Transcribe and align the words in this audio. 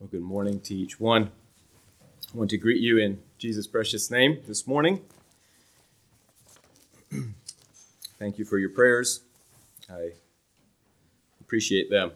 Well, 0.00 0.08
good 0.08 0.22
morning 0.22 0.60
to 0.60 0.74
each 0.74 0.98
one. 0.98 1.30
I 2.32 2.38
want 2.38 2.48
to 2.50 2.56
greet 2.56 2.80
you 2.80 2.96
in 2.96 3.20
Jesus' 3.36 3.66
precious 3.66 4.10
name 4.10 4.38
this 4.46 4.66
morning. 4.66 5.02
Thank 8.18 8.38
you 8.38 8.46
for 8.46 8.56
your 8.56 8.70
prayers. 8.70 9.20
I 9.90 10.12
appreciate 11.42 11.90
them. 11.90 12.12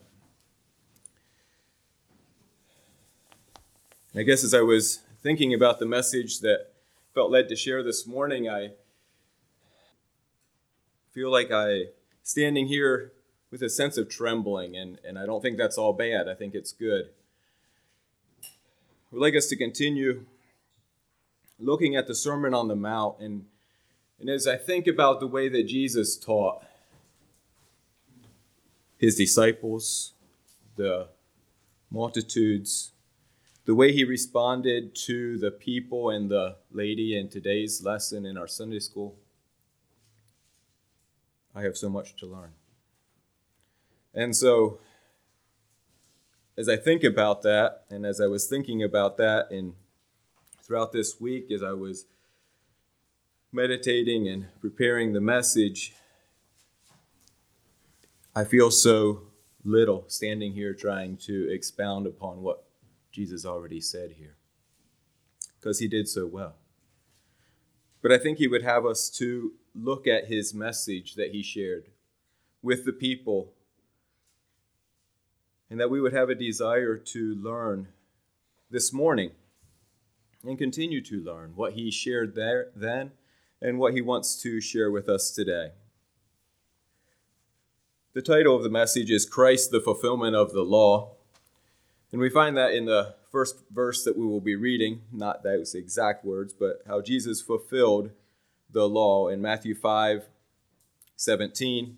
I 4.16 4.22
guess 4.22 4.44
as 4.44 4.54
I 4.54 4.62
was 4.62 5.00
thinking 5.22 5.52
about 5.52 5.78
the 5.78 5.84
message 5.84 6.40
that 6.40 6.68
felt 7.12 7.30
led 7.30 7.50
to 7.50 7.56
share 7.56 7.82
this 7.82 8.06
morning, 8.06 8.48
I 8.48 8.70
feel 11.12 11.30
like 11.30 11.50
I 11.52 11.88
standing 12.22 12.66
here 12.66 13.12
with 13.50 13.62
a 13.62 13.68
sense 13.68 13.98
of 13.98 14.08
trembling, 14.08 14.74
and, 14.74 14.98
and 15.06 15.18
I 15.18 15.26
don't 15.26 15.42
think 15.42 15.58
that's 15.58 15.76
all 15.76 15.92
bad. 15.92 16.30
I 16.30 16.34
think 16.34 16.54
it's 16.54 16.72
good. 16.72 17.10
Would 19.14 19.20
like 19.20 19.36
us 19.36 19.46
to 19.46 19.56
continue 19.56 20.24
looking 21.60 21.94
at 21.94 22.08
the 22.08 22.16
Sermon 22.16 22.52
on 22.52 22.66
the 22.66 22.74
Mount. 22.74 23.20
And, 23.20 23.44
and 24.18 24.28
as 24.28 24.48
I 24.48 24.56
think 24.56 24.88
about 24.88 25.20
the 25.20 25.28
way 25.28 25.48
that 25.48 25.68
Jesus 25.68 26.16
taught 26.16 26.64
his 28.98 29.14
disciples, 29.14 30.14
the 30.74 31.10
multitudes, 31.92 32.90
the 33.66 33.76
way 33.76 33.92
he 33.92 34.02
responded 34.02 34.96
to 35.06 35.38
the 35.38 35.52
people 35.52 36.10
and 36.10 36.28
the 36.28 36.56
lady 36.72 37.16
in 37.16 37.28
today's 37.28 37.84
lesson 37.84 38.26
in 38.26 38.36
our 38.36 38.48
Sunday 38.48 38.80
school, 38.80 39.14
I 41.54 41.62
have 41.62 41.76
so 41.76 41.88
much 41.88 42.16
to 42.16 42.26
learn. 42.26 42.50
And 44.12 44.34
so 44.34 44.80
as 46.56 46.68
I 46.68 46.76
think 46.76 47.02
about 47.02 47.42
that, 47.42 47.84
and 47.90 48.06
as 48.06 48.20
I 48.20 48.26
was 48.26 48.46
thinking 48.46 48.82
about 48.82 49.16
that, 49.16 49.50
and 49.50 49.74
throughout 50.62 50.92
this 50.92 51.20
week, 51.20 51.50
as 51.50 51.62
I 51.62 51.72
was 51.72 52.06
meditating 53.52 54.28
and 54.28 54.46
preparing 54.60 55.12
the 55.12 55.20
message, 55.20 55.94
I 58.34 58.44
feel 58.44 58.70
so 58.70 59.22
little 59.64 60.04
standing 60.08 60.52
here 60.52 60.74
trying 60.74 61.16
to 61.16 61.50
expound 61.52 62.06
upon 62.06 62.42
what 62.42 62.64
Jesus 63.10 63.44
already 63.44 63.80
said 63.80 64.12
here, 64.12 64.36
because 65.58 65.78
he 65.78 65.88
did 65.88 66.08
so 66.08 66.26
well. 66.26 66.54
But 68.02 68.12
I 68.12 68.18
think 68.18 68.38
he 68.38 68.48
would 68.48 68.62
have 68.62 68.84
us 68.84 69.08
to 69.18 69.52
look 69.74 70.06
at 70.06 70.26
his 70.26 70.54
message 70.54 71.14
that 71.14 71.30
he 71.30 71.42
shared 71.42 71.86
with 72.62 72.84
the 72.84 72.92
people 72.92 73.54
and 75.70 75.80
that 75.80 75.90
we 75.90 76.00
would 76.00 76.12
have 76.12 76.28
a 76.28 76.34
desire 76.34 76.96
to 76.96 77.34
learn 77.34 77.88
this 78.70 78.92
morning 78.92 79.30
and 80.44 80.58
continue 80.58 81.00
to 81.02 81.22
learn 81.22 81.52
what 81.54 81.72
he 81.72 81.90
shared 81.90 82.34
there 82.34 82.68
then 82.76 83.12
and 83.60 83.78
what 83.78 83.94
he 83.94 84.00
wants 84.00 84.40
to 84.42 84.60
share 84.60 84.90
with 84.90 85.08
us 85.08 85.30
today. 85.30 85.70
The 88.12 88.22
title 88.22 88.54
of 88.54 88.62
the 88.62 88.70
message 88.70 89.10
is 89.10 89.26
Christ 89.26 89.70
the 89.70 89.80
fulfillment 89.80 90.36
of 90.36 90.52
the 90.52 90.62
law. 90.62 91.12
And 92.12 92.20
we 92.20 92.30
find 92.30 92.56
that 92.56 92.72
in 92.72 92.84
the 92.84 93.16
first 93.32 93.56
verse 93.72 94.04
that 94.04 94.16
we 94.16 94.24
will 94.24 94.40
be 94.40 94.54
reading, 94.54 95.02
not 95.10 95.42
those 95.42 95.74
exact 95.74 96.24
words, 96.24 96.52
but 96.52 96.82
how 96.86 97.00
Jesus 97.00 97.42
fulfilled 97.42 98.10
the 98.70 98.88
law 98.88 99.26
in 99.28 99.40
Matthew 99.40 99.74
5 99.74 100.28
17. 101.16 101.96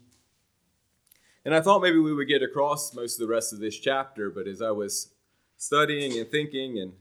And 1.46 1.54
I 1.54 1.60
thought 1.60 1.80
maybe 1.80 2.00
we 2.00 2.12
would 2.12 2.26
get 2.26 2.42
across 2.42 2.92
most 2.92 3.14
of 3.14 3.20
the 3.20 3.32
rest 3.32 3.52
of 3.52 3.60
this 3.60 3.78
chapter, 3.78 4.30
but 4.30 4.48
as 4.48 4.60
I 4.60 4.72
was 4.72 5.12
studying 5.56 6.18
and 6.18 6.28
thinking 6.28 6.76
and 6.76 6.94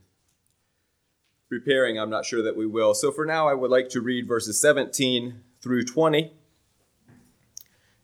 preparing, 1.48 1.98
I'm 1.98 2.10
not 2.10 2.24
sure 2.24 2.44
that 2.44 2.56
we 2.56 2.64
will. 2.64 2.94
So 2.94 3.10
for 3.10 3.26
now, 3.26 3.48
I 3.48 3.54
would 3.54 3.72
like 3.72 3.88
to 3.88 4.00
read 4.00 4.28
verses 4.28 4.60
17 4.60 5.40
through 5.60 5.86
20, 5.86 6.32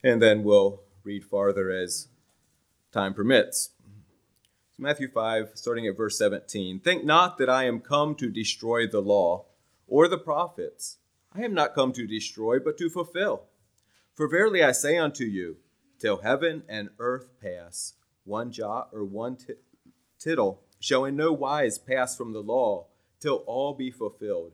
and 0.03 0.21
then 0.21 0.43
we'll 0.43 0.81
read 1.05 1.25
farther 1.25 1.71
as 1.71 2.09
time 2.91 3.15
permits. 3.15 3.71
So 4.73 4.83
Matthew 4.83 5.07
5, 5.07 5.53
starting 5.55 5.87
at 5.87 5.97
verse 5.97 6.19
17. 6.19 6.81
Think 6.81 7.05
not 7.05 7.39
that 7.39 7.49
I 7.49 7.67
am 7.67 7.79
come 7.79 8.17
to 8.17 8.29
destroy 8.29 8.89
the 8.89 9.01
law 9.01 9.45
or 9.87 10.09
the 10.09 10.19
prophets. 10.19 10.99
I 11.33 11.43
am 11.43 11.55
not 11.55 11.77
come 11.77 11.93
to 11.93 12.05
destroy, 12.05 12.59
but 12.59 12.77
to 12.79 12.91
fulfill. 12.91 13.45
For 14.17 14.27
verily 14.27 14.61
I 14.65 14.73
say 14.73 14.99
unto 14.99 15.23
you, 15.23 15.59
till 16.03 16.19
heaven 16.19 16.65
and 16.69 16.89
earth 16.99 17.29
pass, 17.41 17.95
one 18.25 18.51
jot 18.51 18.89
or 18.93 19.05
one 19.05 19.37
t- 19.37 19.55
tittle 20.19 20.61
shall 20.81 21.05
in 21.05 21.15
no 21.15 21.33
wise 21.33 21.79
pass 21.79 22.17
from 22.17 22.33
the 22.33 22.43
law, 22.43 22.89
till 23.21 23.45
all 23.47 23.73
be 23.73 23.89
fulfilled. 23.89 24.51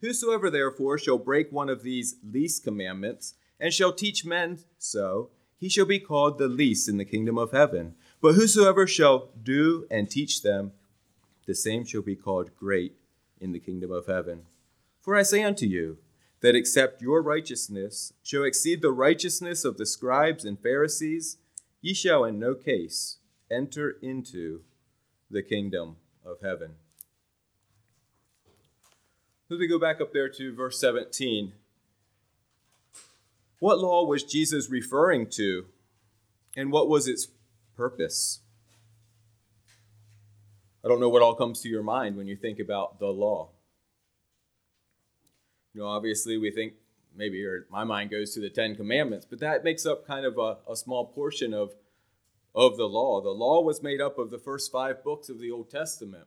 Whosoever 0.00 0.48
therefore 0.48 0.96
shall 0.96 1.18
break 1.18 1.52
one 1.52 1.68
of 1.68 1.82
these 1.82 2.16
least 2.24 2.64
commandments, 2.64 3.34
and 3.60 3.70
shall 3.70 3.92
teach 3.92 4.24
men 4.24 4.60
so, 4.78 5.28
he 5.58 5.68
shall 5.68 5.84
be 5.84 6.00
called 6.00 6.38
the 6.38 6.48
least 6.48 6.88
in 6.88 6.96
the 6.96 7.04
kingdom 7.04 7.36
of 7.36 7.52
heaven. 7.52 7.94
But 8.22 8.34
whosoever 8.34 8.86
shall 8.86 9.28
do 9.40 9.86
and 9.90 10.10
teach 10.10 10.40
them, 10.40 10.72
the 11.46 11.54
same 11.54 11.84
shall 11.84 12.02
be 12.02 12.16
called 12.16 12.56
great 12.56 12.96
in 13.38 13.52
the 13.52 13.60
kingdom 13.60 13.92
of 13.92 14.06
heaven. 14.06 14.46
For 15.02 15.14
I 15.16 15.22
say 15.22 15.42
unto 15.42 15.66
you, 15.66 15.98
that 16.42 16.56
except 16.56 17.00
your 17.00 17.22
righteousness 17.22 18.12
shall 18.22 18.44
exceed 18.44 18.82
the 18.82 18.92
righteousness 18.92 19.64
of 19.64 19.78
the 19.78 19.86
scribes 19.86 20.44
and 20.44 20.60
Pharisees, 20.60 21.38
ye 21.80 21.94
shall 21.94 22.24
in 22.24 22.38
no 22.38 22.54
case 22.54 23.18
enter 23.50 23.96
into 24.02 24.60
the 25.30 25.42
kingdom 25.42 25.96
of 26.26 26.40
heaven. 26.42 26.72
As 29.50 29.58
we 29.58 29.68
go 29.68 29.78
back 29.78 30.00
up 30.00 30.12
there 30.12 30.28
to 30.30 30.54
verse 30.54 30.80
17, 30.80 31.52
what 33.58 33.78
law 33.78 34.04
was 34.04 34.24
Jesus 34.24 34.68
referring 34.68 35.28
to, 35.30 35.66
and 36.56 36.72
what 36.72 36.88
was 36.88 37.06
its 37.06 37.28
purpose? 37.76 38.40
I 40.84 40.88
don't 40.88 41.00
know 41.00 41.08
what 41.08 41.22
all 41.22 41.36
comes 41.36 41.60
to 41.60 41.68
your 41.68 41.84
mind 41.84 42.16
when 42.16 42.26
you 42.26 42.34
think 42.34 42.58
about 42.58 42.98
the 42.98 43.06
law. 43.06 43.50
You 45.74 45.80
know, 45.80 45.86
obviously, 45.86 46.36
we 46.36 46.50
think 46.50 46.74
maybe, 47.16 47.44
or 47.44 47.66
my 47.70 47.84
mind 47.84 48.10
goes 48.10 48.34
to 48.34 48.40
the 48.40 48.50
Ten 48.50 48.74
Commandments, 48.76 49.26
but 49.28 49.40
that 49.40 49.64
makes 49.64 49.86
up 49.86 50.06
kind 50.06 50.26
of 50.26 50.38
a, 50.38 50.58
a 50.70 50.76
small 50.76 51.06
portion 51.06 51.54
of, 51.54 51.74
of 52.54 52.76
the 52.76 52.84
law. 52.84 53.20
The 53.20 53.30
law 53.30 53.62
was 53.62 53.82
made 53.82 54.00
up 54.00 54.18
of 54.18 54.30
the 54.30 54.38
first 54.38 54.70
five 54.70 55.02
books 55.02 55.28
of 55.28 55.38
the 55.38 55.50
Old 55.50 55.70
Testament, 55.70 56.26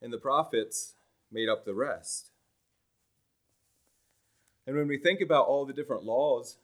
and 0.00 0.12
the 0.12 0.18
prophets 0.18 0.94
made 1.30 1.48
up 1.48 1.64
the 1.64 1.74
rest. 1.74 2.30
And 4.66 4.76
when 4.76 4.86
we 4.86 4.98
think 4.98 5.20
about 5.20 5.46
all 5.46 5.64
the 5.64 5.72
different 5.72 6.04
laws 6.04 6.58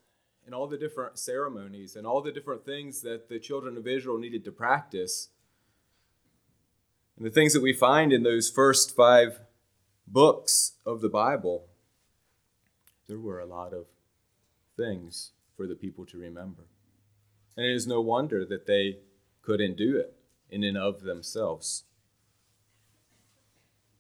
and 0.45 0.55
all 0.55 0.67
the 0.67 0.79
different 0.79 1.19
ceremonies 1.19 1.97
and 1.97 2.07
all 2.07 2.23
the 2.23 2.33
different 2.33 2.65
things 2.65 3.01
that 3.03 3.29
the 3.29 3.39
children 3.39 3.77
of 3.77 3.87
Israel 3.87 4.19
needed 4.19 4.45
to 4.45 4.53
practice, 4.53 5.29
and 7.17 7.27
the 7.27 7.31
things 7.31 7.55
that 7.55 7.63
we 7.63 7.73
find 7.73 8.13
in 8.13 8.23
those 8.23 8.51
first 8.51 8.95
five 8.95 9.41
books 10.13 10.73
of 10.87 11.01
the 11.01 11.09
Bible, 11.09 11.67
there 13.07 13.19
were 13.19 13.41
a 13.41 13.47
lot 13.47 13.73
of 13.73 13.87
things 14.77 15.33
for 15.57 15.67
the 15.67 15.75
people 15.75 16.07
to 16.07 16.19
remember. 16.19 16.65
And 17.57 17.67
it 17.67 17.75
is 17.75 17.87
no 17.87 18.01
wonder 18.01 18.45
that 18.45 18.67
they 18.67 18.99
couldn't 19.43 19.77
do 19.77 19.97
it 19.97 20.15
in 20.51 20.63
and 20.63 20.77
of 20.77 21.03
themselves. 21.03 21.85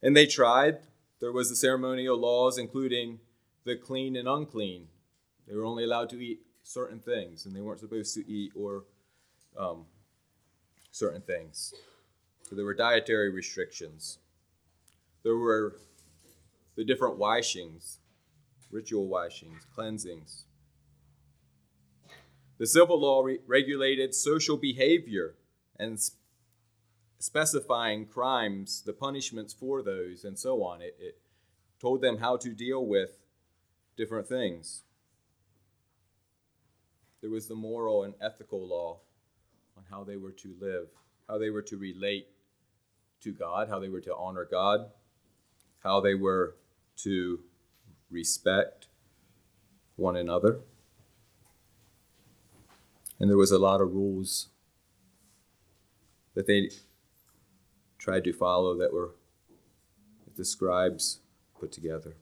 And 0.02 0.16
they 0.16 0.26
tried. 0.26 0.78
There 1.20 1.32
was 1.32 1.48
the 1.48 1.56
ceremonial 1.56 2.16
laws, 2.16 2.58
including 2.58 3.18
the 3.64 3.76
clean 3.76 4.14
and 4.14 4.28
unclean. 4.28 4.86
They 5.48 5.56
were 5.56 5.64
only 5.64 5.84
allowed 5.84 6.10
to 6.10 6.20
eat 6.20 6.40
certain 6.62 7.00
things, 7.00 7.44
and 7.44 7.56
they 7.56 7.60
weren't 7.60 7.80
supposed 7.80 8.14
to 8.14 8.30
eat 8.30 8.52
or 8.54 8.84
um, 9.58 9.86
certain 10.92 11.22
things. 11.22 11.74
So 12.42 12.54
there 12.54 12.64
were 12.64 12.74
dietary 12.74 13.30
restrictions. 13.30 14.18
There 15.24 15.36
were 15.36 15.76
the 16.78 16.84
different 16.84 17.18
washings, 17.18 17.98
ritual 18.70 19.08
washings, 19.08 19.66
cleansings. 19.74 20.44
The 22.58 22.68
civil 22.68 23.00
law 23.00 23.22
re- 23.22 23.40
regulated 23.48 24.14
social 24.14 24.56
behavior 24.56 25.34
and 25.76 25.98
sp- 25.98 26.14
specifying 27.18 28.06
crimes, 28.06 28.80
the 28.86 28.92
punishments 28.92 29.52
for 29.52 29.82
those, 29.82 30.22
and 30.22 30.38
so 30.38 30.62
on. 30.62 30.80
It, 30.80 30.96
it 31.00 31.18
told 31.80 32.00
them 32.00 32.18
how 32.18 32.36
to 32.36 32.50
deal 32.50 32.86
with 32.86 33.18
different 33.96 34.28
things. 34.28 34.84
There 37.20 37.30
was 37.30 37.48
the 37.48 37.56
moral 37.56 38.04
and 38.04 38.14
ethical 38.20 38.64
law 38.64 39.00
on 39.76 39.82
how 39.90 40.04
they 40.04 40.16
were 40.16 40.30
to 40.30 40.54
live, 40.60 40.86
how 41.28 41.38
they 41.38 41.50
were 41.50 41.62
to 41.62 41.76
relate 41.76 42.28
to 43.22 43.32
God, 43.32 43.68
how 43.68 43.80
they 43.80 43.88
were 43.88 44.00
to 44.02 44.14
honor 44.14 44.46
God, 44.48 44.92
how 45.82 46.00
they 46.00 46.14
were 46.14 46.54
to 46.98 47.40
respect 48.10 48.86
one 49.96 50.16
another. 50.16 50.60
And 53.18 53.28
there 53.28 53.36
was 53.36 53.50
a 53.50 53.58
lot 53.58 53.80
of 53.80 53.94
rules 53.94 54.48
that 56.34 56.46
they 56.46 56.70
tried 57.98 58.24
to 58.24 58.32
follow 58.32 58.76
that 58.76 58.92
were 58.92 59.14
that 60.24 60.36
the 60.36 60.44
scribes 60.44 61.20
put 61.58 61.72
together. 61.72 62.16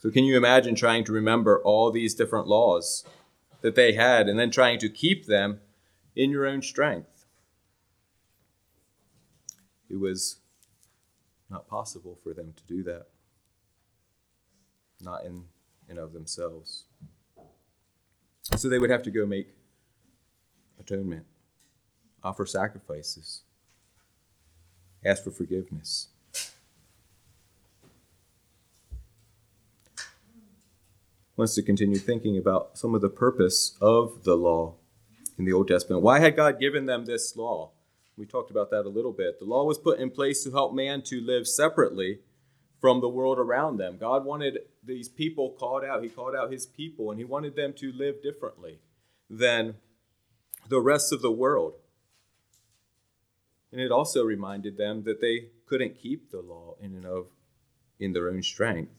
So, 0.00 0.10
can 0.10 0.24
you 0.24 0.36
imagine 0.36 0.74
trying 0.74 1.04
to 1.04 1.12
remember 1.12 1.60
all 1.62 1.90
these 1.90 2.14
different 2.14 2.46
laws 2.46 3.04
that 3.62 3.74
they 3.74 3.94
had 3.94 4.28
and 4.28 4.38
then 4.38 4.50
trying 4.50 4.78
to 4.80 4.88
keep 4.88 5.26
them 5.26 5.60
in 6.14 6.30
your 6.30 6.46
own 6.46 6.62
strength? 6.62 7.24
It 9.88 9.98
was 9.98 10.36
not 11.54 11.68
possible 11.68 12.18
for 12.24 12.34
them 12.34 12.52
to 12.56 12.62
do 12.64 12.82
that, 12.82 13.06
not 15.00 15.24
in 15.24 15.44
and 15.88 15.98
of 15.98 16.12
themselves. 16.12 16.84
So 18.56 18.68
they 18.68 18.78
would 18.78 18.90
have 18.90 19.04
to 19.04 19.10
go 19.10 19.24
make 19.24 19.46
atonement, 20.80 21.24
offer 22.24 22.44
sacrifices, 22.44 23.42
ask 25.04 25.22
for 25.22 25.30
forgiveness. 25.30 26.08
Wants 31.36 31.54
to 31.54 31.62
continue 31.62 31.98
thinking 31.98 32.36
about 32.36 32.78
some 32.78 32.96
of 32.96 33.00
the 33.00 33.08
purpose 33.08 33.76
of 33.80 34.24
the 34.24 34.34
law 34.34 34.74
in 35.38 35.44
the 35.44 35.52
Old 35.52 35.68
Testament. 35.68 36.02
Why 36.02 36.18
had 36.18 36.34
God 36.34 36.58
given 36.58 36.86
them 36.86 37.04
this 37.04 37.36
law? 37.36 37.70
We 38.16 38.26
talked 38.26 38.50
about 38.50 38.70
that 38.70 38.86
a 38.86 38.88
little 38.88 39.12
bit. 39.12 39.38
The 39.40 39.44
law 39.44 39.64
was 39.64 39.78
put 39.78 39.98
in 39.98 40.10
place 40.10 40.44
to 40.44 40.52
help 40.52 40.72
man 40.72 41.02
to 41.02 41.20
live 41.20 41.48
separately 41.48 42.20
from 42.80 43.00
the 43.00 43.08
world 43.08 43.38
around 43.38 43.78
them. 43.78 43.96
God 43.98 44.24
wanted 44.24 44.58
these 44.82 45.08
people 45.08 45.50
called 45.58 45.84
out. 45.84 46.02
He 46.02 46.08
called 46.08 46.34
out 46.34 46.52
his 46.52 46.66
people, 46.66 47.10
and 47.10 47.18
he 47.18 47.24
wanted 47.24 47.56
them 47.56 47.72
to 47.78 47.90
live 47.92 48.22
differently 48.22 48.78
than 49.28 49.74
the 50.68 50.80
rest 50.80 51.12
of 51.12 51.22
the 51.22 51.30
world. 51.30 51.74
And 53.72 53.80
it 53.80 53.90
also 53.90 54.22
reminded 54.22 54.76
them 54.76 55.02
that 55.04 55.20
they 55.20 55.48
couldn't 55.66 55.98
keep 55.98 56.30
the 56.30 56.40
law 56.40 56.76
in 56.80 56.94
and 56.94 57.06
of 57.06 57.26
in 57.98 58.12
their 58.12 58.28
own 58.28 58.42
strength, 58.42 58.92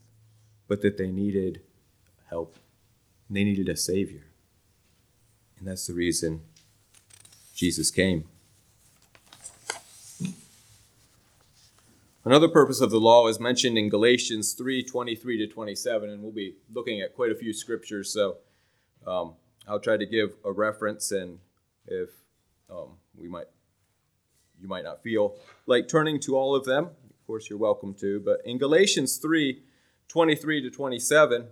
but 0.68 0.82
that 0.82 0.98
they 0.98 1.12
needed 1.12 1.62
help. 2.30 2.58
They 3.30 3.44
needed 3.44 3.70
a 3.70 3.78
savior. 3.78 4.26
And 5.58 5.68
that's 5.68 5.88
the 5.88 5.94
reason 5.94 6.42
Jesus 7.54 7.92
came. 7.92 8.26
Another 12.26 12.48
purpose 12.48 12.82
of 12.82 12.90
the 12.90 13.00
law 13.00 13.28
is 13.28 13.40
mentioned 13.40 13.78
in 13.78 13.88
Galatians 13.88 14.54
3 14.54 14.84
23 14.84 15.38
to 15.38 15.48
27, 15.48 16.10
and 16.10 16.24
we'll 16.24 16.32
be 16.32 16.56
looking 16.74 17.00
at 17.00 17.14
quite 17.14 17.32
a 17.32 17.36
few 17.36 17.54
scriptures, 17.54 18.12
so 18.12 18.38
um, 19.06 19.36
I'll 19.68 19.80
try 19.80 19.96
to 19.96 20.08
give 20.08 20.34
a 20.44 20.52
reference, 20.52 21.12
and 21.12 21.38
if 21.86 22.10
um, 22.68 22.98
we 23.16 23.28
might, 23.28 23.46
you 24.60 24.68
might 24.68 24.84
not 24.84 25.04
feel 25.04 25.36
like 25.68 25.88
turning 25.88 26.20
to 26.22 26.36
all 26.36 26.56
of 26.56 26.66
them, 26.66 26.86
of 26.86 27.28
course, 27.28 27.48
you're 27.48 27.60
welcome 27.60 27.94
to. 28.00 28.20
But 28.20 28.42
in 28.44 28.58
Galatians 28.58 29.18
3 29.18 29.62
23 30.08 30.62
to 30.64 30.72
27, 30.72 31.48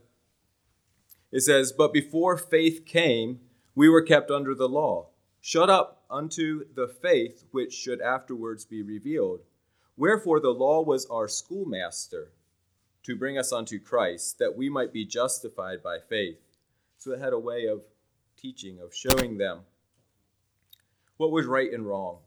it 1.31 1.41
says, 1.41 1.71
But 1.71 1.93
before 1.93 2.35
faith 2.35 2.83
came, 2.83 3.41
we 3.75 3.89
were 3.89 4.01
kept 4.01 4.31
under 4.31 4.55
the 4.55 4.69
law, 4.69 5.09
shut 5.39 5.69
up 5.69 6.03
unto 6.09 6.65
the 6.73 6.87
faith 6.87 7.45
which 7.51 7.73
should 7.73 8.01
afterwards 8.01 8.65
be 8.65 8.81
revealed. 8.81 9.41
Wherefore 9.95 10.39
the 10.39 10.49
law 10.49 10.81
was 10.81 11.05
our 11.05 11.27
schoolmaster 11.27 12.31
to 13.03 13.15
bring 13.15 13.37
us 13.37 13.51
unto 13.51 13.79
Christ, 13.79 14.39
that 14.39 14.55
we 14.55 14.69
might 14.69 14.93
be 14.93 15.05
justified 15.05 15.83
by 15.83 15.99
faith. 15.99 16.39
So 16.97 17.11
it 17.11 17.19
had 17.19 17.33
a 17.33 17.39
way 17.39 17.65
of 17.67 17.81
teaching, 18.37 18.79
of 18.79 18.95
showing 18.95 19.37
them 19.37 19.61
what 21.17 21.31
was 21.31 21.45
right 21.45 21.71
and 21.71 21.85
wrong. 21.85 22.19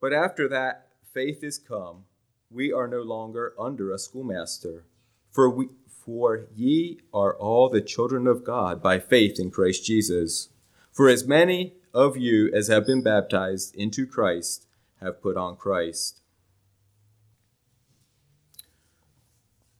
But 0.00 0.12
after 0.12 0.48
that 0.48 0.86
faith 1.12 1.42
is 1.42 1.58
come, 1.58 2.04
we 2.50 2.72
are 2.72 2.88
no 2.88 3.02
longer 3.02 3.52
under 3.58 3.92
a 3.92 3.98
schoolmaster. 3.98 4.84
For 5.30 5.50
we 5.50 5.68
for 5.86 6.46
ye 6.54 7.00
are 7.12 7.36
all 7.36 7.68
the 7.68 7.82
children 7.82 8.26
of 8.26 8.42
God 8.42 8.82
by 8.82 8.98
faith 8.98 9.38
in 9.38 9.50
Christ 9.50 9.84
Jesus. 9.84 10.48
For 10.90 11.08
as 11.08 11.26
many 11.26 11.74
of 11.92 12.16
you 12.16 12.50
as 12.54 12.68
have 12.68 12.86
been 12.86 13.02
baptized 13.02 13.74
into 13.74 14.06
Christ 14.06 14.66
have 15.02 15.20
put 15.20 15.36
on 15.36 15.56
Christ. 15.56 16.22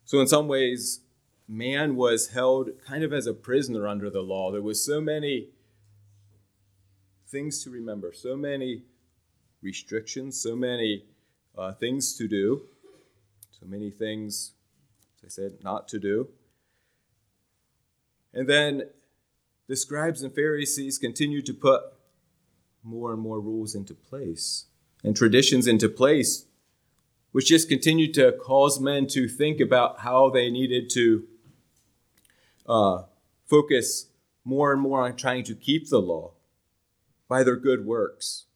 So, 0.08 0.20
in 0.20 0.26
some 0.26 0.48
ways, 0.48 1.00
man 1.46 1.94
was 1.94 2.28
held 2.28 2.70
kind 2.82 3.04
of 3.04 3.12
as 3.12 3.26
a 3.26 3.34
prisoner 3.34 3.86
under 3.86 4.08
the 4.08 4.22
law. 4.22 4.50
There 4.50 4.62
was 4.62 4.82
so 4.82 5.02
many 5.02 5.48
things 7.26 7.62
to 7.64 7.70
remember, 7.70 8.14
so 8.14 8.34
many 8.34 8.84
restrictions, 9.60 10.40
so 10.40 10.56
many 10.56 11.04
uh, 11.58 11.72
things 11.72 12.16
to 12.16 12.26
do, 12.26 12.62
so 13.50 13.66
many 13.66 13.90
things, 13.90 14.52
as 15.18 15.26
I 15.26 15.42
said, 15.42 15.58
not 15.62 15.88
to 15.88 15.98
do. 15.98 16.28
And 18.32 18.48
then 18.48 18.84
the 19.66 19.76
scribes 19.76 20.22
and 20.22 20.34
Pharisees 20.34 20.96
continued 20.96 21.44
to 21.44 21.52
put 21.52 21.82
more 22.82 23.12
and 23.12 23.20
more 23.20 23.40
rules 23.40 23.74
into 23.74 23.92
place 23.92 24.68
and 25.04 25.14
traditions 25.14 25.66
into 25.66 25.90
place 25.90 26.46
which 27.38 27.46
just 27.46 27.68
continued 27.68 28.12
to 28.12 28.32
cause 28.32 28.80
men 28.80 29.06
to 29.06 29.28
think 29.28 29.60
about 29.60 30.00
how 30.00 30.28
they 30.28 30.50
needed 30.50 30.90
to 30.90 31.22
uh, 32.68 33.02
focus 33.46 34.08
more 34.42 34.72
and 34.72 34.82
more 34.82 35.02
on 35.02 35.14
trying 35.14 35.44
to 35.44 35.54
keep 35.54 35.88
the 35.88 36.00
law 36.00 36.32
by 37.28 37.44
their 37.44 37.54
good 37.54 37.86
works, 37.86 38.46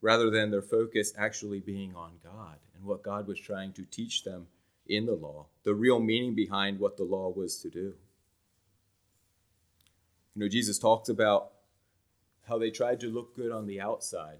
rather 0.00 0.30
than 0.30 0.52
their 0.52 0.62
focus 0.62 1.12
actually 1.18 1.58
being 1.58 1.92
on 1.96 2.12
God 2.22 2.58
and 2.76 2.84
what 2.84 3.02
God 3.02 3.26
was 3.26 3.40
trying 3.40 3.72
to 3.72 3.82
teach 3.82 4.22
them 4.22 4.46
in 4.86 5.04
the 5.04 5.16
law, 5.16 5.46
the 5.64 5.74
real 5.74 5.98
meaning 5.98 6.36
behind 6.36 6.78
what 6.78 6.96
the 6.96 7.02
law 7.02 7.32
was 7.34 7.56
to 7.62 7.68
do. 7.68 7.94
You 10.36 10.42
know, 10.44 10.48
Jesus 10.48 10.78
talks 10.78 11.08
about 11.08 11.50
how 12.46 12.58
they 12.58 12.70
tried 12.70 13.00
to 13.00 13.08
look 13.08 13.34
good 13.34 13.50
on 13.50 13.66
the 13.66 13.80
outside, 13.80 14.38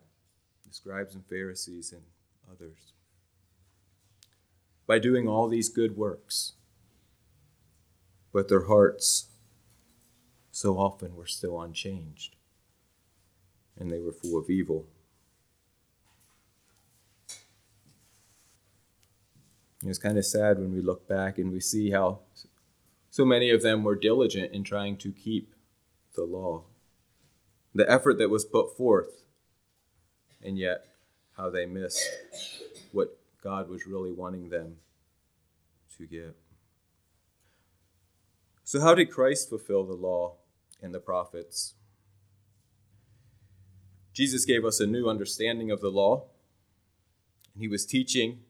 the 0.65 0.73
scribes 0.73 1.17
and 1.17 1.27
Pharisees 1.27 1.93
and 1.93 2.03
others 2.51 2.93
by 4.87 4.99
doing 4.99 5.29
all 5.29 5.49
these 5.49 5.69
good 5.69 5.97
works. 5.97 6.53
But 8.33 8.49
their 8.49 8.67
hearts 8.67 9.29
so 10.51 10.79
often 10.79 11.15
were 11.15 11.27
still 11.27 11.61
unchanged, 11.61 12.37
and 13.79 13.91
they 13.91 14.01
were 14.01 14.13
full 14.13 14.39
of 14.39 14.51
evil. 14.51 14.87
It's 19.87 19.99
kind 19.99 20.17
of 20.17 20.25
sad 20.25 20.59
when 20.59 20.73
we 20.73 20.81
look 20.81 21.07
back 21.07 21.39
and 21.39 21.53
we 21.53 21.61
see 21.61 21.91
how 21.91 22.21
so 23.11 23.25
many 23.25 23.51
of 23.51 23.63
them 23.63 23.85
were 23.85 23.95
diligent 23.95 24.53
in 24.53 24.65
trying 24.65 24.97
to 24.99 25.13
keep 25.13 25.55
the 26.15 26.25
law. 26.25 26.65
The 27.75 27.91
effort 27.91 28.19
that 28.19 28.31
was 28.31 28.45
put 28.45 28.77
forth, 28.77 29.23
and 30.43 30.59
yet 30.59 30.87
how 31.37 31.51
they 31.51 31.67
missed 31.67 32.09
what 32.93 33.19
God 33.43 33.69
was 33.69 33.87
really 33.87 34.13
wanting 34.13 34.49
them 34.49 34.77
to 35.99 36.07
get. 36.07 36.37
So, 38.63 38.81
how 38.81 38.95
did 38.95 39.11
Christ 39.11 39.49
fulfill 39.49 39.85
the 39.85 39.95
law 39.95 40.37
and 40.83 40.95
the 40.95 41.01
prophets? 41.01 41.75
Jesus 44.13 44.45
gave 44.45 44.65
us 44.65 44.81
a 44.81 44.87
new 44.87 45.09
understanding 45.09 45.71
of 45.71 45.81
the 45.81 45.91
law. 45.91 46.25
And 47.53 47.63
he 47.63 47.69
was 47.69 47.85
teaching 47.85 48.41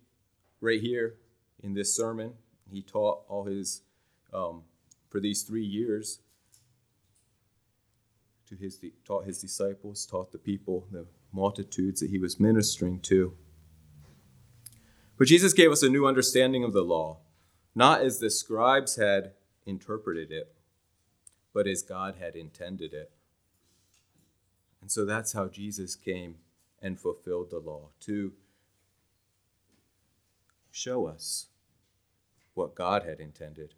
right 0.61 0.81
here 0.81 1.15
in 1.63 1.75
this 1.75 1.95
sermon. 1.97 2.35
He 2.71 2.83
taught 2.83 3.23
all 3.29 3.45
his, 3.45 3.83
um, 4.33 4.63
for 5.09 5.21
these 5.21 5.43
three 5.43 5.65
years, 5.65 6.21
to 8.49 8.57
his, 8.57 8.79
taught 9.07 9.25
his 9.25 9.41
disciples, 9.41 10.07
taught 10.07 10.33
the 10.33 10.39
people, 10.39 10.87
the 10.91 11.07
multitudes 11.35 12.01
that 12.01 12.11
he 12.11 12.19
was 12.19 12.39
ministering 12.39 13.01
to. 13.01 13.35
But 15.19 15.29
Jesus 15.29 15.53
gave 15.53 15.71
us 15.71 15.83
a 15.83 15.89
new 15.89 16.07
understanding 16.07 16.65
of 16.65 16.73
the 16.73 16.83
law, 16.83 17.19
not 17.75 18.01
as 18.01 18.19
the 18.19 18.31
scribes 18.31 18.97
had 18.97 19.33
interpreted 19.67 20.31
it, 20.31 20.55
but 21.53 21.67
as 21.67 21.83
God 21.83 22.17
had 22.21 22.37
intended 22.37 22.93
it. 22.93 23.11
And 24.81 24.91
so 24.91 25.05
that's 25.05 25.33
how 25.33 25.49
Jesus 25.49 25.97
came 25.97 26.37
and 26.83 27.01
fulfilled 27.01 27.51
the 27.51 27.59
law 27.59 27.89
to 28.01 28.33
show 30.71 31.07
us 31.07 31.47
what 32.55 32.75
God 32.75 33.05
had 33.05 33.21
intended. 33.21 33.75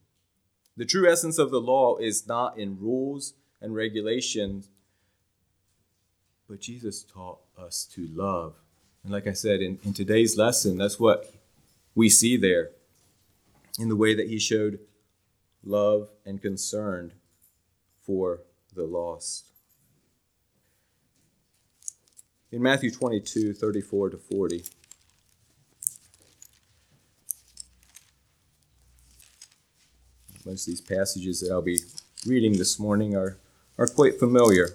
The 0.77 0.85
true 0.85 1.11
essence 1.11 1.39
of 1.39 1.51
the 1.51 1.61
law 1.61 1.97
is 1.97 2.27
not 2.27 2.59
in 2.59 2.81
rules 2.81 3.35
and 3.61 3.75
regulations, 3.75 4.69
but 6.49 6.61
Jesus 6.61 7.03
taught 7.03 7.41
us 7.59 7.85
to 7.95 8.07
love 8.13 8.55
and 9.07 9.13
like 9.13 9.29
I 9.29 9.35
said, 9.35 9.61
in, 9.61 9.79
in 9.85 9.95
today's 9.95 10.37
lesson, 10.37 10.79
that's 10.79 10.99
what 10.99 11.33
we 11.95 12.09
see 12.09 12.37
there 12.37 12.71
in 13.79 13.89
the 13.89 13.95
way 13.95 14.17
that 14.17 14.29
he 14.29 14.41
showed 14.41 14.81
love 15.63 16.09
and 16.25 16.43
concern 16.43 17.13
for 18.05 18.41
the 18.75 18.83
lost. 18.83 19.47
in 22.51 22.63
Matthew 22.63 22.91
22 22.91 23.53
34 23.53 24.11
to 24.11 24.17
40. 24.17 24.65
Most 30.45 30.63
of 30.63 30.73
these 30.73 30.81
passages 30.81 31.41
that 31.41 31.53
I'll 31.53 31.63
be 31.63 31.81
reading 32.25 32.57
this 32.57 32.79
morning 32.79 33.15
are, 33.15 33.37
are 33.79 33.87
quite 33.87 34.19
familiar. 34.19 34.71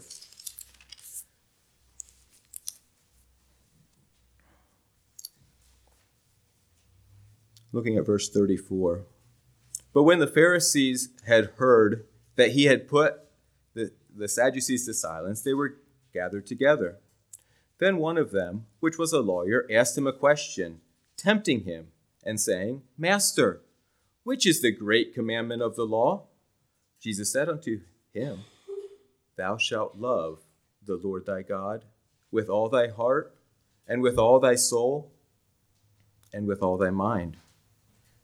Looking 7.71 7.97
at 7.97 8.05
verse 8.05 8.29
34. 8.29 9.05
But 9.93 10.03
when 10.03 10.19
the 10.19 10.27
Pharisees 10.27 11.09
had 11.25 11.51
heard 11.57 12.05
that 12.35 12.51
he 12.51 12.65
had 12.65 12.87
put 12.87 13.15
the, 13.73 13.91
the 14.15 14.27
Sadducees 14.27 14.85
to 14.85 14.93
silence, 14.93 15.41
they 15.41 15.53
were 15.53 15.77
gathered 16.13 16.45
together. 16.45 16.97
Then 17.79 17.97
one 17.97 18.17
of 18.17 18.31
them, 18.31 18.65
which 18.79 18.97
was 18.97 19.13
a 19.13 19.21
lawyer, 19.21 19.65
asked 19.71 19.97
him 19.97 20.07
a 20.07 20.13
question, 20.13 20.81
tempting 21.17 21.63
him, 21.63 21.87
and 22.23 22.39
saying, 22.39 22.83
Master, 22.97 23.61
which 24.23 24.45
is 24.45 24.61
the 24.61 24.71
great 24.71 25.13
commandment 25.13 25.61
of 25.61 25.75
the 25.75 25.85
law? 25.85 26.27
Jesus 27.01 27.31
said 27.31 27.49
unto 27.49 27.81
him, 28.13 28.41
Thou 29.35 29.57
shalt 29.57 29.97
love 29.97 30.39
the 30.85 30.97
Lord 30.97 31.25
thy 31.25 31.41
God 31.41 31.85
with 32.31 32.49
all 32.49 32.69
thy 32.69 32.87
heart, 32.87 33.35
and 33.87 34.01
with 34.01 34.17
all 34.17 34.39
thy 34.39 34.55
soul, 34.55 35.11
and 36.31 36.47
with 36.47 36.61
all 36.61 36.77
thy 36.77 36.91
mind. 36.91 37.37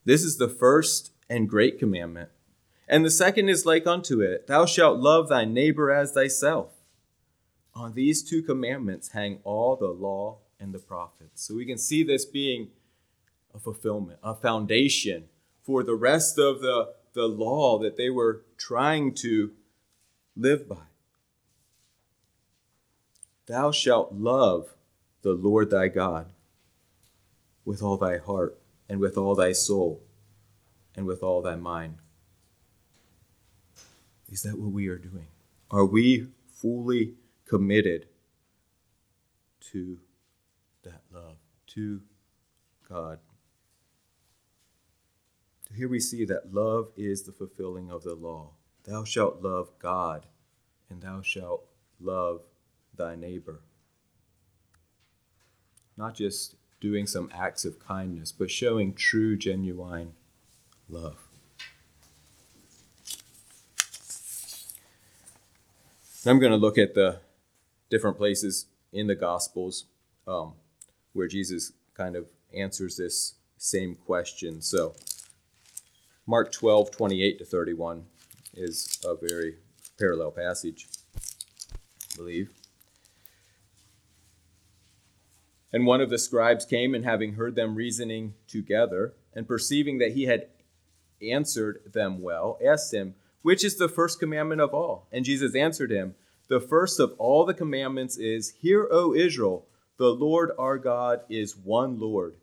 This 0.07 0.23
is 0.23 0.37
the 0.37 0.47
first 0.47 1.11
and 1.29 1.49
great 1.49 1.77
commandment. 1.77 2.29
And 2.87 3.03
the 3.03 3.11
second 3.11 3.49
is 3.49 3.65
like 3.65 3.85
unto 3.85 4.21
it 4.21 4.47
Thou 4.47 4.65
shalt 4.65 4.99
love 4.99 5.27
thy 5.27 5.43
neighbor 5.43 5.91
as 5.91 6.13
thyself. 6.13 6.71
On 7.75 7.91
these 7.91 8.23
two 8.23 8.41
commandments 8.41 9.09
hang 9.09 9.39
all 9.43 9.75
the 9.75 9.89
law 9.89 10.37
and 10.61 10.73
the 10.73 10.79
prophets. 10.79 11.45
So 11.45 11.55
we 11.55 11.65
can 11.65 11.77
see 11.77 12.03
this 12.03 12.23
being 12.23 12.69
a 13.53 13.59
fulfillment, 13.59 14.19
a 14.23 14.33
foundation 14.33 15.25
for 15.61 15.83
the 15.83 15.95
rest 15.95 16.39
of 16.39 16.61
the, 16.61 16.93
the 17.11 17.27
law 17.27 17.77
that 17.79 17.97
they 17.97 18.09
were 18.09 18.45
trying 18.57 19.13
to 19.15 19.51
live 20.37 20.69
by. 20.69 20.87
Thou 23.45 23.71
shalt 23.71 24.13
love 24.13 24.69
the 25.21 25.33
Lord 25.33 25.69
thy 25.69 25.89
God 25.89 26.27
with 27.65 27.83
all 27.83 27.97
thy 27.97 28.19
heart 28.19 28.57
and 28.89 28.99
with 28.99 29.17
all 29.17 29.35
thy 29.35 29.51
soul 29.51 30.01
and 30.95 31.05
with 31.05 31.21
all 31.23 31.41
thy 31.41 31.55
mind. 31.55 31.97
Is 34.29 34.43
that 34.43 34.57
what 34.57 34.71
we 34.71 34.87
are 34.87 34.97
doing? 34.97 35.27
Are 35.71 35.85
we 35.85 36.27
fully 36.51 37.13
committed 37.45 38.07
to 39.71 39.99
that 40.83 41.01
love, 41.13 41.37
to 41.67 42.01
God? 42.87 43.19
Here 45.75 45.87
we 45.87 45.99
see 45.99 46.25
that 46.25 46.53
love 46.53 46.89
is 46.95 47.23
the 47.23 47.31
fulfilling 47.31 47.91
of 47.91 48.03
the 48.03 48.15
law. 48.15 48.51
Thou 48.85 49.03
shalt 49.03 49.41
love 49.41 49.69
God, 49.79 50.25
and 50.89 51.01
thou 51.01 51.21
shalt 51.21 51.65
love 51.99 52.41
thy 52.95 53.15
neighbor. 53.15 53.61
Not 55.97 56.15
just 56.15 56.55
doing 56.79 57.07
some 57.07 57.29
acts 57.33 57.65
of 57.65 57.79
kindness, 57.79 58.31
but 58.31 58.51
showing 58.51 58.93
true, 58.93 59.35
genuine 59.35 60.13
love. 60.89 61.27
I'm 66.25 66.39
going 66.39 66.51
to 66.51 66.57
look 66.57 66.77
at 66.77 66.93
the 66.93 67.19
different 67.89 68.17
places 68.17 68.65
in 68.91 69.07
the 69.07 69.15
Gospels 69.15 69.85
um, 70.27 70.53
where 71.13 71.27
Jesus 71.27 71.71
kind 71.93 72.15
of 72.15 72.25
answers 72.53 72.97
this 72.97 73.35
same 73.57 73.95
question. 73.95 74.61
So, 74.61 74.93
Mark 76.25 76.51
12, 76.51 76.91
28 76.91 77.39
to 77.39 77.45
31 77.45 78.05
is 78.53 78.99
a 79.05 79.15
very 79.15 79.55
parallel 79.97 80.31
passage, 80.31 80.87
I 81.15 82.17
believe. 82.17 82.49
And 85.71 85.85
one 85.85 86.01
of 86.01 86.09
the 86.09 86.17
scribes 86.17 86.65
came, 86.65 86.95
and 86.95 87.03
having 87.03 87.33
heard 87.33 87.55
them 87.55 87.75
reasoning 87.75 88.33
together, 88.47 89.13
and 89.33 89.47
perceiving 89.47 89.97
that 89.97 90.13
he 90.13 90.23
had 90.23 90.47
answered 91.21 91.91
them 91.93 92.21
well, 92.21 92.57
asked 92.65 92.93
him, 92.93 93.15
Which 93.41 93.63
is 93.63 93.77
the 93.77 93.89
first 93.89 94.19
commandment 94.19 94.61
of 94.61 94.73
all? 94.73 95.07
And 95.11 95.25
Jesus 95.25 95.55
answered 95.55 95.91
him, 95.91 96.15
The 96.47 96.61
first 96.61 96.99
of 96.99 97.13
all 97.17 97.45
the 97.45 97.53
commandments 97.53 98.17
is, 98.17 98.51
Hear, 98.61 98.87
O 98.89 99.13
Israel, 99.13 99.65
the 99.97 100.09
Lord 100.09 100.51
our 100.57 100.77
God 100.77 101.21
is 101.29 101.57
one 101.57 101.99
Lord, 101.99 102.37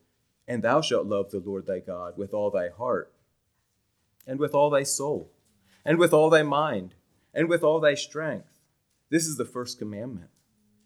and 0.46 0.62
thou 0.62 0.80
shalt 0.80 1.06
love 1.06 1.30
the 1.30 1.38
Lord 1.38 1.66
thy 1.66 1.78
God 1.78 2.18
with 2.18 2.34
all 2.34 2.50
thy 2.50 2.68
heart 2.68 3.14
and 4.26 4.38
with 4.38 4.54
all 4.54 4.70
thy 4.70 4.82
soul, 4.82 5.30
and 5.84 5.98
with 5.98 6.12
all 6.12 6.30
thy 6.30 6.42
mind, 6.42 6.94
and 7.32 7.48
with 7.48 7.62
all 7.62 7.80
thy 7.80 7.94
strength. 7.94 8.60
This 9.10 9.26
is 9.26 9.36
the 9.36 9.44
first 9.44 9.78
commandment. 9.78 10.30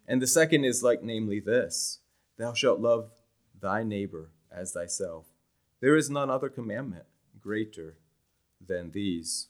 And 0.06 0.20
the 0.20 0.26
second 0.26 0.64
is 0.64 0.82
like, 0.82 1.02
namely, 1.02 1.40
this 1.40 2.00
Thou 2.38 2.54
shalt 2.54 2.80
love 2.80 3.10
thy 3.60 3.82
neighbor 3.82 4.30
as 4.50 4.72
thyself. 4.72 5.26
There 5.80 5.96
is 5.96 6.08
none 6.08 6.30
other 6.30 6.48
commandment 6.48 7.04
greater 7.40 7.96
than 8.64 8.92
these. 8.92 9.48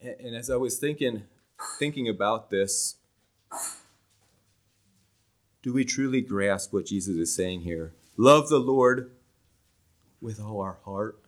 And, 0.00 0.34
as 0.34 0.50
I 0.50 0.56
was 0.56 0.78
thinking, 0.78 1.24
thinking 1.78 2.08
about 2.08 2.50
this, 2.50 2.96
do 5.62 5.72
we 5.72 5.84
truly 5.84 6.20
grasp 6.20 6.72
what 6.72 6.86
Jesus 6.86 7.16
is 7.16 7.34
saying 7.34 7.60
here? 7.60 7.92
Love 8.16 8.48
the 8.48 8.58
Lord 8.58 9.12
with 10.20 10.40
all 10.40 10.60
our 10.60 10.78
heart, 10.84 11.18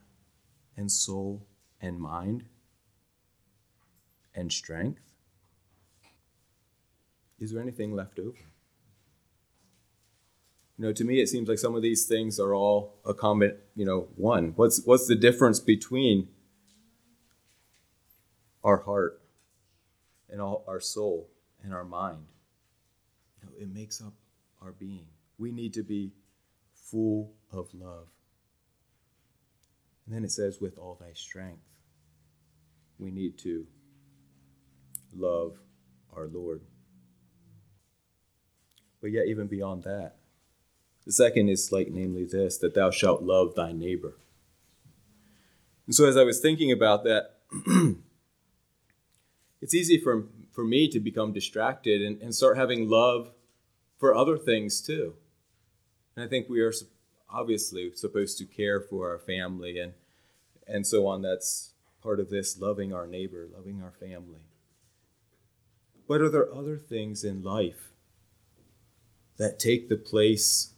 and 0.76 0.90
soul 0.90 1.46
and 1.80 2.00
mind 2.00 2.44
and 4.34 4.52
strength? 4.52 5.00
Is 7.38 7.52
there 7.52 7.62
anything 7.62 7.94
left 7.94 8.18
over? 8.18 8.38
You 10.76 10.86
know, 10.86 10.92
to 10.92 11.04
me, 11.04 11.20
it 11.20 11.28
seems 11.28 11.48
like 11.48 11.58
some 11.58 11.76
of 11.76 11.82
these 11.82 12.04
things 12.06 12.40
are 12.40 12.54
all 12.54 12.96
a 13.06 13.14
common, 13.14 13.56
you 13.76 13.84
know, 13.84 14.08
one. 14.16 14.54
What's 14.56 14.84
what's 14.84 15.06
the 15.06 15.14
difference 15.14 15.60
between 15.60 16.28
our 18.64 18.78
heart 18.78 19.20
and 20.28 20.40
all 20.40 20.64
our 20.66 20.80
soul 20.80 21.28
and 21.62 21.72
our 21.72 21.84
mind? 21.84 22.26
You 23.40 23.48
know, 23.48 23.52
it 23.60 23.72
makes 23.72 24.00
up 24.00 24.14
our 24.60 24.72
being. 24.72 25.06
We 25.38 25.52
need 25.52 25.74
to 25.74 25.84
be 25.84 26.12
full 26.72 27.32
of 27.52 27.72
love. 27.72 28.08
And 30.06 30.14
then 30.14 30.24
it 30.24 30.32
says, 30.32 30.60
with 30.60 30.76
all 30.76 30.98
thy 31.00 31.12
strength. 31.12 31.62
We 32.98 33.10
need 33.10 33.38
to 33.38 33.66
love 35.16 35.56
our 36.14 36.26
Lord. 36.26 36.62
But 39.00 39.12
yet, 39.12 39.26
even 39.26 39.46
beyond 39.46 39.84
that, 39.84 40.16
the 41.06 41.12
second 41.12 41.48
is 41.48 41.70
like, 41.70 41.88
namely, 41.90 42.24
this 42.24 42.58
that 42.58 42.74
thou 42.74 42.90
shalt 42.90 43.22
love 43.22 43.54
thy 43.54 43.72
neighbor. 43.72 44.16
And 45.86 45.94
so, 45.94 46.06
as 46.06 46.16
I 46.16 46.24
was 46.24 46.40
thinking 46.40 46.72
about 46.72 47.04
that, 47.04 47.36
it's 49.60 49.74
easy 49.74 49.98
for, 49.98 50.24
for 50.52 50.64
me 50.64 50.88
to 50.88 51.00
become 51.00 51.32
distracted 51.32 52.00
and, 52.02 52.20
and 52.22 52.34
start 52.34 52.56
having 52.56 52.88
love 52.88 53.30
for 53.98 54.14
other 54.14 54.38
things 54.38 54.80
too. 54.80 55.14
And 56.16 56.24
I 56.24 56.28
think 56.28 56.48
we 56.48 56.60
are 56.60 56.72
obviously 57.28 57.92
supposed 57.94 58.38
to 58.38 58.44
care 58.44 58.80
for 58.80 59.10
our 59.10 59.18
family 59.18 59.78
and 59.78 59.94
and 60.66 60.86
so 60.86 61.06
on. 61.06 61.22
That's 61.22 61.72
part 62.02 62.20
of 62.20 62.30
this 62.30 62.58
loving 62.58 62.92
our 62.92 63.06
neighbor, 63.06 63.48
loving 63.54 63.82
our 63.82 63.92
family. 63.92 64.40
But 66.06 66.20
are 66.20 66.28
there 66.28 66.54
other 66.54 66.76
things 66.76 67.24
in 67.24 67.42
life 67.42 67.92
that 69.36 69.58
take 69.58 69.88
the 69.88 69.96
place 69.96 70.73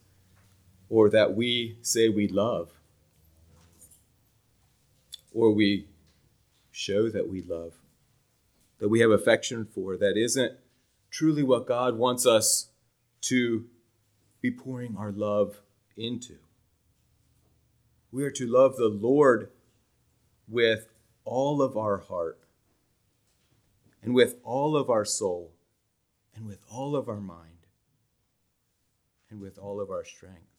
or 0.89 1.11
that 1.11 1.35
we 1.35 1.77
say 1.83 2.09
we 2.09 2.29
love 2.29 2.71
or 5.33 5.53
we 5.53 5.87
show 6.71 7.11
that 7.11 7.29
we 7.29 7.43
love, 7.43 7.75
that 8.79 8.89
we 8.89 9.01
have 9.01 9.11
affection 9.11 9.65
for, 9.65 9.97
that 9.97 10.17
isn't 10.17 10.53
truly 11.11 11.43
what 11.43 11.67
God 11.67 11.97
wants 11.97 12.27
us 12.27 12.69
to 13.23 13.67
be 14.41 14.51
pouring 14.51 14.97
our 14.97 15.13
love 15.13 15.61
into? 15.97 16.37
We 18.13 18.25
are 18.25 18.31
to 18.31 18.47
love 18.47 18.77
the 18.77 18.89
Lord 18.89 19.51
with 20.49 20.89
all 21.25 21.61
of 21.61 21.77
our 21.77 21.99
heart, 21.99 22.39
and 24.03 24.15
with 24.15 24.37
all 24.45 24.77
of 24.77 24.89
our 24.89 25.05
soul, 25.05 25.51
and 26.35 26.47
with 26.47 26.61
all 26.71 26.95
of 26.95 27.09
our 27.09 27.21
mind, 27.21 27.67
and 29.29 29.41
with 29.41 29.59
all 29.59 29.81
of 29.81 29.91
our 29.91 30.05
strength. 30.05 30.56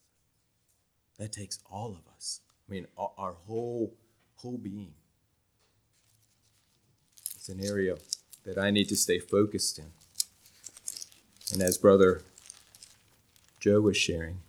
That 1.18 1.32
takes 1.32 1.58
all 1.70 1.90
of 1.90 2.14
us. 2.14 2.40
I 2.68 2.72
mean, 2.72 2.86
our 2.96 3.36
whole 3.46 3.94
whole 4.36 4.58
being. 4.58 4.94
It's 7.34 7.48
an 7.48 7.64
area 7.64 7.96
that 8.44 8.58
I 8.58 8.70
need 8.70 8.88
to 8.88 8.96
stay 8.96 9.18
focused 9.18 9.78
in. 9.78 9.92
And 11.52 11.62
as 11.62 11.76
Brother 11.78 12.22
Joe 13.58 13.80
was 13.80 13.96
sharing, 13.96 14.42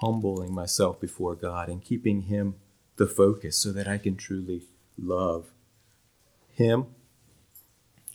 humbling 0.00 0.52
myself 0.52 1.00
before 1.00 1.34
God 1.34 1.68
and 1.68 1.84
keeping 1.84 2.22
Him 2.22 2.56
the 2.96 3.06
focus 3.06 3.56
so 3.56 3.70
that 3.72 3.86
I 3.86 3.98
can 3.98 4.16
truly 4.16 4.62
love 4.98 5.52
Him 6.52 6.86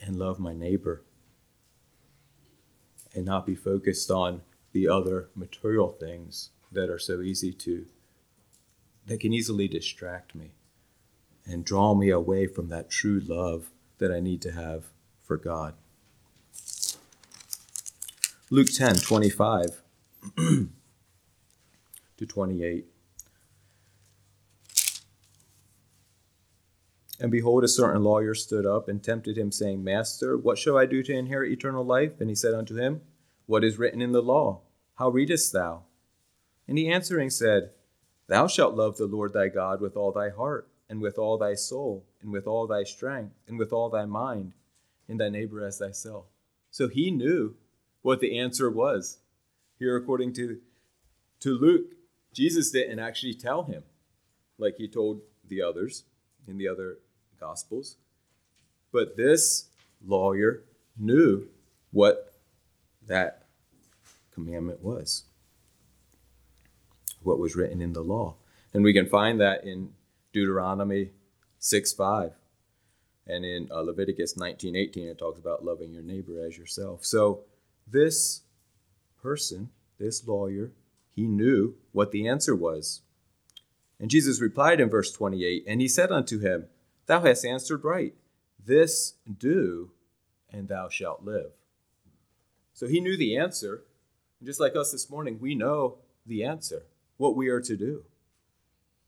and 0.01 0.17
love 0.17 0.39
my 0.39 0.53
neighbor 0.53 1.03
and 3.13 3.25
not 3.25 3.45
be 3.45 3.55
focused 3.55 4.12
on 4.12 4.41
the 4.74 4.89
other 4.89 5.29
material 5.35 5.89
things 5.89 6.50
that 6.72 6.89
are 6.89 7.00
so 7.00 7.22
easy 7.22 7.51
to, 7.51 7.86
that 9.05 9.19
can 9.19 9.34
easily 9.34 9.67
distract 9.67 10.36
me 10.36 10.51
and 11.45 11.63
draw 11.63 11.93
me 11.93 12.10
away 12.10 12.48
from 12.48 12.69
that 12.69 12.89
true 12.89 13.22
love 13.25 13.69
that 14.00 14.12
I 14.12 14.19
need 14.19 14.41
to 14.43 14.51
have 14.51 14.86
for 15.24 15.38
God. 15.38 15.75
Luke 18.50 18.67
10 18.72 18.95
25 18.95 19.81
to 20.38 20.69
28. 22.25 22.86
And 27.19 27.31
behold, 27.31 27.63
a 27.63 27.67
certain 27.67 28.03
lawyer 28.03 28.36
stood 28.36 28.65
up 28.65 28.89
and 28.89 29.01
tempted 29.01 29.38
him, 29.38 29.51
saying, 29.51 29.84
Master, 29.84 30.38
what 30.38 30.57
shall 30.57 30.77
I 30.77 30.86
do 30.86 31.01
to 31.03 31.13
inherit 31.13 31.51
eternal 31.51 31.86
life? 31.86 32.19
And 32.19 32.29
he 32.29 32.36
said 32.36 32.53
unto 32.53 32.75
him, 32.75 33.01
What 33.45 33.63
is 33.63 33.79
written 33.79 34.01
in 34.01 34.12
the 34.12 34.22
law? 34.22 34.62
How 34.95 35.10
readest 35.10 35.53
thou? 35.53 35.84
And 36.67 36.77
he 36.77 36.91
answering 36.91 37.29
said, 37.29 37.72
Thou 38.27 38.48
shalt 38.48 38.75
love 38.75 38.98
the 38.98 39.05
Lord 39.05 39.34
thy 39.34 39.50
God 39.50 39.81
with 39.81 39.95
all 39.95 40.12
thy 40.12 40.29
heart, 40.29 40.67
and 40.89 41.01
with 41.01 41.17
all 41.17 41.38
thy 41.38 41.53
soul, 41.53 42.05
and 42.22 42.31
with 42.31 42.48
all 42.48 42.67
thy 42.67 42.84
strength, 42.84 43.34
and 43.48 43.57
with 43.57 43.72
all 43.72 43.89
thy 43.89 44.05
mind, 44.05 44.53
and 45.07 45.19
thy 45.19 45.29
neighbor 45.29 45.63
as 45.63 45.77
thyself. 45.77 46.25
So 46.72 46.88
he 46.88 47.12
knew 47.12 47.55
what 48.01 48.19
the 48.19 48.38
answer 48.38 48.69
was. 48.69 49.19
Here, 49.77 49.95
according 49.95 50.34
to, 50.34 50.60
to 51.41 51.57
Luke, 51.57 51.93
Jesus 52.34 52.72
didn't 52.72 53.00
actually 53.00 53.34
tell 53.34 53.63
him 53.63 53.84
like 54.57 54.75
he 54.77 54.88
told 54.88 55.22
the 55.48 55.62
others 55.62 56.03
in 56.48 56.57
the 56.57 56.67
other 56.67 56.98
Gospels. 57.39 57.98
But 58.91 59.17
this 59.17 59.65
lawyer 60.05 60.63
knew 60.98 61.48
what 61.91 62.34
that 63.07 63.45
commandment 64.34 64.81
was, 64.81 65.24
what 67.25 67.39
was 67.39 67.55
written 67.55 67.82
in 67.82 67.94
the 67.94 68.03
law. 68.03 68.36
And 68.74 68.84
we 68.84 68.94
can 68.94 69.08
find 69.08 69.39
that 69.39 69.63
in 69.63 69.91
Deuteronomy 70.34 71.12
6 71.60 71.94
5. 71.94 72.34
And 73.27 73.44
in 73.44 73.70
uh, 73.72 73.82
Leviticus 73.82 74.38
19 74.38 74.75
18, 74.75 75.08
it 75.08 75.17
talks 75.17 75.39
about 75.39 75.65
loving 75.65 75.91
your 75.91 76.03
neighbor 76.03 76.46
as 76.46 76.58
yourself. 76.58 77.05
So 77.05 77.41
this 77.88 78.41
person, 79.22 79.70
this 79.98 80.27
lawyer, 80.27 80.72
he 81.10 81.24
knew 81.24 81.75
what 81.91 82.12
the 82.12 82.27
answer 82.27 82.55
was. 82.55 83.01
And 84.00 84.10
Jesus 84.10 84.41
replied 84.41 84.79
in 84.79 84.89
verse 84.89 85.12
28 85.12 85.63
And 85.67 85.82
he 85.82 85.88
said 85.88 86.12
unto 86.12 86.39
him, 86.39 86.67
Thou 87.08 87.22
hast 87.22 87.46
answered 87.46 87.84
right. 87.84 88.13
This 88.63 89.13
do, 89.38 89.91
and 90.51 90.67
thou 90.67 90.89
shalt 90.89 91.24
live. 91.24 91.51
So 92.74 92.88
he 92.88 93.00
knew 93.00 93.15
the 93.15 93.38
answer. 93.38 93.84
And 94.39 94.48
just 94.48 94.60
like 94.60 94.75
us 94.75 94.91
this 94.91 95.10
morning, 95.10 95.39
we 95.39 95.55
know 95.55 96.00
the 96.25 96.44
answer, 96.44 96.84
what 97.17 97.36
we 97.36 97.50
are 97.50 97.62
to 97.62 97.75
do. 97.77 98.03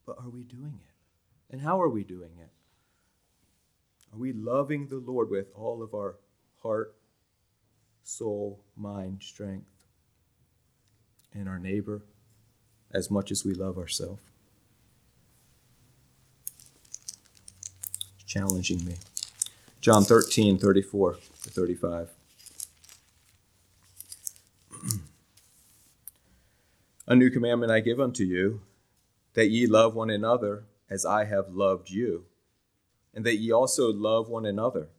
But 0.05 0.17
are 0.19 0.29
we 0.29 0.43
doing 0.43 0.79
it? 0.81 1.53
And 1.53 1.61
how 1.61 1.81
are 1.81 1.89
we 1.89 2.03
doing 2.03 2.31
it? 2.39 2.49
Are 4.13 4.19
we 4.19 4.33
loving 4.33 4.87
the 4.87 4.97
Lord 4.97 5.29
with 5.29 5.47
all 5.53 5.83
of 5.83 5.93
our 5.93 6.15
heart, 6.61 6.95
soul, 8.03 8.63
mind, 8.75 9.21
strength, 9.21 9.67
and 11.33 11.47
our 11.49 11.59
neighbor 11.59 12.03
as 12.91 13.11
much 13.11 13.31
as 13.31 13.43
we 13.43 13.53
love 13.53 13.77
ourselves? 13.77 14.21
challenging 18.27 18.85
me. 18.85 18.95
John 19.81 20.03
13, 20.03 20.59
34 20.59 21.13
to 21.13 21.49
35. 21.49 22.09
A 27.07 27.15
new 27.15 27.29
commandment 27.29 27.71
I 27.71 27.79
give 27.79 27.99
unto 27.99 28.23
you, 28.23 28.61
that 29.33 29.49
ye 29.49 29.65
love 29.65 29.95
one 29.95 30.09
another 30.09 30.65
as 30.89 31.05
I 31.05 31.25
have 31.25 31.49
loved 31.49 31.89
you, 31.89 32.25
and 33.13 33.25
that 33.25 33.37
ye 33.37 33.51
also 33.51 33.91
love 33.91 34.29
one 34.29 34.45
another. 34.45 34.89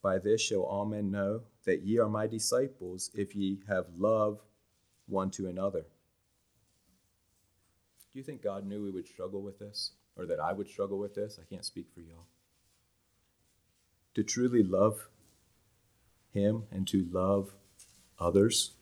By 0.00 0.18
this 0.18 0.40
shall 0.40 0.62
all 0.62 0.84
men 0.84 1.10
know 1.10 1.42
that 1.64 1.82
ye 1.82 1.98
are 1.98 2.08
my 2.08 2.26
disciples, 2.26 3.10
if 3.14 3.34
ye 3.34 3.60
have 3.68 3.86
love 3.98 4.40
one 5.06 5.30
to 5.32 5.48
another. 5.48 5.86
Do 8.12 8.18
you 8.18 8.22
think 8.22 8.42
God 8.42 8.64
knew 8.66 8.82
we 8.82 8.90
would 8.90 9.08
struggle 9.08 9.42
with 9.42 9.58
this? 9.58 9.92
or 10.16 10.26
that 10.26 10.40
I 10.40 10.52
would 10.52 10.68
struggle 10.68 10.98
with 10.98 11.14
this. 11.14 11.38
I 11.40 11.44
can't 11.44 11.64
speak 11.64 11.86
for 11.92 12.00
y'all. 12.00 12.26
To 14.14 14.22
truly 14.22 14.62
love 14.62 15.08
Him 16.32 16.64
and 16.70 16.86
to 16.88 17.06
love 17.10 17.54
others 18.18 18.72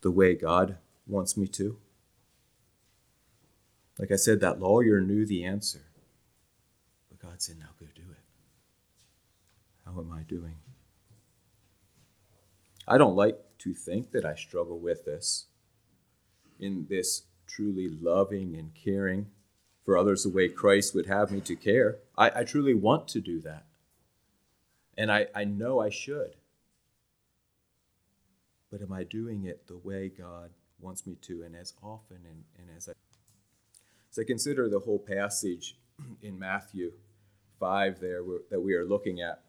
the 0.00 0.10
way 0.10 0.34
God 0.34 0.78
wants 1.06 1.36
me 1.36 1.46
to. 1.48 1.78
Like 3.98 4.12
I 4.12 4.16
said, 4.16 4.40
that 4.40 4.60
lawyer 4.60 5.00
knew 5.00 5.24
the 5.24 5.44
answer. 5.44 5.82
But 7.08 7.18
God 7.18 7.40
said, 7.40 7.58
now 7.58 7.70
go 7.80 7.86
do 7.94 8.02
it. 8.10 8.18
How 9.84 9.98
am 9.98 10.12
I 10.12 10.22
doing? 10.22 10.56
I 12.86 12.98
don't 12.98 13.16
like 13.16 13.38
to 13.58 13.74
think 13.74 14.12
that 14.12 14.24
I 14.24 14.34
struggle 14.34 14.78
with 14.78 15.04
this 15.04 15.46
in 16.58 16.86
this 16.88 17.22
truly 17.46 17.88
loving 17.88 18.54
and 18.54 18.74
caring 18.74 19.26
for 19.84 19.96
others 19.96 20.24
the 20.24 20.30
way 20.30 20.48
Christ 20.48 20.94
would 20.94 21.06
have 21.06 21.30
me 21.30 21.40
to 21.42 21.56
care. 21.56 21.98
I, 22.18 22.40
I 22.40 22.44
truly 22.44 22.74
want 22.74 23.08
to 23.08 23.20
do 23.20 23.40
that. 23.42 23.64
And 24.98 25.12
I, 25.12 25.26
I 25.34 25.44
know 25.44 25.80
I 25.80 25.90
should. 25.90 26.34
But 28.70 28.82
am 28.82 28.92
I 28.92 29.04
doing 29.04 29.44
it 29.44 29.66
the 29.66 29.76
way 29.76 30.08
God 30.08 30.50
wants 30.80 31.06
me 31.06 31.16
to 31.22 31.42
and 31.42 31.56
as 31.56 31.72
often 31.82 32.18
and, 32.28 32.44
and 32.58 32.76
as 32.76 32.88
I 32.88 32.92
as 34.10 34.18
I 34.18 34.24
consider 34.24 34.68
the 34.68 34.80
whole 34.80 34.98
passage 34.98 35.76
in 36.22 36.38
Matthew 36.38 36.92
5 37.60 38.00
there 38.00 38.20
that 38.50 38.60
we 38.60 38.74
are 38.74 38.84
looking 38.84 39.20
at, 39.20 39.42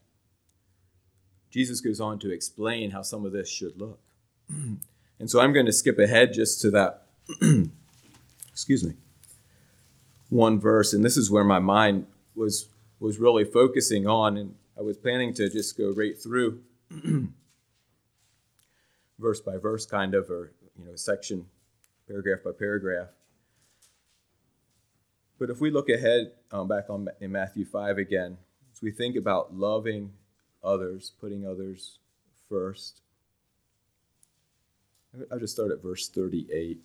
Jesus 1.50 1.82
goes 1.82 2.00
on 2.00 2.20
to 2.20 2.32
explain 2.32 2.92
how 2.92 3.02
some 3.02 3.26
of 3.26 3.32
this 3.32 3.50
should 3.50 3.80
look. 3.80 4.00
and 4.50 5.30
so 5.30 5.40
I'm 5.40 5.54
going 5.54 5.66
to 5.66 5.74
skip 5.74 6.00
ahead 6.00 6.34
just 6.34 6.62
to 6.62 6.72
that, 6.72 7.04
excuse 8.52 8.84
me, 8.84 8.94
one 10.30 10.60
verse, 10.60 10.94
and 10.94 11.04
this 11.04 11.18
is 11.18 11.32
where 11.32 11.44
my 11.44 11.60
mind 11.60 12.06
was 12.36 12.68
was 13.00 13.20
really 13.20 13.46
focusing 13.46 14.08
on, 14.08 14.38
and 14.38 14.56
I 14.78 14.82
was 14.82 14.98
planning 14.98 15.34
to 15.36 15.50
just 15.50 15.78
go 15.78 15.92
right 15.92 16.20
through 16.20 16.62
verse 19.20 19.40
by 19.40 19.58
verse, 19.58 19.86
kind 19.86 20.14
of, 20.14 20.30
or 20.30 20.54
you 20.78 20.86
know, 20.86 20.96
section, 20.96 21.46
paragraph 22.08 22.40
by 22.44 22.52
paragraph. 22.58 23.10
But 25.40 25.50
if 25.50 25.62
we 25.62 25.70
look 25.70 25.90
ahead, 25.90 26.32
um, 26.52 26.68
back 26.68 26.90
on 26.90 27.08
in 27.22 27.32
Matthew 27.32 27.66
five 27.66 27.98
again, 27.98 28.38
as 28.74 28.82
we 28.82 28.92
think 28.92 29.16
about 29.16 29.56
loving 29.56 30.14
others, 30.64 31.12
putting 31.20 31.46
others 31.46 32.00
first, 32.50 33.02
I'll 35.32 35.40
just 35.40 35.54
start 35.54 35.72
at 35.72 35.82
verse 35.82 36.10
thirty-eight 36.10 36.80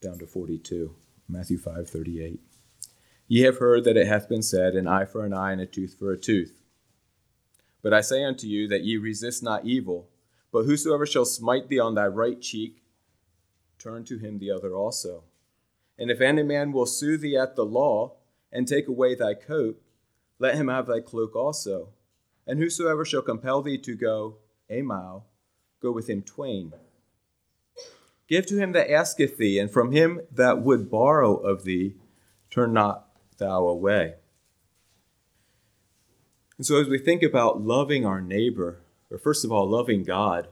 down 0.00 0.18
to 0.18 0.26
forty-two. 0.26 0.94
Matthew 1.28 1.58
5:38. 1.58 2.38
Ye 3.28 3.40
have 3.42 3.58
heard 3.58 3.84
that 3.84 3.96
it 3.96 4.06
hath 4.06 4.28
been 4.28 4.42
said, 4.42 4.74
an 4.74 4.86
eye 4.86 5.04
for 5.04 5.24
an 5.24 5.32
eye 5.32 5.52
and 5.52 5.60
a 5.60 5.66
tooth 5.66 5.96
for 5.98 6.12
a 6.12 6.16
tooth. 6.16 6.62
But 7.82 7.92
I 7.92 8.00
say 8.00 8.22
unto 8.22 8.46
you 8.46 8.68
that 8.68 8.84
ye 8.84 8.96
resist 8.96 9.42
not 9.42 9.64
evil, 9.64 10.08
but 10.52 10.64
whosoever 10.64 11.06
shall 11.06 11.24
smite 11.24 11.68
thee 11.68 11.78
on 11.78 11.94
thy 11.94 12.06
right 12.06 12.40
cheek, 12.40 12.82
turn 13.78 14.04
to 14.04 14.18
him 14.18 14.38
the 14.38 14.50
other 14.50 14.74
also. 14.74 15.24
And 15.98 16.10
if 16.10 16.20
any 16.20 16.42
man 16.42 16.72
will 16.72 16.86
sue 16.86 17.16
thee 17.16 17.36
at 17.36 17.56
the 17.56 17.64
law, 17.64 18.16
and 18.52 18.66
take 18.66 18.88
away 18.88 19.14
thy 19.14 19.34
coat, 19.34 19.80
let 20.38 20.54
him 20.54 20.68
have 20.68 20.86
thy 20.86 21.00
cloak 21.00 21.34
also. 21.36 21.90
And 22.46 22.58
whosoever 22.58 23.04
shall 23.04 23.22
compel 23.22 23.60
thee 23.60 23.78
to 23.78 23.94
go 23.94 24.36
a 24.70 24.82
mile, 24.82 25.26
go 25.82 25.92
with 25.92 26.08
him 26.08 26.22
twain. 26.22 26.72
Give 28.28 28.46
to 28.46 28.58
him 28.58 28.72
that 28.72 28.90
asketh 28.90 29.36
thee, 29.36 29.58
and 29.58 29.70
from 29.70 29.92
him 29.92 30.22
that 30.32 30.62
would 30.62 30.90
borrow 30.90 31.36
of 31.36 31.64
thee, 31.64 31.96
turn 32.50 32.72
not 32.72 33.08
thou 33.38 33.66
away. 33.66 34.14
And 36.56 36.66
so, 36.66 36.80
as 36.80 36.88
we 36.88 36.98
think 36.98 37.22
about 37.22 37.60
loving 37.60 38.06
our 38.06 38.20
neighbor, 38.20 38.80
or 39.16 39.18
first 39.18 39.46
of 39.46 39.50
all, 39.50 39.66
loving 39.66 40.02
God 40.02 40.48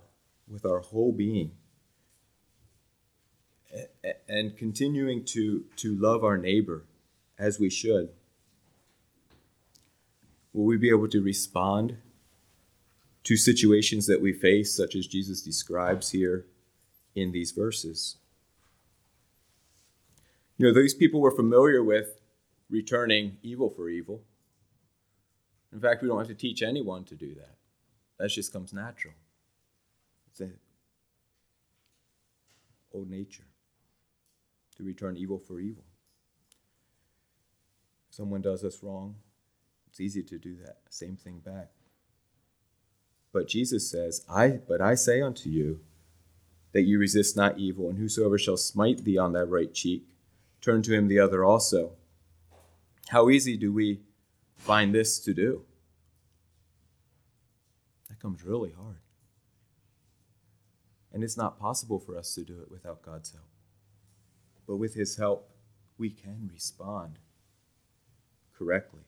with 0.49 0.65
our 0.65 0.79
whole 0.79 1.13
being, 1.13 1.51
and 4.27 4.57
continuing 4.57 5.23
to, 5.23 5.65
to 5.77 5.95
love 5.95 6.25
our 6.25 6.39
neighbor 6.39 6.87
as 7.39 7.61
we 7.61 7.69
should, 7.69 8.09
will 10.55 10.65
we 10.65 10.79
be 10.79 10.89
able 10.89 11.09
to 11.09 11.21
respond 11.21 11.99
to 13.25 13.37
situations 13.37 14.07
that 14.07 14.23
we 14.23 14.33
face, 14.33 14.75
such 14.75 14.95
as 14.95 15.07
Jesus 15.07 15.43
describes 15.43 16.13
here 16.13 16.47
in 17.15 17.33
these 17.33 17.51
verses. 17.51 18.17
You 20.57 20.67
know, 20.67 20.73
these 20.73 20.95
people 20.95 21.21
were 21.21 21.37
familiar 21.37 21.85
with 21.85 22.19
returning 22.71 23.37
evil 23.43 23.69
for 23.69 23.91
evil. 23.91 24.23
In 25.71 25.81
fact, 25.81 26.01
we 26.01 26.09
don't 26.09 26.17
have 26.17 26.29
to 26.29 26.35
teach 26.35 26.63
anyone 26.63 27.05
to 27.05 27.15
do 27.15 27.35
that. 27.35 27.57
That 28.19 28.29
just 28.29 28.53
comes 28.53 28.73
natural. 28.73 29.15
It's 30.31 30.41
a 30.41 30.51
old 32.93 33.11
nature 33.11 33.45
to 34.77 34.85
return 34.85 35.17
evil 35.17 35.39
for 35.39 35.59
evil. 35.61 35.85
If 38.09 38.15
someone 38.17 38.41
does 38.43 38.65
us 38.65 38.83
wrong, 38.83 39.17
it's 39.89 40.01
easy 40.01 40.23
to 40.23 40.39
do 40.39 40.57
that 40.65 40.79
same 40.91 41.17
thing 41.17 41.39
back. 41.39 41.71
But 43.33 43.49
Jesus 43.49 43.91
says, 43.91 44.25
I 44.29 44.61
but 44.69 44.81
I 44.81 44.95
say 44.95 45.21
unto 45.21 45.51
you 45.51 45.81
that 46.73 46.83
you 46.83 46.99
resist 46.99 47.37
not 47.37 47.59
evil, 47.59 47.89
and 47.89 47.99
whosoever 47.99 48.39
shall 48.39 48.57
smite 48.57 49.05
thee 49.05 49.19
on 49.19 49.33
thy 49.33 49.43
right 49.43 49.73
cheek, 49.73 50.09
turn 50.61 50.83
to 50.83 50.93
him 50.93 51.09
the 51.09 51.21
other 51.21 51.45
also. 51.45 51.93
How 53.09 53.29
easy 53.29 53.57
do 53.57 53.73
we 53.73 54.01
find 54.57 54.95
this 54.95 55.19
to 55.21 55.35
do? 55.35 55.63
Comes 58.25 58.43
really 58.43 58.71
hard. 58.71 58.97
And 61.13 61.23
it's 61.23 61.37
not 61.37 61.61
possible 61.61 61.99
for 61.99 62.17
us 62.17 62.35
to 62.37 62.41
do 62.43 62.59
it 62.63 62.71
without 62.71 63.03
God's 63.03 63.33
help. 63.33 63.51
But 64.67 64.77
with 64.77 64.95
His 64.95 65.19
help, 65.19 65.51
we 65.99 66.09
can 66.09 66.49
respond 66.51 67.19
correctly 68.59 69.03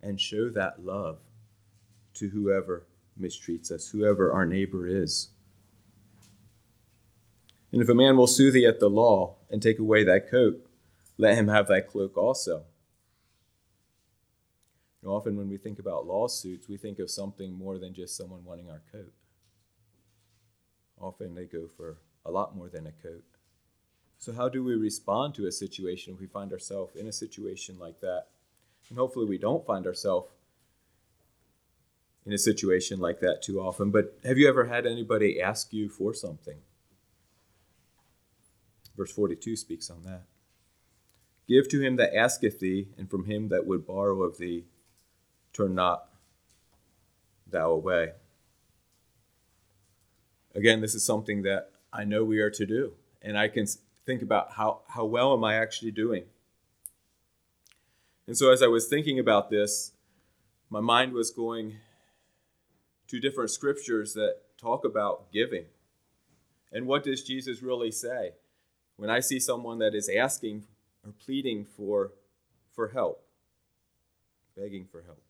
and 0.00 0.20
show 0.20 0.48
that 0.48 0.84
love 0.84 1.18
to 2.14 2.28
whoever 2.28 2.86
mistreats 3.20 3.72
us, 3.72 3.88
whoever 3.88 4.32
our 4.32 4.46
neighbor 4.46 4.86
is. 4.86 5.30
And 7.72 7.82
if 7.82 7.88
a 7.88 7.96
man 7.96 8.16
will 8.16 8.28
sue 8.28 8.52
thee 8.52 8.64
at 8.64 8.78
the 8.78 8.88
law 8.88 9.38
and 9.50 9.60
take 9.60 9.80
away 9.80 10.04
thy 10.04 10.20
coat, 10.20 10.64
let 11.18 11.36
him 11.36 11.48
have 11.48 11.66
thy 11.66 11.80
cloak 11.80 12.16
also. 12.16 12.62
Know, 15.02 15.10
often 15.10 15.36
when 15.36 15.48
we 15.48 15.56
think 15.56 15.78
about 15.78 16.06
lawsuits, 16.06 16.68
we 16.68 16.76
think 16.76 16.98
of 16.98 17.10
something 17.10 17.52
more 17.52 17.78
than 17.78 17.94
just 17.94 18.16
someone 18.16 18.44
wanting 18.44 18.70
our 18.70 18.82
coat. 18.92 19.12
Often 21.00 21.34
they 21.34 21.46
go 21.46 21.68
for 21.76 21.96
a 22.26 22.30
lot 22.30 22.54
more 22.54 22.68
than 22.68 22.86
a 22.86 22.92
coat. 22.92 23.24
So, 24.18 24.34
how 24.34 24.50
do 24.50 24.62
we 24.62 24.74
respond 24.74 25.34
to 25.34 25.46
a 25.46 25.52
situation 25.52 26.12
if 26.12 26.20
we 26.20 26.26
find 26.26 26.52
ourselves 26.52 26.94
in 26.94 27.06
a 27.06 27.12
situation 27.12 27.78
like 27.78 28.00
that? 28.00 28.26
And 28.90 28.98
hopefully, 28.98 29.24
we 29.24 29.38
don't 29.38 29.64
find 29.64 29.86
ourselves 29.86 30.28
in 32.26 32.32
a 32.34 32.38
situation 32.38 33.00
like 33.00 33.20
that 33.20 33.40
too 33.40 33.60
often. 33.60 33.90
But 33.90 34.18
have 34.24 34.36
you 34.36 34.46
ever 34.48 34.66
had 34.66 34.86
anybody 34.86 35.40
ask 35.40 35.72
you 35.72 35.88
for 35.88 36.12
something? 36.12 36.58
Verse 38.94 39.12
42 39.12 39.56
speaks 39.56 39.88
on 39.88 40.02
that. 40.02 40.24
Give 41.48 41.66
to 41.70 41.80
him 41.80 41.96
that 41.96 42.14
asketh 42.14 42.60
thee, 42.60 42.88
and 42.98 43.10
from 43.10 43.24
him 43.24 43.48
that 43.48 43.66
would 43.66 43.86
borrow 43.86 44.22
of 44.22 44.36
thee, 44.36 44.66
turn 45.52 45.74
not 45.74 46.08
thou 47.46 47.70
away. 47.70 48.12
Again, 50.54 50.80
this 50.80 50.94
is 50.94 51.04
something 51.04 51.42
that 51.42 51.70
I 51.92 52.04
know 52.04 52.24
we 52.24 52.40
are 52.40 52.50
to 52.50 52.66
do, 52.66 52.92
and 53.22 53.38
I 53.38 53.48
can 53.48 53.66
think 54.06 54.22
about 54.22 54.52
how, 54.52 54.80
how 54.88 55.04
well 55.04 55.32
am 55.32 55.44
I 55.44 55.54
actually 55.54 55.90
doing. 55.90 56.24
And 58.26 58.36
so, 58.36 58.52
as 58.52 58.62
I 58.62 58.66
was 58.66 58.86
thinking 58.86 59.18
about 59.18 59.50
this, 59.50 59.92
my 60.68 60.80
mind 60.80 61.12
was 61.12 61.30
going 61.30 61.76
to 63.08 63.18
different 63.18 63.50
scriptures 63.50 64.14
that 64.14 64.36
talk 64.56 64.84
about 64.84 65.32
giving. 65.32 65.64
And 66.72 66.86
what 66.86 67.02
does 67.02 67.24
Jesus 67.24 67.62
really 67.62 67.90
say? 67.90 68.32
When 68.96 69.10
I 69.10 69.18
see 69.18 69.40
someone 69.40 69.78
that 69.78 69.94
is 69.94 70.08
asking 70.08 70.64
or 71.04 71.12
pleading 71.12 71.64
for, 71.64 72.12
for 72.72 72.88
help, 72.88 73.24
begging 74.56 74.86
for 74.90 75.02
help, 75.02 75.22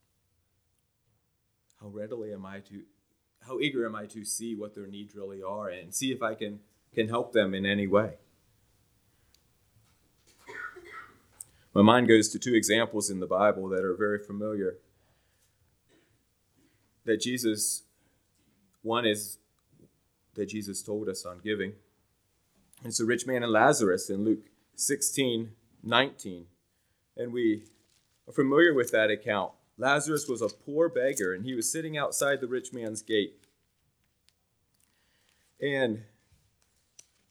how 1.80 1.88
readily 1.88 2.32
am 2.32 2.44
I 2.44 2.60
to, 2.60 2.82
how 3.46 3.58
eager 3.60 3.86
am 3.86 3.94
I 3.94 4.06
to 4.06 4.24
see 4.24 4.54
what 4.54 4.74
their 4.74 4.86
needs 4.86 5.14
really 5.14 5.42
are 5.42 5.68
and 5.68 5.94
see 5.94 6.12
if 6.12 6.22
I 6.22 6.34
can, 6.34 6.60
can 6.94 7.08
help 7.08 7.32
them 7.32 7.54
in 7.54 7.64
any 7.64 7.86
way? 7.86 8.14
My 11.72 11.82
mind 11.82 12.08
goes 12.08 12.28
to 12.30 12.38
two 12.38 12.54
examples 12.54 13.10
in 13.10 13.20
the 13.20 13.26
Bible 13.26 13.68
that 13.68 13.84
are 13.84 13.94
very 13.94 14.18
familiar. 14.18 14.78
That 17.04 17.20
Jesus, 17.20 17.84
one 18.82 19.06
is 19.06 19.38
that 20.34 20.46
Jesus 20.46 20.82
told 20.82 21.08
us 21.08 21.24
on 21.24 21.38
giving. 21.42 21.74
It's 22.84 22.98
the 22.98 23.04
rich 23.04 23.26
man 23.26 23.42
and 23.42 23.52
Lazarus 23.52 24.10
in 24.10 24.24
Luke 24.24 24.46
16 24.74 25.52
19. 25.82 26.46
And 27.16 27.32
we 27.32 27.64
are 28.28 28.32
familiar 28.32 28.74
with 28.74 28.90
that 28.92 29.10
account. 29.10 29.52
Lazarus 29.80 30.28
was 30.28 30.42
a 30.42 30.48
poor 30.48 30.90
beggar, 30.90 31.32
and 31.32 31.46
he 31.46 31.54
was 31.54 31.72
sitting 31.72 31.96
outside 31.96 32.42
the 32.42 32.46
rich 32.46 32.70
man's 32.70 33.00
gate. 33.00 33.34
And 35.58 36.02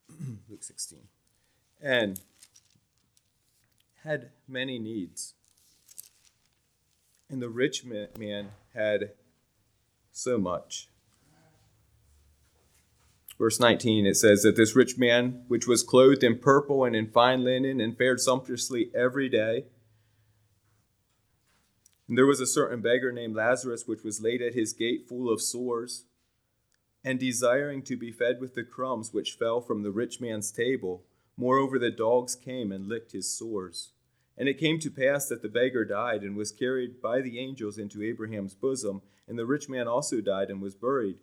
Luke 0.49 0.63
16. 0.63 0.99
And 1.79 2.19
had 4.03 4.31
many 4.47 4.79
needs. 4.79 5.35
And 7.29 7.39
the 7.39 7.49
rich 7.49 7.85
man 7.85 8.49
had 8.73 9.11
so 10.11 10.39
much. 10.39 10.89
Verse 13.37 13.59
19, 13.59 14.07
it 14.07 14.17
says 14.17 14.41
that 14.41 14.55
this 14.55 14.75
rich 14.75 14.97
man, 14.97 15.43
which 15.47 15.67
was 15.67 15.83
clothed 15.83 16.23
in 16.23 16.39
purple 16.39 16.83
and 16.83 16.95
in 16.95 17.11
fine 17.11 17.43
linen 17.43 17.79
and 17.79 17.95
fared 17.95 18.19
sumptuously 18.19 18.89
every 18.95 19.29
day, 19.29 19.65
and 22.09 22.17
there 22.17 22.25
was 22.25 22.39
a 22.41 22.47
certain 22.47 22.81
beggar 22.81 23.11
named 23.11 23.35
Lazarus, 23.35 23.87
which 23.87 24.03
was 24.03 24.19
laid 24.19 24.41
at 24.41 24.55
his 24.55 24.73
gate 24.73 25.07
full 25.07 25.31
of 25.31 25.39
sores, 25.39 26.05
and 27.05 27.19
desiring 27.19 27.83
to 27.83 27.95
be 27.95 28.11
fed 28.11 28.41
with 28.41 28.55
the 28.55 28.63
crumbs 28.63 29.13
which 29.13 29.37
fell 29.37 29.61
from 29.61 29.83
the 29.83 29.91
rich 29.91 30.19
man's 30.19 30.51
table. 30.51 31.03
Moreover, 31.37 31.77
the 31.77 31.91
dogs 31.91 32.35
came 32.35 32.71
and 32.71 32.89
licked 32.89 33.11
his 33.11 33.31
sores. 33.31 33.91
And 34.35 34.49
it 34.49 34.57
came 34.57 34.79
to 34.79 34.89
pass 34.89 35.27
that 35.27 35.43
the 35.43 35.49
beggar 35.49 35.85
died 35.85 36.23
and 36.23 36.35
was 36.35 36.51
carried 36.51 36.99
by 36.99 37.21
the 37.21 37.37
angels 37.37 37.77
into 37.77 38.01
Abraham's 38.01 38.55
bosom, 38.55 39.03
and 39.27 39.37
the 39.37 39.45
rich 39.45 39.69
man 39.69 39.87
also 39.87 40.19
died 40.19 40.49
and 40.49 40.61
was 40.61 40.75
buried. 40.75 41.17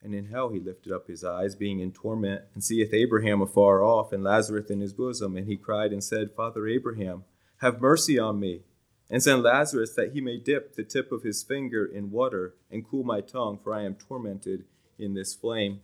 And 0.00 0.14
in 0.14 0.26
hell 0.26 0.50
he 0.50 0.60
lifted 0.60 0.92
up 0.92 1.08
his 1.08 1.24
eyes, 1.24 1.56
being 1.56 1.80
in 1.80 1.90
torment, 1.90 2.42
and 2.54 2.62
seeth 2.62 2.94
Abraham 2.94 3.42
afar 3.42 3.82
off, 3.82 4.12
and 4.12 4.22
Lazarus 4.22 4.70
in 4.70 4.80
his 4.80 4.92
bosom. 4.92 5.36
And 5.36 5.48
he 5.48 5.56
cried 5.56 5.92
and 5.92 6.04
said, 6.04 6.36
Father 6.36 6.68
Abraham, 6.68 7.24
have 7.64 7.80
mercy 7.80 8.18
on 8.18 8.38
me, 8.38 8.60
and 9.08 9.22
send 9.22 9.42
Lazarus 9.42 9.94
that 9.94 10.12
he 10.12 10.20
may 10.20 10.36
dip 10.36 10.76
the 10.76 10.84
tip 10.84 11.10
of 11.10 11.22
his 11.22 11.42
finger 11.42 11.86
in 11.86 12.10
water 12.10 12.54
and 12.70 12.86
cool 12.86 13.02
my 13.04 13.22
tongue, 13.22 13.58
for 13.62 13.72
I 13.72 13.84
am 13.84 13.94
tormented 13.94 14.64
in 14.98 15.14
this 15.14 15.34
flame. 15.34 15.80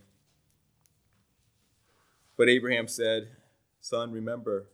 But 2.37 2.51
Abraham 2.51 2.87
said, 2.87 3.29
Son, 3.81 4.13
remember 4.13 4.67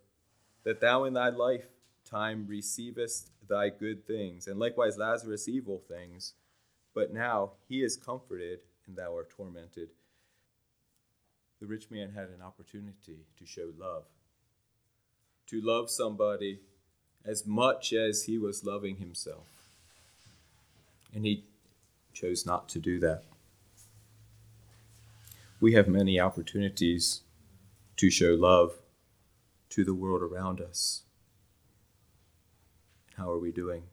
that 0.64 0.80
thou 0.80 1.04
in 1.04 1.12
thy 1.12 1.28
lifetime 1.28 2.44
receivest 2.48 3.30
thy 3.48 3.68
good 3.68 4.04
things, 4.04 4.48
and 4.48 4.58
likewise 4.58 4.98
Lazarus 4.98 5.46
evil 5.46 5.80
things. 5.86 6.32
But 6.92 7.14
now 7.14 7.52
he 7.68 7.84
is 7.84 7.96
comforted, 7.96 8.60
and 8.88 8.96
thou 8.96 9.14
art 9.14 9.30
tormented. 9.30 9.90
The 11.60 11.66
rich 11.66 11.88
man 11.88 12.10
had 12.10 12.30
an 12.30 12.42
opportunity 12.42 13.26
to 13.38 13.46
show 13.46 13.70
love, 13.78 14.06
to 15.46 15.60
love 15.60 15.88
somebody 15.88 16.62
as 17.26 17.46
much 17.46 17.92
as 17.92 18.24
he 18.24 18.38
was 18.38 18.64
loving 18.64 18.96
himself. 18.96 19.46
And 21.14 21.24
he 21.24 21.44
chose 22.12 22.46
not 22.46 22.68
to 22.70 22.78
do 22.78 22.98
that. 23.00 23.24
We 25.60 25.72
have 25.72 25.88
many 25.88 26.20
opportunities 26.20 27.22
to 27.96 28.10
show 28.10 28.34
love 28.34 28.74
to 29.70 29.84
the 29.84 29.94
world 29.94 30.22
around 30.22 30.60
us. 30.60 31.02
How 33.16 33.30
are 33.30 33.38
we 33.38 33.50
doing? 33.50 33.84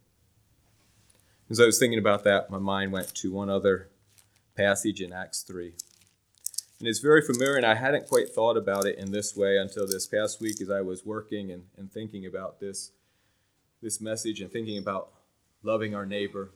As 1.50 1.60
I 1.60 1.66
was 1.66 1.80
thinking 1.80 2.00
about 2.00 2.24
that, 2.26 2.50
my 2.50 2.58
mind 2.58 2.92
went 2.92 3.14
to 3.16 3.32
one 3.32 3.50
other 3.50 3.90
passage 4.56 5.02
in 5.02 5.14
Acts 5.14 5.42
3. 5.42 5.74
And 6.80 6.88
it's 6.88 7.00
very 7.00 7.22
familiar, 7.22 7.56
and 7.56 7.66
I 7.66 7.76
hadn't 7.76 8.10
quite 8.10 8.30
thought 8.30 8.58
about 8.58 8.86
it 8.86 8.98
in 8.98 9.12
this 9.12 9.36
way 9.36 9.58
until 9.58 9.88
this 9.88 10.06
past 10.06 10.42
week 10.42 10.62
as 10.62 10.70
I 10.70 10.82
was 10.82 11.06
working 11.06 11.52
and, 11.52 11.64
and 11.78 11.92
thinking 11.92 12.26
about 12.26 12.60
this, 12.60 12.92
this 13.84 14.02
message 14.02 14.42
and 14.42 14.52
thinking 14.52 14.78
about 14.78 15.10
loving 15.62 15.94
our 15.94 16.06
neighbor 16.06 16.52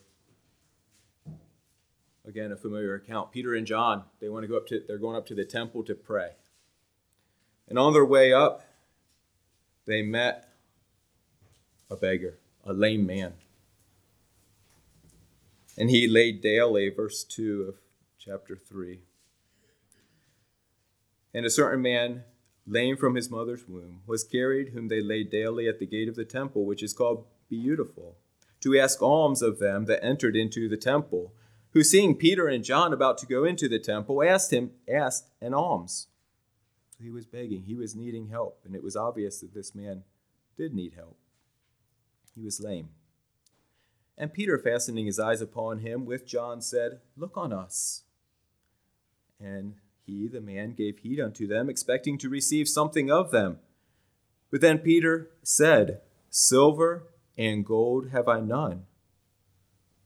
again 2.26 2.52
a 2.52 2.58
familiar 2.58 2.96
account 2.96 3.32
peter 3.32 3.54
and 3.54 3.68
john 3.68 4.04
they 4.20 4.30
want 4.30 4.44
to 4.44 4.48
go 4.48 4.58
up 4.58 4.66
to 4.68 4.82
they're 4.88 4.98
going 4.98 5.16
up 5.16 5.26
to 5.26 5.36
the 5.36 5.46
temple 5.46 5.84
to 5.84 5.94
pray 5.94 6.32
and 7.68 7.78
on 7.78 7.94
their 7.94 8.06
way 8.06 8.32
up, 8.32 8.64
they 9.86 10.02
met 10.02 10.50
a 11.90 11.96
beggar, 11.96 12.40
a 12.66 12.74
lame 12.74 13.06
man. 13.06 13.34
And 15.78 15.90
he 15.90 16.08
laid 16.08 16.42
daily, 16.42 16.90
verse 16.90 17.24
2 17.24 17.64
of 17.64 17.76
chapter 18.18 18.56
3. 18.56 19.00
And 21.34 21.46
a 21.46 21.50
certain 21.50 21.82
man, 21.82 22.24
lame 22.68 22.98
from 22.98 23.16
his 23.16 23.32
mother's 23.32 23.68
womb, 23.68 24.02
was 24.06 24.24
carried, 24.24 24.70
whom 24.70 24.90
they 24.90 25.02
laid 25.02 25.32
daily 25.32 25.68
at 25.68 25.80
the 25.80 25.86
gate 25.86 26.10
of 26.10 26.16
the 26.16 26.26
temple, 26.26 26.66
which 26.66 26.84
is 26.84 26.94
called 26.94 27.26
Beautiful, 27.50 28.18
to 28.62 28.78
ask 28.78 29.02
alms 29.02 29.42
of 29.42 29.60
them 29.60 29.86
that 29.86 30.04
entered 30.04 30.36
into 30.36 30.68
the 30.68 30.78
temple, 30.78 31.34
who 31.72 31.84
seeing 31.84 32.16
Peter 32.16 32.48
and 32.48 32.64
John 32.64 32.92
about 32.92 33.18
to 33.20 33.26
go 33.26 33.46
into 33.46 33.70
the 33.70 33.80
temple, 33.80 34.22
asked 34.22 34.52
him, 34.52 34.72
asked 34.92 35.28
an 35.42 35.54
alms. 35.54 36.08
So 36.90 37.04
he 37.04 37.10
was 37.10 37.26
begging, 37.26 37.64
he 37.64 37.76
was 37.76 37.96
needing 37.96 38.28
help, 38.28 38.60
and 38.66 38.76
it 38.76 38.84
was 38.84 38.96
obvious 38.96 39.40
that 39.40 39.54
this 39.54 39.74
man 39.74 40.04
did 40.58 40.74
need 40.74 40.94
help. 40.96 41.18
He 42.36 42.42
was 42.42 42.60
lame. 42.60 42.90
And 44.18 44.34
Peter, 44.34 44.58
fastening 44.58 45.06
his 45.06 45.20
eyes 45.20 45.42
upon 45.42 45.80
him 45.80 46.06
with 46.06 46.26
John, 46.26 46.62
said, 46.62 47.00
Look 47.16 47.38
on 47.38 47.54
us. 47.54 48.04
And 49.40 49.76
he, 50.08 50.28
the 50.28 50.42
man, 50.42 50.74
gave 50.74 51.00
heed 51.00 51.20
unto 51.20 51.46
them, 51.46 51.70
expecting 51.70 52.18
to 52.18 52.30
receive 52.30 52.68
something 52.70 53.12
of 53.12 53.32
them. 53.32 53.60
But 54.50 54.62
then 54.62 54.80
Peter 54.80 55.30
said, 55.44 56.00
Silver 56.30 57.04
and 57.38 57.66
gold 57.66 58.10
have 58.12 58.28
I 58.28 58.40
none, 58.40 58.86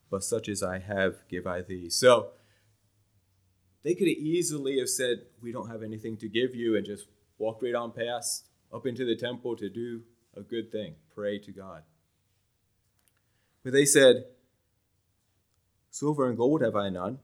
but 0.09 0.23
such 0.23 0.49
as 0.49 0.63
I 0.63 0.79
have 0.79 1.27
give 1.29 1.45
I 1.45 1.61
thee. 1.61 1.89
So 1.89 2.31
they 3.83 3.93
could 3.93 4.07
easily 4.07 4.79
have 4.79 4.89
said, 4.89 5.21
We 5.41 5.51
don't 5.51 5.69
have 5.69 5.83
anything 5.83 6.17
to 6.17 6.27
give 6.27 6.55
you, 6.55 6.75
and 6.75 6.85
just 6.85 7.05
walked 7.37 7.63
right 7.63 7.75
on 7.75 7.91
past 7.91 8.47
up 8.73 8.87
into 8.87 9.05
the 9.05 9.15
temple 9.15 9.55
to 9.57 9.69
do 9.69 10.01
a 10.35 10.41
good 10.41 10.71
thing, 10.71 10.95
pray 11.13 11.37
to 11.39 11.51
God. 11.51 11.83
But 13.63 13.73
they 13.73 13.85
said, 13.85 14.25
Silver 15.91 16.27
and 16.27 16.37
gold 16.37 16.61
have 16.61 16.75
I 16.75 16.89
none. 16.89 17.19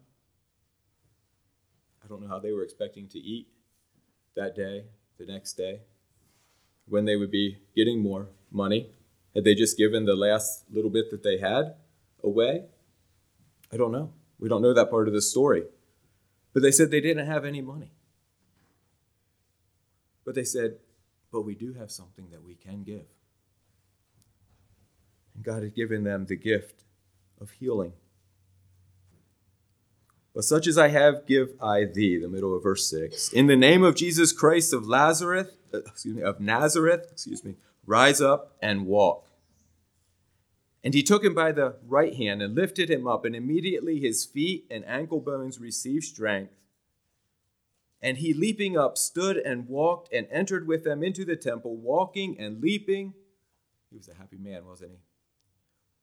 I 2.07 2.09
don't 2.09 2.21
know 2.21 2.29
how 2.29 2.39
they 2.39 2.53
were 2.53 2.63
expecting 2.63 3.09
to 3.09 3.19
eat 3.19 3.49
that 4.37 4.55
day, 4.55 4.85
the 5.19 5.25
next 5.25 5.53
day, 5.53 5.81
when 6.87 7.03
they 7.03 7.17
would 7.17 7.31
be 7.31 7.57
getting 7.75 7.99
more 7.99 8.29
money. 8.49 8.91
Had 9.35 9.43
they 9.43 9.53
just 9.53 9.77
given 9.77 10.05
the 10.05 10.15
last 10.15 10.63
little 10.71 10.89
bit 10.89 11.11
that 11.11 11.21
they 11.21 11.37
had 11.37 11.75
away? 12.23 12.63
I 13.73 13.75
don't 13.75 13.91
know. 13.91 14.13
We 14.39 14.47
don't 14.47 14.61
know 14.61 14.73
that 14.73 14.89
part 14.89 15.09
of 15.09 15.13
the 15.13 15.21
story. 15.21 15.63
But 16.53 16.61
they 16.63 16.71
said 16.71 16.91
they 16.91 17.01
didn't 17.01 17.27
have 17.27 17.43
any 17.43 17.61
money. 17.61 17.91
But 20.23 20.33
they 20.33 20.45
said, 20.45 20.77
But 21.29 21.41
we 21.41 21.55
do 21.55 21.73
have 21.73 21.91
something 21.91 22.29
that 22.31 22.41
we 22.41 22.55
can 22.55 22.83
give. 22.83 23.05
And 25.35 25.43
God 25.43 25.61
had 25.61 25.75
given 25.75 26.05
them 26.05 26.25
the 26.25 26.37
gift 26.37 26.85
of 27.41 27.51
healing. 27.51 27.91
But 30.37 30.43
such 30.43 30.67
as 30.67 30.77
I 30.77 30.89
have, 30.89 31.25
give 31.25 31.55
I 31.59 31.85
thee, 31.85 32.19
the 32.19 32.27
middle 32.27 32.55
of 32.55 32.61
verse 32.61 32.87
6. 32.91 33.33
In 33.33 33.47
the 33.47 33.55
name 33.55 33.83
of 33.83 33.95
Jesus 33.95 34.31
Christ 34.31 34.71
of 34.71 34.87
Lazarus, 34.87 35.47
uh, 35.73 35.79
excuse 35.79 36.15
me, 36.15 36.21
of 36.21 36.39
Nazareth, 36.39 37.07
excuse 37.11 37.43
me, 37.43 37.55
rise 37.87 38.21
up 38.21 38.55
and 38.61 38.85
walk. 38.85 39.27
And 40.83 40.93
he 40.93 41.01
took 41.01 41.25
him 41.25 41.33
by 41.33 41.53
the 41.53 41.77
right 41.87 42.13
hand 42.13 42.43
and 42.43 42.53
lifted 42.53 42.87
him 42.87 43.07
up, 43.07 43.25
and 43.25 43.35
immediately 43.35 43.99
his 43.99 44.25
feet 44.25 44.67
and 44.69 44.85
ankle 44.85 45.21
bones 45.21 45.59
received 45.59 46.03
strength. 46.03 46.53
And 47.99 48.19
he, 48.19 48.31
leaping 48.31 48.77
up, 48.77 48.95
stood 48.95 49.37
and 49.37 49.67
walked 49.67 50.13
and 50.13 50.27
entered 50.29 50.67
with 50.67 50.83
them 50.83 51.01
into 51.01 51.25
the 51.25 51.35
temple, 51.35 51.77
walking 51.77 52.39
and 52.39 52.61
leaping. 52.61 53.15
He 53.89 53.97
was 53.97 54.07
a 54.07 54.13
happy 54.13 54.37
man, 54.37 54.67
wasn't 54.67 54.91
he? 54.91 54.97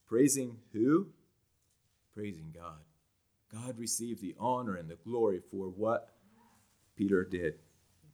Praising 0.08 0.56
who? 0.72 1.10
Praising 2.12 2.52
God. 2.52 2.80
God 3.54 3.78
received 3.78 4.20
the 4.20 4.34
honor 4.38 4.74
and 4.74 4.88
the 4.88 4.96
glory 4.96 5.40
for 5.50 5.66
what 5.66 6.10
Peter 6.96 7.24
did, 7.24 7.54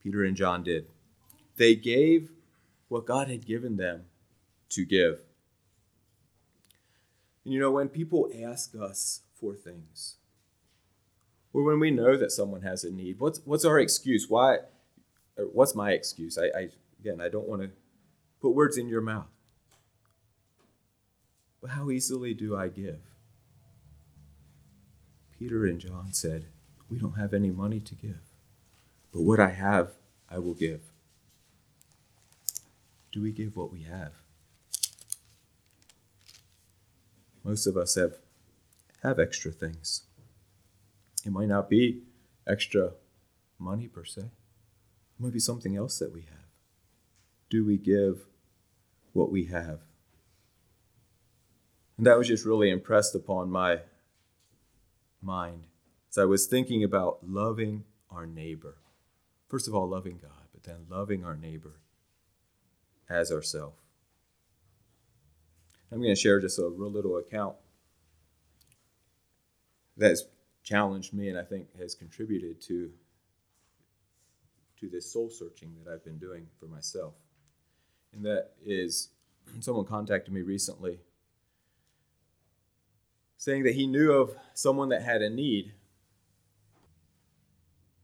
Peter 0.02 0.22
and 0.22 0.36
John 0.36 0.62
did. 0.62 0.86
They 1.56 1.74
gave 1.74 2.30
what 2.88 3.06
God 3.06 3.28
had 3.28 3.46
given 3.46 3.76
them 3.76 4.04
to 4.70 4.84
give. 4.84 5.20
And 7.44 7.54
you 7.54 7.60
know, 7.60 7.70
when 7.70 7.88
people 7.88 8.30
ask 8.44 8.74
us 8.74 9.22
for 9.40 9.54
things, 9.54 10.16
or 11.52 11.62
when 11.62 11.80
we 11.80 11.90
know 11.90 12.16
that 12.16 12.32
someone 12.32 12.62
has 12.62 12.84
a 12.84 12.90
need, 12.90 13.18
what's, 13.18 13.40
what's 13.44 13.64
our 13.64 13.78
excuse? 13.78 14.28
Why? 14.28 14.58
what's 15.52 15.74
my 15.74 15.92
excuse? 15.92 16.38
I, 16.38 16.46
I 16.46 16.68
again, 17.00 17.20
I 17.20 17.28
don't 17.28 17.48
want 17.48 17.62
to 17.62 17.70
put 18.40 18.54
words 18.54 18.76
in 18.76 18.88
your 18.88 19.00
mouth. 19.00 19.28
But 21.60 21.70
how 21.70 21.90
easily 21.90 22.34
do 22.34 22.56
I 22.56 22.68
give? 22.68 22.98
Peter 25.40 25.64
and 25.64 25.80
John 25.80 26.12
said, 26.12 26.44
We 26.90 26.98
don't 26.98 27.16
have 27.16 27.32
any 27.32 27.50
money 27.50 27.80
to 27.80 27.94
give, 27.94 28.20
but 29.10 29.22
what 29.22 29.40
I 29.40 29.48
have, 29.48 29.92
I 30.28 30.38
will 30.38 30.52
give. 30.52 30.82
Do 33.10 33.22
we 33.22 33.32
give 33.32 33.56
what 33.56 33.72
we 33.72 33.84
have? 33.84 34.12
Most 37.42 37.66
of 37.66 37.78
us 37.78 37.94
have, 37.94 38.16
have 39.02 39.18
extra 39.18 39.50
things. 39.50 40.02
It 41.24 41.32
might 41.32 41.48
not 41.48 41.70
be 41.70 42.02
extra 42.46 42.92
money 43.58 43.88
per 43.88 44.04
se, 44.04 44.20
it 44.20 44.30
might 45.18 45.32
be 45.32 45.40
something 45.40 45.74
else 45.74 45.98
that 46.00 46.12
we 46.12 46.20
have. 46.20 46.50
Do 47.48 47.64
we 47.64 47.78
give 47.78 48.26
what 49.14 49.32
we 49.32 49.46
have? 49.46 49.80
And 51.96 52.06
that 52.06 52.18
was 52.18 52.28
just 52.28 52.44
really 52.44 52.68
impressed 52.68 53.14
upon 53.14 53.50
my 53.50 53.80
mind 55.22 55.66
as 56.10 56.18
I 56.18 56.24
was 56.24 56.46
thinking 56.46 56.82
about 56.82 57.18
loving 57.26 57.84
our 58.10 58.26
neighbor. 58.26 58.76
First 59.48 59.68
of 59.68 59.74
all, 59.74 59.88
loving 59.88 60.18
God, 60.20 60.48
but 60.52 60.64
then 60.64 60.86
loving 60.88 61.24
our 61.24 61.36
neighbor 61.36 61.80
as 63.08 63.30
ourself. 63.32 63.74
I'm 65.92 65.98
going 65.98 66.14
to 66.14 66.20
share 66.20 66.40
just 66.40 66.58
a 66.58 66.68
real 66.68 66.90
little 66.90 67.18
account 67.18 67.56
that's 69.96 70.24
challenged 70.62 71.12
me 71.12 71.28
and 71.28 71.38
I 71.38 71.42
think 71.42 71.66
has 71.78 71.94
contributed 71.94 72.60
to 72.62 72.90
to 74.78 74.88
this 74.88 75.12
soul 75.12 75.28
searching 75.28 75.74
that 75.84 75.92
I've 75.92 76.04
been 76.04 76.16
doing 76.16 76.46
for 76.58 76.64
myself. 76.66 77.12
And 78.14 78.24
that 78.24 78.52
is 78.64 79.10
someone 79.60 79.84
contacted 79.84 80.32
me 80.32 80.42
recently 80.42 81.00
saying 83.40 83.62
that 83.62 83.74
he 83.74 83.86
knew 83.86 84.12
of 84.12 84.36
someone 84.52 84.90
that 84.90 85.02
had 85.02 85.22
a 85.22 85.30
need 85.30 85.72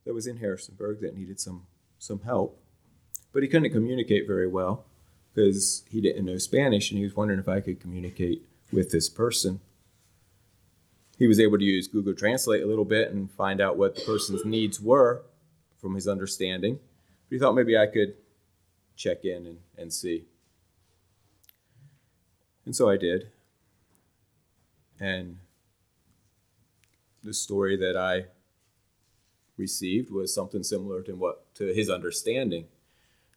that 0.07 0.15
was 0.15 0.27
in 0.27 0.39
Harrisonburg 0.39 1.03
that 1.03 1.15
needed 1.15 1.39
some 1.39 1.67
some 1.99 2.21
help, 2.21 2.59
but 3.35 3.43
he 3.43 3.49
couldn't 3.49 3.71
communicate 3.71 4.27
very 4.27 4.49
well 4.49 4.87
because 5.35 5.85
he 5.91 6.01
didn't 6.01 6.25
know 6.25 6.39
Spanish, 6.39 6.91
and 6.91 6.97
he 6.97 7.05
was 7.05 7.15
wondering 7.15 7.39
if 7.39 7.49
I 7.49 7.61
could 7.61 7.81
communicate 7.81 8.47
with 8.73 8.91
this 8.91 9.11
person. 9.11 9.61
He 11.19 11.27
was 11.27 11.39
able 11.39 11.59
to 11.59 11.65
use 11.65 11.87
Google 11.87 12.15
Translate 12.15 12.63
a 12.63 12.67
little 12.67 12.87
bit 12.87 13.11
and 13.11 13.31
find 13.31 13.61
out 13.61 13.77
what 13.77 13.95
the 13.95 14.03
person's 14.03 14.45
needs 14.47 14.81
were 14.81 15.23
from 15.77 15.95
his 15.95 16.09
understanding. 16.09 16.79
But 17.29 17.35
he 17.35 17.39
thought 17.39 17.55
maybe 17.55 17.77
I 17.77 17.87
could 17.87 18.15
check 18.97 19.25
in 19.25 19.47
and, 19.47 19.59
and 19.77 19.93
see. 19.93 20.25
And 22.65 22.75
so 22.75 22.89
I 22.89 22.97
did. 22.97 23.31
And 25.01 25.39
the 27.23 27.35
story 27.35 27.77
that 27.77 27.97
I 27.97 28.27
received 29.57 30.11
was 30.11 30.35
something 30.35 30.63
similar 30.63 31.03
to 31.03 31.15
what 31.15 31.55
to 31.55 31.73
his 31.73 31.89
understanding 31.91 32.67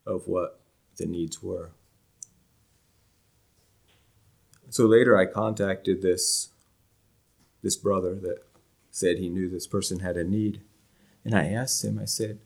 of 0.06 0.28
what 0.28 0.60
the 0.98 1.06
needs 1.06 1.41
were. 1.41 1.72
So 4.69 4.86
later 4.86 5.17
I 5.17 5.26
contacted 5.26 6.02
this 6.02 6.50
this 7.62 7.76
brother 7.76 8.15
that 8.15 8.43
said 8.91 9.17
he 9.17 9.30
knew 9.30 9.50
this 9.50 9.67
person 9.67 10.00
had 10.00 10.17
a 10.17 10.24
need. 10.24 10.62
And 11.26 11.36
I 11.36 11.45
asked 11.45 11.84
him, 11.84 12.00
I 12.00 12.06
said, 12.06 12.39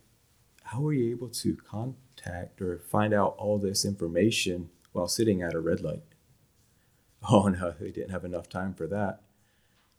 How 0.63 0.82
were 0.82 0.93
you 0.93 1.12
able 1.12 1.30
to 1.30 1.56
contact 1.56 2.62
or 2.62 2.80
find 2.80 3.13
out 3.13 3.36
all 3.38 3.60
this 3.60 3.86
information 3.86 4.69
while 4.91 5.08
sitting 5.08 5.41
at 5.41 5.54
a 5.54 5.60
red 5.60 5.82
light? 5.82 6.04
Oh 7.31 7.47
no, 7.47 7.73
they 7.79 7.91
didn't 7.91 8.12
have 8.12 8.25
enough 8.25 8.49
time 8.49 8.73
for 8.73 8.86
that. 8.88 9.21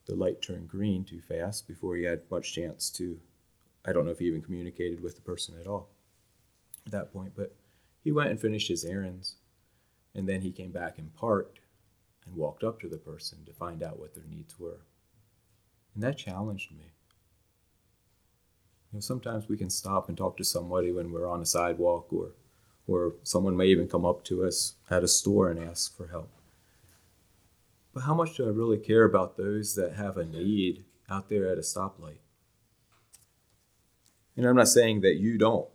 The 0.06 0.14
light 0.14 0.42
turned 0.42 0.68
green 0.68 1.04
too 1.04 1.22
fast 1.22 1.66
before 1.66 1.96
he 1.96 2.04
had 2.04 2.30
much 2.30 2.52
chance 2.52 2.90
to. 2.90 3.18
I 3.84 3.92
don't 3.92 4.04
know 4.04 4.10
if 4.10 4.18
he 4.18 4.26
even 4.26 4.42
communicated 4.42 5.02
with 5.02 5.14
the 5.14 5.22
person 5.22 5.54
at 5.58 5.66
all 5.66 5.88
at 6.84 6.92
that 6.92 7.12
point, 7.12 7.32
but 7.34 7.54
he 8.02 8.12
went 8.12 8.30
and 8.30 8.40
finished 8.40 8.68
his 8.68 8.84
errands. 8.84 9.36
And 10.14 10.28
then 10.28 10.42
he 10.42 10.52
came 10.52 10.70
back 10.70 10.98
and 10.98 11.14
parked 11.16 11.60
and 12.26 12.36
walked 12.36 12.62
up 12.62 12.78
to 12.80 12.88
the 12.88 12.98
person 12.98 13.44
to 13.46 13.52
find 13.52 13.82
out 13.82 13.98
what 13.98 14.14
their 14.14 14.24
needs 14.28 14.60
were. 14.60 14.80
And 15.94 16.02
that 16.02 16.18
challenged 16.18 16.72
me. 16.72 16.92
You 18.92 18.98
know, 18.98 19.00
sometimes 19.00 19.48
we 19.48 19.56
can 19.56 19.70
stop 19.70 20.08
and 20.08 20.16
talk 20.16 20.36
to 20.36 20.44
somebody 20.44 20.92
when 20.92 21.10
we're 21.10 21.28
on 21.28 21.40
a 21.40 21.46
sidewalk 21.46 22.12
or 22.12 22.32
or 22.86 23.14
someone 23.22 23.56
may 23.56 23.66
even 23.66 23.88
come 23.88 24.04
up 24.04 24.22
to 24.24 24.44
us 24.44 24.74
at 24.90 25.02
a 25.02 25.08
store 25.08 25.50
and 25.50 25.58
ask 25.58 25.96
for 25.96 26.08
help. 26.08 26.28
But 27.94 28.02
how 28.02 28.14
much 28.14 28.36
do 28.36 28.44
I 28.44 28.50
really 28.50 28.78
care 28.78 29.04
about 29.04 29.36
those 29.36 29.76
that 29.76 29.94
have 29.94 30.16
a 30.16 30.24
need 30.24 30.84
out 31.08 31.28
there 31.28 31.48
at 31.48 31.58
a 31.58 31.60
stoplight? 31.60 32.18
And 34.36 34.44
I'm 34.44 34.56
not 34.56 34.66
saying 34.66 35.02
that 35.02 35.14
you 35.14 35.38
don't. 35.38 35.68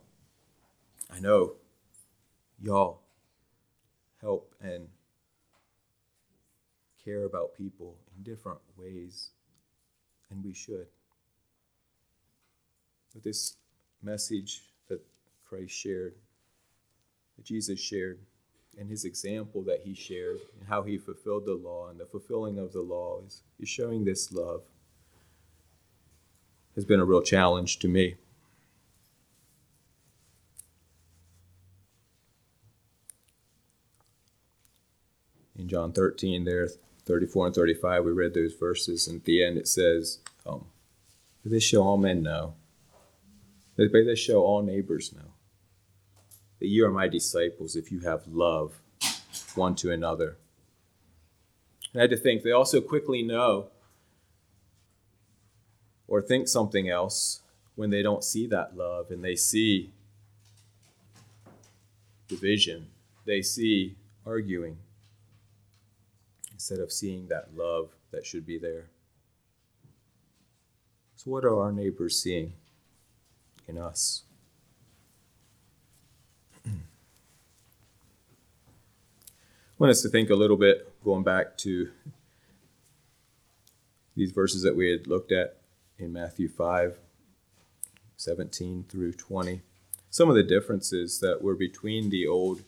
I 1.10 1.18
know 1.18 1.54
y'all 2.62 3.00
help 4.20 4.54
and 4.60 4.88
care 7.02 7.24
about 7.24 7.56
people 7.56 7.96
in 8.14 8.22
different 8.22 8.60
ways, 8.76 9.30
and 10.30 10.44
we 10.44 10.52
should. 10.52 10.88
But 13.14 13.24
this 13.24 13.56
message 14.02 14.60
that 14.88 15.00
Christ 15.48 15.72
shared, 15.72 16.16
that 17.38 17.46
Jesus 17.46 17.80
shared, 17.80 18.18
and 18.78 18.88
his 18.88 19.04
example 19.04 19.62
that 19.62 19.82
he 19.84 19.94
shared, 19.94 20.38
and 20.58 20.68
how 20.68 20.82
he 20.82 20.98
fulfilled 20.98 21.46
the 21.46 21.54
law, 21.54 21.88
and 21.88 21.98
the 21.98 22.06
fulfilling 22.06 22.58
of 22.58 22.72
the 22.72 22.80
law 22.80 23.20
is, 23.26 23.42
is 23.58 23.68
showing 23.68 24.04
this 24.04 24.32
love, 24.32 24.62
has 26.74 26.84
been 26.84 27.00
a 27.00 27.04
real 27.04 27.22
challenge 27.22 27.78
to 27.80 27.88
me. 27.88 28.16
In 35.58 35.68
John 35.68 35.92
13, 35.92 36.44
there, 36.44 36.68
34 37.04 37.46
and 37.46 37.54
35, 37.54 38.04
we 38.04 38.12
read 38.12 38.32
those 38.32 38.54
verses, 38.54 39.06
and 39.06 39.18
at 39.18 39.24
the 39.24 39.44
end 39.44 39.58
it 39.58 39.68
says, 39.68 40.20
um, 40.46 40.66
This 41.44 41.64
shall 41.64 41.82
all 41.82 41.98
men 41.98 42.22
know 42.22 42.54
May 43.80 44.04
this 44.04 44.18
show 44.18 44.42
all 44.42 44.62
neighbors 44.62 45.10
know 45.14 45.29
that 46.60 46.68
you 46.68 46.86
are 46.86 46.90
my 46.90 47.08
disciples 47.08 47.74
if 47.74 47.90
you 47.90 48.00
have 48.00 48.26
love 48.28 48.80
one 49.54 49.74
to 49.74 49.90
another. 49.90 50.36
And 51.92 52.00
I 52.00 52.02
had 52.02 52.10
to 52.10 52.16
think, 52.16 52.42
they 52.42 52.52
also 52.52 52.80
quickly 52.80 53.22
know 53.22 53.68
or 56.06 56.22
think 56.22 56.46
something 56.46 56.88
else 56.88 57.40
when 57.74 57.90
they 57.90 58.02
don't 58.02 58.22
see 58.22 58.46
that 58.46 58.76
love 58.76 59.10
and 59.10 59.24
they 59.24 59.34
see 59.34 59.90
division, 62.28 62.86
they 63.26 63.42
see 63.42 63.96
arguing 64.24 64.76
instead 66.52 66.78
of 66.78 66.92
seeing 66.92 67.26
that 67.28 67.56
love 67.56 67.90
that 68.12 68.26
should 68.26 68.46
be 68.46 68.58
there. 68.58 68.86
So, 71.16 71.30
what 71.30 71.44
are 71.44 71.58
our 71.58 71.72
neighbors 71.72 72.20
seeing? 72.20 72.52
in 73.70 73.78
us. 73.78 74.24
I 76.66 76.70
want 79.78 79.90
us 79.90 80.02
to 80.02 80.08
think 80.08 80.30
a 80.30 80.34
little 80.34 80.56
bit, 80.56 80.92
going 81.02 81.22
back 81.22 81.56
to 81.58 81.90
these 84.14 84.32
verses 84.32 84.62
that 84.62 84.76
we 84.76 84.90
had 84.90 85.06
looked 85.06 85.32
at 85.32 85.56
in 85.98 86.12
Matthew 86.12 86.48
5 86.48 86.98
17 88.16 88.84
through 88.86 89.12
20. 89.14 89.62
Some 90.10 90.28
of 90.28 90.34
the 90.34 90.42
differences 90.42 91.20
that 91.20 91.40
were 91.40 91.54
between 91.54 92.10
the 92.10 92.26
Old 92.26 92.64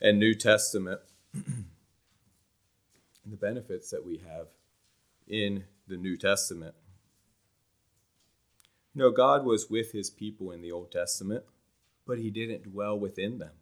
and 0.00 0.18
New 0.18 0.34
Testament 0.34 1.00
and 1.32 1.66
the 3.26 3.36
benefits 3.36 3.90
that 3.90 4.04
we 4.04 4.18
have 4.28 4.48
in 5.28 5.64
the 5.86 5.96
New 5.96 6.16
Testament. 6.16 6.74
No, 8.92 9.12
God 9.12 9.44
was 9.44 9.70
with 9.70 9.92
his 9.92 10.10
people 10.10 10.50
in 10.50 10.62
the 10.62 10.72
Old 10.72 10.90
Testament, 10.90 11.44
but 12.10 12.18
he 12.18 12.28
didn't 12.28 12.64
dwell 12.64 12.98
within 12.98 13.38
them. 13.38 13.52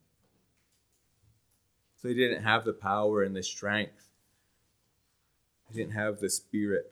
So 1.97 2.09
he 2.09 2.15
didn't 2.15 2.45
have 2.45 2.65
the 2.65 2.73
power 2.73 3.23
and 3.23 3.37
the 3.37 3.43
strength. 3.43 4.09
He 5.69 5.77
didn't 5.77 5.93
have 5.93 6.21
the 6.21 6.31
Spirit 6.31 6.91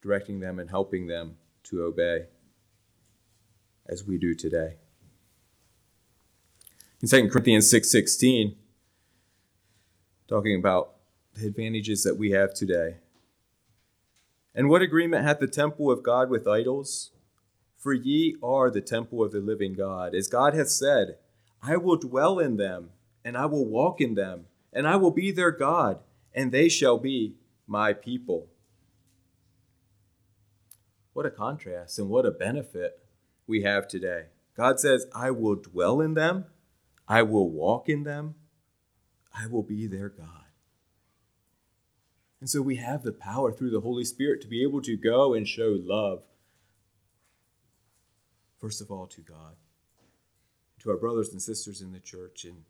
directing 0.00 0.38
them 0.38 0.60
and 0.60 0.70
helping 0.70 1.08
them 1.08 1.36
to 1.64 1.82
obey 1.82 2.26
as 3.88 4.04
we 4.04 4.18
do 4.18 4.36
today. 4.36 4.76
In 7.02 7.08
2 7.08 7.28
Corinthians 7.28 7.68
6:16, 7.68 8.50
6, 8.50 8.56
talking 10.28 10.54
about 10.54 10.94
the 11.34 11.48
advantages 11.48 12.04
that 12.04 12.16
we 12.16 12.30
have 12.30 12.54
today. 12.54 12.98
And 14.54 14.68
what 14.68 14.80
agreement 14.80 15.24
hath 15.24 15.40
the 15.40 15.48
temple 15.48 15.90
of 15.90 16.04
God 16.04 16.30
with 16.30 16.46
idols? 16.46 17.10
For 17.80 17.94
ye 17.94 18.36
are 18.42 18.70
the 18.70 18.82
temple 18.82 19.24
of 19.24 19.32
the 19.32 19.40
living 19.40 19.72
God. 19.72 20.14
As 20.14 20.28
God 20.28 20.52
hath 20.54 20.68
said, 20.68 21.16
I 21.62 21.78
will 21.78 21.96
dwell 21.96 22.38
in 22.38 22.58
them, 22.58 22.90
and 23.24 23.38
I 23.38 23.46
will 23.46 23.64
walk 23.64 24.02
in 24.02 24.14
them, 24.14 24.44
and 24.70 24.86
I 24.86 24.96
will 24.96 25.10
be 25.10 25.32
their 25.32 25.50
God, 25.50 25.98
and 26.34 26.52
they 26.52 26.68
shall 26.68 26.98
be 26.98 27.36
my 27.66 27.94
people. 27.94 28.48
What 31.14 31.24
a 31.24 31.30
contrast 31.30 31.98
and 31.98 32.10
what 32.10 32.26
a 32.26 32.30
benefit 32.30 33.00
we 33.46 33.62
have 33.62 33.88
today. 33.88 34.26
God 34.54 34.78
says, 34.78 35.06
I 35.14 35.30
will 35.30 35.56
dwell 35.56 36.02
in 36.02 36.12
them, 36.12 36.44
I 37.08 37.22
will 37.22 37.48
walk 37.48 37.88
in 37.88 38.04
them, 38.04 38.34
I 39.34 39.46
will 39.46 39.62
be 39.62 39.86
their 39.86 40.10
God. 40.10 40.44
And 42.40 42.48
so 42.48 42.60
we 42.60 42.76
have 42.76 43.02
the 43.02 43.12
power 43.12 43.52
through 43.52 43.70
the 43.70 43.80
Holy 43.80 44.04
Spirit 44.04 44.42
to 44.42 44.48
be 44.48 44.62
able 44.62 44.82
to 44.82 44.96
go 44.98 45.32
and 45.32 45.48
show 45.48 45.78
love, 45.78 46.22
first 48.60 48.80
of 48.80 48.90
all, 48.90 49.06
to 49.06 49.20
God, 49.20 49.54
to 50.80 50.90
our 50.90 50.96
brothers 50.96 51.30
and 51.30 51.40
sisters 51.40 51.80
in 51.80 51.92
the 51.92 52.00
church, 52.00 52.44
and 52.44 52.64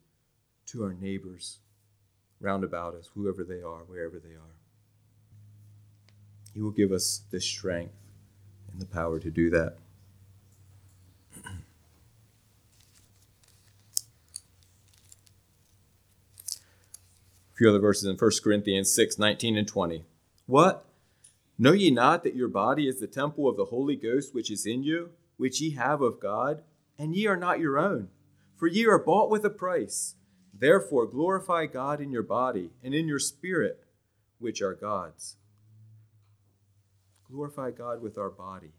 to 0.66 0.85
our 0.85 0.94
neighbors 0.94 1.59
round 2.40 2.64
about 2.64 2.94
us, 2.94 3.11
whoever 3.14 3.44
they 3.44 3.61
are, 3.61 3.85
wherever 3.87 4.18
they 4.18 4.35
are. 4.35 4.57
He 6.55 6.61
will 6.61 6.70
give 6.70 6.92
us 6.92 7.22
the 7.31 7.40
strength 7.40 7.94
and 8.72 8.81
the 8.81 8.87
power 8.87 9.20
to 9.20 9.31
do 9.31 9.50
that. 9.50 9.76
A 11.44 11.50
few 17.57 17.68
other 17.68 17.79
verses 17.79 18.09
in 18.09 18.16
1 18.16 18.31
Corinthians 18.42 18.92
6 18.92 19.18
19 19.18 19.59
and 19.59 19.68
20. 19.68 20.05
What? 20.46 20.85
Know 21.59 21.72
ye 21.72 21.90
not 21.90 22.24
that 22.24 22.35
your 22.35 22.48
body 22.48 22.88
is 22.88 23.00
the 23.00 23.07
temple 23.07 23.48
of 23.48 23.57
the 23.57 23.66
Holy 23.66 23.96
Ghost 23.96 24.35
which 24.35 24.50
is 24.50 24.64
in 24.64 24.83
you, 24.83 25.11
which 25.40 25.59
ye 25.59 25.70
have 25.70 26.03
of 26.03 26.20
God, 26.20 26.62
and 26.98 27.16
ye 27.16 27.26
are 27.26 27.35
not 27.35 27.61
your 27.61 27.79
own? 27.79 28.09
For 28.59 28.66
ye 28.66 28.85
are 28.85 28.98
bought 28.98 29.31
with 29.31 29.42
a 29.42 29.48
price. 29.48 30.16
Therefore 30.53 31.07
glorify 31.07 31.64
God 31.64 31.98
in 31.98 32.12
your 32.12 32.22
body 32.22 32.72
and 32.85 32.92
in 32.92 33.09
your 33.09 33.18
spirit, 33.18 33.83
which 34.38 34.61
are 34.61 34.74
God's. 34.74 35.37
Glorify 37.24 37.70
God 37.70 38.03
with 38.03 38.18
our 38.18 38.29
body, 38.29 38.74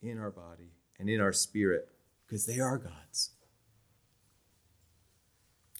in 0.00 0.18
our 0.18 0.30
body, 0.30 0.70
and 0.98 1.10
in 1.10 1.20
our 1.20 1.34
spirit, 1.34 1.90
because 2.26 2.46
they 2.46 2.60
are 2.60 2.78
God's. 2.78 3.32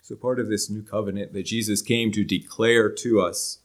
So, 0.02 0.16
part 0.16 0.38
of 0.38 0.50
this 0.50 0.68
new 0.68 0.82
covenant 0.82 1.32
that 1.32 1.46
Jesus 1.46 1.80
came 1.80 2.12
to 2.12 2.24
declare 2.24 2.90
to 2.90 3.22
us, 3.22 3.60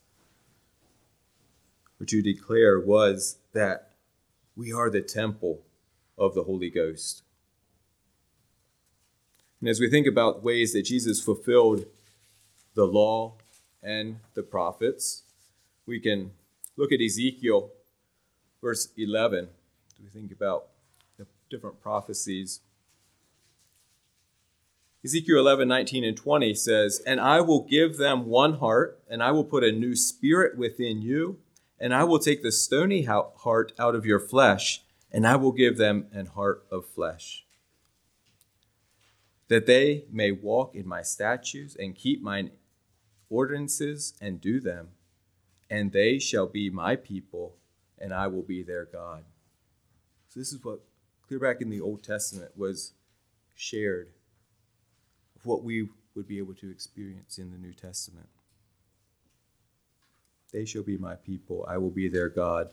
or 2.00 2.06
to 2.06 2.22
declare, 2.22 2.80
was 2.80 3.40
that 3.52 3.95
we 4.56 4.72
are 4.72 4.90
the 4.90 5.02
temple 5.02 5.62
of 6.18 6.34
the 6.34 6.44
Holy 6.44 6.70
Ghost. 6.70 7.24
And 9.60 9.70
as 9.70 9.80
we 9.80 9.90
think 9.90 10.08
about 10.08 10.44
ways 10.44 10.74
that 10.74 10.84
Jesus 10.84 11.22
fulfilled 11.22 11.86
the 12.74 12.86
law 12.86 13.36
and 13.82 14.18
the 14.34 14.44
prophets, 14.44 15.24
we 15.86 16.00
can 16.00 16.32
look 16.78 16.92
at 16.92 17.02
Ezekiel, 17.02 17.72
verse 18.62 18.90
11. 18.98 19.50
Do 19.98 20.04
We 20.04 20.10
think 20.10 20.32
about 20.32 20.68
the 21.18 21.26
different 21.50 21.82
prophecies 21.82 22.62
Ezekiel 25.06 25.38
11, 25.38 25.68
19, 25.68 26.04
and 26.04 26.18
20 26.18 26.56
says, 26.56 27.00
And 27.06 27.22
I 27.22 27.40
will 27.40 27.62
give 27.62 27.98
them 27.98 28.26
one 28.26 28.54
heart, 28.54 29.00
and 29.08 29.22
I 29.22 29.30
will 29.30 29.44
put 29.44 29.64
a 29.64 29.72
new 29.72 29.96
spirit 29.96 30.58
within 30.58 31.04
you, 31.04 31.38
and 31.80 31.94
I 31.94 32.04
will 32.04 32.20
take 32.20 32.42
the 32.42 32.52
stony 32.52 33.04
heart 33.04 33.74
out 33.78 33.96
of 33.96 34.06
your 34.06 34.20
flesh, 34.20 34.84
and 35.12 35.28
I 35.28 35.36
will 35.36 35.52
give 35.52 35.78
them 35.78 36.08
an 36.12 36.28
heart 36.28 36.66
of 36.72 36.86
flesh. 36.86 37.46
That 39.48 39.66
they 39.66 40.06
may 40.12 40.32
walk 40.32 40.76
in 40.76 40.88
my 40.88 41.02
statutes 41.02 41.76
and 41.76 41.96
keep 41.96 42.22
mine 42.22 42.52
ordinances 43.30 44.14
and 44.22 44.42
do 44.42 44.60
them, 44.60 44.90
and 45.70 45.92
they 45.92 46.20
shall 46.20 46.48
be 46.48 46.70
my 46.70 46.96
people, 46.96 47.56
and 48.00 48.14
I 48.14 48.28
will 48.28 48.44
be 48.44 48.64
their 48.64 48.86
God. 48.86 49.24
So, 50.30 50.40
this 50.40 50.52
is 50.52 50.64
what 50.64 50.82
clear 51.28 51.40
back 51.40 51.62
in 51.62 51.70
the 51.70 51.82
Old 51.82 52.04
Testament 52.04 52.52
was 52.58 52.94
shared 53.56 54.10
what 55.44 55.64
we 55.64 55.90
would 56.16 56.28
be 56.28 56.38
able 56.38 56.56
to 56.56 56.70
experience 56.70 57.38
in 57.38 57.52
the 57.52 57.58
New 57.58 57.74
Testament. 57.74 58.28
They 60.56 60.64
shall 60.64 60.84
be 60.84 60.98
my 60.98 61.16
people. 61.16 61.66
I 61.68 61.78
will 61.78 61.90
be 61.90 62.08
their 62.08 62.30
God. 62.30 62.70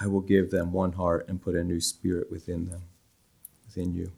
I 0.00 0.08
will 0.08 0.20
give 0.20 0.50
them 0.50 0.72
one 0.72 0.90
heart 0.94 1.28
and 1.28 1.40
put 1.40 1.54
a 1.54 1.62
new 1.62 1.78
spirit 1.78 2.28
within 2.28 2.68
them, 2.68 2.82
within 3.66 3.94
you. 3.94 4.10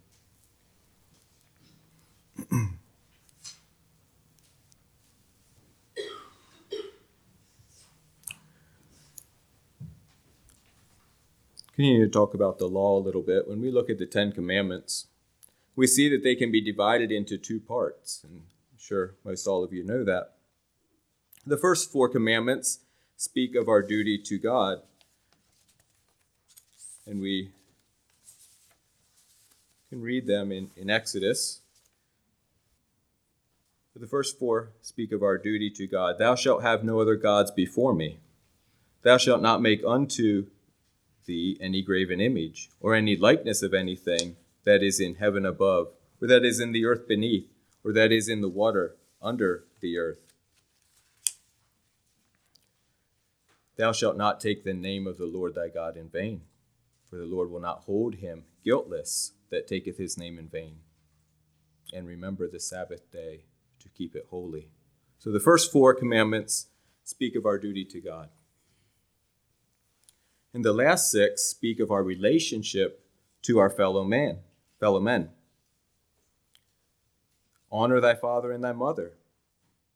Continue 11.76 12.06
to 12.06 12.10
talk 12.10 12.32
about 12.32 12.58
the 12.58 12.66
law 12.66 12.98
a 12.98 13.04
little 13.04 13.20
bit. 13.20 13.46
When 13.46 13.60
we 13.60 13.70
look 13.70 13.90
at 13.90 13.98
the 13.98 14.06
Ten 14.06 14.32
Commandments, 14.32 15.08
we 15.76 15.86
see 15.86 16.08
that 16.08 16.22
they 16.22 16.34
can 16.34 16.50
be 16.50 16.62
divided 16.62 17.12
into 17.12 17.36
two 17.36 17.60
parts. 17.60 18.22
And 18.24 18.44
I'm 18.72 18.78
sure 18.78 19.16
most 19.22 19.46
all 19.46 19.62
of 19.62 19.74
you 19.74 19.84
know 19.84 20.02
that. 20.04 20.32
The 21.44 21.56
first 21.56 21.90
four 21.90 22.08
commandments 22.08 22.78
speak 23.16 23.56
of 23.56 23.68
our 23.68 23.82
duty 23.82 24.16
to 24.16 24.38
God. 24.38 24.78
And 27.04 27.20
we 27.20 27.50
can 29.88 30.00
read 30.00 30.28
them 30.28 30.52
in, 30.52 30.70
in 30.76 30.88
Exodus. 30.88 31.60
The 33.96 34.06
first 34.06 34.38
four 34.38 34.70
speak 34.80 35.12
of 35.12 35.22
our 35.22 35.36
duty 35.36 35.68
to 35.70 35.86
God. 35.86 36.16
Thou 36.18 36.36
shalt 36.36 36.62
have 36.62 36.84
no 36.84 37.00
other 37.00 37.16
gods 37.16 37.50
before 37.50 37.92
me. 37.92 38.18
Thou 39.02 39.16
shalt 39.16 39.42
not 39.42 39.60
make 39.60 39.82
unto 39.84 40.46
thee 41.26 41.58
any 41.60 41.82
graven 41.82 42.20
image, 42.20 42.70
or 42.80 42.94
any 42.94 43.16
likeness 43.16 43.62
of 43.62 43.74
anything 43.74 44.36
that 44.64 44.82
is 44.82 44.98
in 44.98 45.16
heaven 45.16 45.44
above, 45.44 45.88
or 46.20 46.28
that 46.28 46.44
is 46.44 46.58
in 46.58 46.72
the 46.72 46.84
earth 46.84 47.06
beneath, 47.06 47.48
or 47.84 47.92
that 47.92 48.10
is 48.10 48.28
in 48.28 48.40
the 48.40 48.48
water 48.48 48.96
under 49.20 49.64
the 49.80 49.98
earth. 49.98 50.31
Thou 53.76 53.92
shalt 53.92 54.16
not 54.16 54.40
take 54.40 54.64
the 54.64 54.74
name 54.74 55.06
of 55.06 55.18
the 55.18 55.26
Lord 55.26 55.54
thy 55.54 55.68
God 55.68 55.96
in 55.96 56.08
vain, 56.08 56.42
for 57.08 57.16
the 57.16 57.24
Lord 57.24 57.50
will 57.50 57.60
not 57.60 57.84
hold 57.86 58.16
him 58.16 58.44
guiltless 58.64 59.32
that 59.50 59.66
taketh 59.66 59.98
his 59.98 60.18
name 60.18 60.38
in 60.38 60.48
vain. 60.48 60.76
And 61.92 62.06
remember 62.06 62.48
the 62.48 62.60
Sabbath 62.60 63.10
day 63.10 63.44
to 63.80 63.88
keep 63.88 64.14
it 64.14 64.26
holy. 64.30 64.68
So 65.18 65.30
the 65.30 65.40
first 65.40 65.72
four 65.72 65.94
commandments 65.94 66.68
speak 67.04 67.34
of 67.34 67.46
our 67.46 67.58
duty 67.58 67.84
to 67.86 68.00
God. 68.00 68.28
And 70.54 70.64
the 70.64 70.72
last 70.72 71.10
six 71.10 71.42
speak 71.42 71.80
of 71.80 71.90
our 71.90 72.02
relationship 72.02 73.04
to 73.42 73.58
our 73.58 73.70
fellow 73.70 74.04
man, 74.04 74.38
fellow 74.78 75.00
men. 75.00 75.30
Honor 77.70 78.00
thy 78.00 78.14
father 78.14 78.52
and 78.52 78.62
thy 78.62 78.72
mother, 78.72 79.14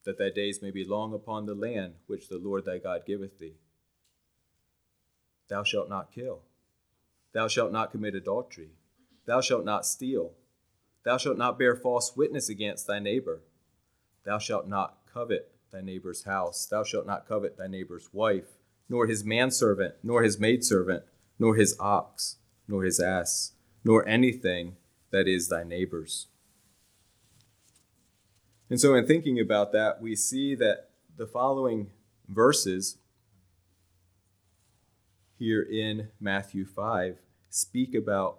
that 0.05 0.18
thy 0.18 0.31
days 0.31 0.62
may 0.62 0.70
be 0.70 0.85
long 0.85 1.12
upon 1.12 1.45
the 1.45 1.55
land 1.55 1.95
which 2.07 2.29
the 2.29 2.39
Lord 2.39 2.64
thy 2.64 2.79
God 2.79 3.03
giveth 3.07 3.39
thee. 3.39 3.57
Thou 5.49 5.62
shalt 5.62 5.88
not 5.88 6.12
kill. 6.12 6.40
Thou 7.32 7.49
shalt 7.49 7.72
not 7.72 7.90
commit 7.90 8.14
adultery. 8.14 8.70
Thou 9.26 9.40
shalt 9.40 9.64
not 9.64 9.86
steal. 9.86 10.32
Thou 11.05 11.18
shalt 11.18 11.38
not 11.38 11.59
bear 11.59 11.76
false 11.76 12.16
witness 12.16 12.49
against 12.49 12.86
thy 12.86 12.99
neighbor. 12.99 13.42
Thou 14.24 14.38
shalt 14.38 14.68
not 14.68 14.99
covet 15.12 15.53
thy 15.72 15.80
neighbor's 15.80 16.24
house. 16.24 16.66
Thou 16.66 16.82
shalt 16.82 17.07
not 17.07 17.28
covet 17.28 17.57
thy 17.57 17.66
neighbor's 17.66 18.09
wife 18.12 18.57
nor 18.88 19.07
his 19.07 19.24
manservant, 19.24 19.94
nor 20.03 20.22
his 20.22 20.38
maidservant, 20.38 21.03
nor 21.38 21.57
his 21.57 21.76
ox, 21.80 22.36
nor 22.68 22.84
his 22.84 23.01
ass, 23.01 23.53
nor 23.84 24.07
anything 24.07 24.76
that 25.11 25.26
is 25.26 25.49
thy 25.49 25.64
neighbor's. 25.64 26.28
And 28.68 28.80
so, 28.80 28.94
in 28.94 29.07
thinking 29.07 29.38
about 29.38 29.72
that, 29.72 30.01
we 30.01 30.16
see 30.16 30.55
that 30.57 30.90
the 31.16 31.26
following 31.26 31.90
verses 32.28 32.99
here 35.39 35.62
in 35.62 36.09
Matthew 36.20 36.64
5 36.64 37.18
speak 37.51 37.95
about 37.95 38.39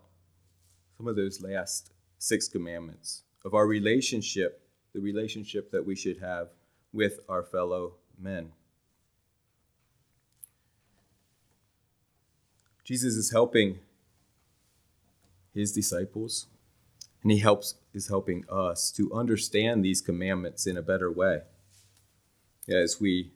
some 0.98 1.08
of 1.08 1.16
those 1.16 1.42
last 1.42 1.92
six 2.18 2.48
commandments 2.48 3.24
of 3.46 3.54
our 3.54 3.68
relationship, 3.68 4.62
the 4.94 5.00
relationship 5.00 5.72
that 5.72 5.86
we 5.86 5.96
should 5.96 6.20
have 6.20 6.50
with 6.92 7.20
our 7.30 7.44
fellow 7.44 7.94
men. 8.20 8.52
Jesus 12.84 13.16
is 13.16 13.32
helping 13.32 13.80
his 15.54 15.72
disciples, 15.74 16.48
and 17.22 17.32
he 17.32 17.40
helps 17.40 17.76
is 17.94 18.08
helping 18.08 18.46
us 18.50 18.92
to 18.92 19.12
understand 19.14 19.84
these 19.84 20.02
commandments 20.02 20.66
in 20.66 20.78
a 20.78 20.82
better 20.82 21.12
way. 21.12 21.42
As 22.70 23.00
we 23.00 23.32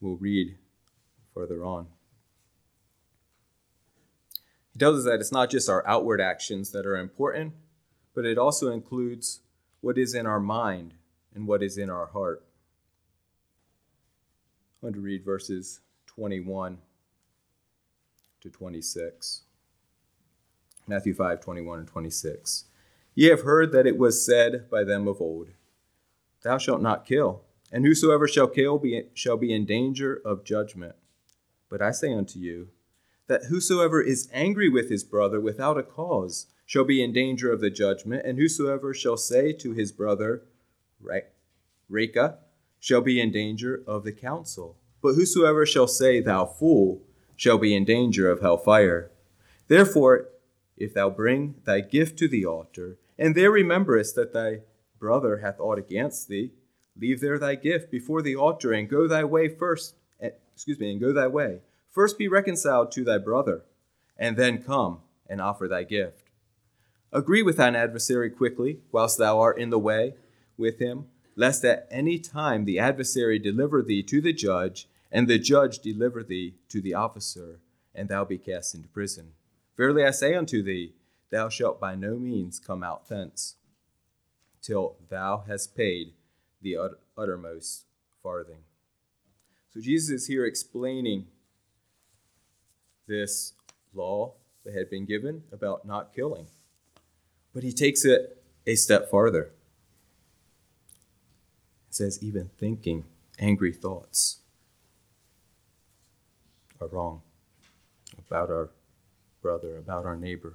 will 0.00 0.16
read 0.16 0.56
further 1.34 1.64
on. 1.64 1.86
He 4.72 4.78
tells 4.78 4.98
us 4.98 5.04
that 5.04 5.20
it's 5.20 5.32
not 5.32 5.50
just 5.50 5.68
our 5.68 5.86
outward 5.86 6.20
actions 6.20 6.72
that 6.72 6.86
are 6.86 6.96
important, 6.96 7.52
but 8.14 8.24
it 8.24 8.38
also 8.38 8.70
includes 8.72 9.40
what 9.80 9.98
is 9.98 10.14
in 10.14 10.26
our 10.26 10.40
mind 10.40 10.94
and 11.34 11.46
what 11.46 11.62
is 11.62 11.76
in 11.76 11.90
our 11.90 12.06
heart. 12.06 12.44
I 14.82 14.86
want 14.86 14.94
to 14.94 15.00
read 15.00 15.24
verses 15.24 15.80
21 16.06 16.78
to 18.40 18.50
26. 18.50 19.42
Matthew 20.86 21.14
5 21.14 21.40
21 21.40 21.78
and 21.78 21.88
26. 21.88 22.64
Ye 23.14 23.28
have 23.28 23.42
heard 23.42 23.72
that 23.72 23.86
it 23.86 23.98
was 23.98 24.24
said 24.24 24.68
by 24.70 24.84
them 24.84 25.06
of 25.06 25.20
old, 25.20 25.50
Thou 26.42 26.58
shalt 26.58 26.82
not 26.82 27.06
kill, 27.06 27.42
and 27.70 27.84
whosoever 27.84 28.26
shall 28.26 28.48
kill 28.48 28.78
be, 28.78 29.04
shall 29.14 29.36
be 29.36 29.54
in 29.54 29.64
danger 29.64 30.20
of 30.24 30.44
judgment. 30.44 30.96
But 31.72 31.80
I 31.80 31.90
say 31.90 32.12
unto 32.12 32.38
you, 32.38 32.68
that 33.28 33.46
whosoever 33.46 34.02
is 34.02 34.28
angry 34.30 34.68
with 34.68 34.90
his 34.90 35.04
brother 35.04 35.40
without 35.40 35.78
a 35.78 35.82
cause 35.82 36.48
shall 36.66 36.84
be 36.84 37.02
in 37.02 37.14
danger 37.14 37.50
of 37.50 37.62
the 37.62 37.70
judgment, 37.70 38.26
and 38.26 38.36
whosoever 38.36 38.92
shall 38.92 39.16
say 39.16 39.54
to 39.54 39.72
his 39.72 39.90
brother, 39.90 40.42
Raca, 41.88 42.40
shall 42.78 43.00
be 43.00 43.18
in 43.18 43.32
danger 43.32 43.82
of 43.86 44.04
the 44.04 44.12
council. 44.12 44.76
But 45.00 45.14
whosoever 45.14 45.64
shall 45.64 45.86
say, 45.86 46.20
Thou 46.20 46.44
fool, 46.44 47.06
shall 47.36 47.56
be 47.56 47.74
in 47.74 47.86
danger 47.86 48.30
of 48.30 48.42
hell 48.42 48.58
fire. 48.58 49.10
Therefore, 49.68 50.28
if 50.76 50.92
thou 50.92 51.08
bring 51.08 51.54
thy 51.64 51.80
gift 51.80 52.18
to 52.18 52.28
the 52.28 52.44
altar, 52.44 52.98
and 53.18 53.34
there 53.34 53.50
rememberest 53.50 54.14
that 54.16 54.34
thy 54.34 54.60
brother 54.98 55.38
hath 55.38 55.58
aught 55.58 55.78
against 55.78 56.28
thee, 56.28 56.52
leave 57.00 57.22
there 57.22 57.38
thy 57.38 57.54
gift 57.54 57.90
before 57.90 58.20
the 58.20 58.36
altar, 58.36 58.74
and 58.74 58.90
go 58.90 59.08
thy 59.08 59.24
way 59.24 59.48
first. 59.48 59.94
Eh, 60.22 60.30
excuse 60.54 60.78
me, 60.78 60.92
and 60.92 61.00
go 61.00 61.12
thy 61.12 61.26
way. 61.26 61.60
First 61.90 62.16
be 62.16 62.28
reconciled 62.28 62.92
to 62.92 63.04
thy 63.04 63.18
brother, 63.18 63.62
and 64.16 64.36
then 64.36 64.62
come 64.62 65.00
and 65.28 65.40
offer 65.40 65.68
thy 65.68 65.82
gift. 65.82 66.30
Agree 67.12 67.42
with 67.42 67.58
thine 67.58 67.76
adversary 67.76 68.30
quickly, 68.30 68.80
whilst 68.90 69.18
thou 69.18 69.40
art 69.40 69.58
in 69.58 69.70
the 69.70 69.78
way 69.78 70.14
with 70.56 70.78
him, 70.78 71.06
lest 71.36 71.64
at 71.64 71.86
any 71.90 72.18
time 72.18 72.64
the 72.64 72.78
adversary 72.78 73.38
deliver 73.38 73.82
thee 73.82 74.02
to 74.04 74.20
the 74.20 74.32
judge, 74.32 74.88
and 75.10 75.28
the 75.28 75.38
judge 75.38 75.80
deliver 75.80 76.22
thee 76.22 76.54
to 76.68 76.80
the 76.80 76.94
officer, 76.94 77.60
and 77.94 78.08
thou 78.08 78.24
be 78.24 78.38
cast 78.38 78.74
into 78.74 78.88
prison. 78.88 79.32
Verily 79.76 80.04
I 80.04 80.10
say 80.10 80.34
unto 80.34 80.62
thee, 80.62 80.94
thou 81.30 81.48
shalt 81.48 81.80
by 81.80 81.94
no 81.94 82.16
means 82.16 82.58
come 82.58 82.82
out 82.82 83.08
thence, 83.08 83.56
till 84.62 84.96
thou 85.10 85.44
hast 85.46 85.76
paid 85.76 86.12
the 86.62 86.78
uttermost 87.18 87.84
farthing. 88.22 88.64
So 89.72 89.80
Jesus 89.80 90.10
is 90.10 90.26
here 90.26 90.44
explaining 90.44 91.26
this 93.08 93.54
law 93.94 94.34
that 94.64 94.74
had 94.74 94.90
been 94.90 95.06
given 95.06 95.44
about 95.50 95.86
not 95.86 96.14
killing. 96.14 96.46
But 97.54 97.62
he 97.62 97.72
takes 97.72 98.04
it 98.04 98.42
a 98.66 98.74
step 98.74 99.10
farther. 99.10 99.50
It 101.88 101.94
says, 101.94 102.22
even 102.22 102.50
thinking 102.58 103.04
angry 103.38 103.72
thoughts 103.72 104.40
are 106.80 106.88
wrong 106.88 107.22
about 108.18 108.50
our 108.50 108.70
brother, 109.40 109.78
about 109.78 110.04
our 110.04 110.16
neighbor. 110.16 110.54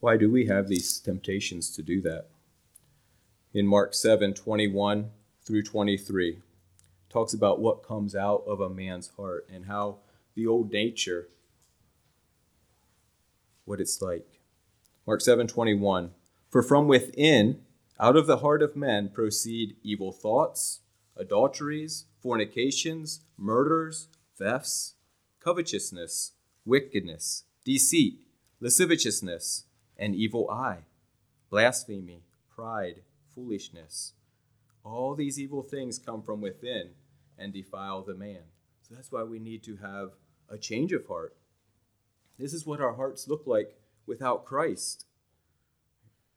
Why 0.00 0.16
do 0.16 0.30
we 0.30 0.46
have 0.46 0.68
these 0.68 0.98
temptations 0.98 1.70
to 1.76 1.82
do 1.82 2.00
that? 2.02 2.28
In 3.52 3.66
Mark 3.66 3.92
7 3.94 4.32
21 4.32 5.10
through 5.48 5.62
23, 5.62 6.40
talks 7.08 7.32
about 7.32 7.58
what 7.58 7.82
comes 7.82 8.14
out 8.14 8.44
of 8.46 8.60
a 8.60 8.68
man's 8.68 9.08
heart 9.16 9.48
and 9.50 9.64
how 9.64 9.96
the 10.34 10.46
old 10.46 10.70
nature, 10.70 11.28
what 13.64 13.80
it's 13.80 14.02
like. 14.02 14.42
Mark 15.06 15.22
7 15.22 15.46
21, 15.46 16.10
for 16.50 16.62
from 16.62 16.86
within, 16.86 17.62
out 17.98 18.14
of 18.14 18.26
the 18.26 18.36
heart 18.36 18.62
of 18.62 18.76
men, 18.76 19.08
proceed 19.08 19.76
evil 19.82 20.12
thoughts, 20.12 20.80
adulteries, 21.16 22.04
fornications, 22.22 23.20
murders, 23.38 24.08
thefts, 24.36 24.96
covetousness, 25.40 26.32
wickedness, 26.66 27.44
deceit, 27.64 28.20
lasciviousness, 28.60 29.64
an 29.96 30.14
evil 30.14 30.50
eye, 30.50 30.80
blasphemy, 31.48 32.22
pride, 32.54 33.00
foolishness. 33.34 34.12
All 34.84 35.14
these 35.14 35.38
evil 35.38 35.62
things 35.62 35.98
come 35.98 36.22
from 36.22 36.40
within 36.40 36.90
and 37.36 37.52
defile 37.52 38.02
the 38.02 38.14
man. 38.14 38.42
So 38.82 38.94
that's 38.94 39.12
why 39.12 39.22
we 39.22 39.38
need 39.38 39.62
to 39.64 39.76
have 39.76 40.12
a 40.48 40.58
change 40.58 40.92
of 40.92 41.06
heart. 41.06 41.36
This 42.38 42.52
is 42.52 42.66
what 42.66 42.80
our 42.80 42.94
hearts 42.94 43.28
look 43.28 43.42
like 43.46 43.76
without 44.06 44.44
Christ. 44.44 45.04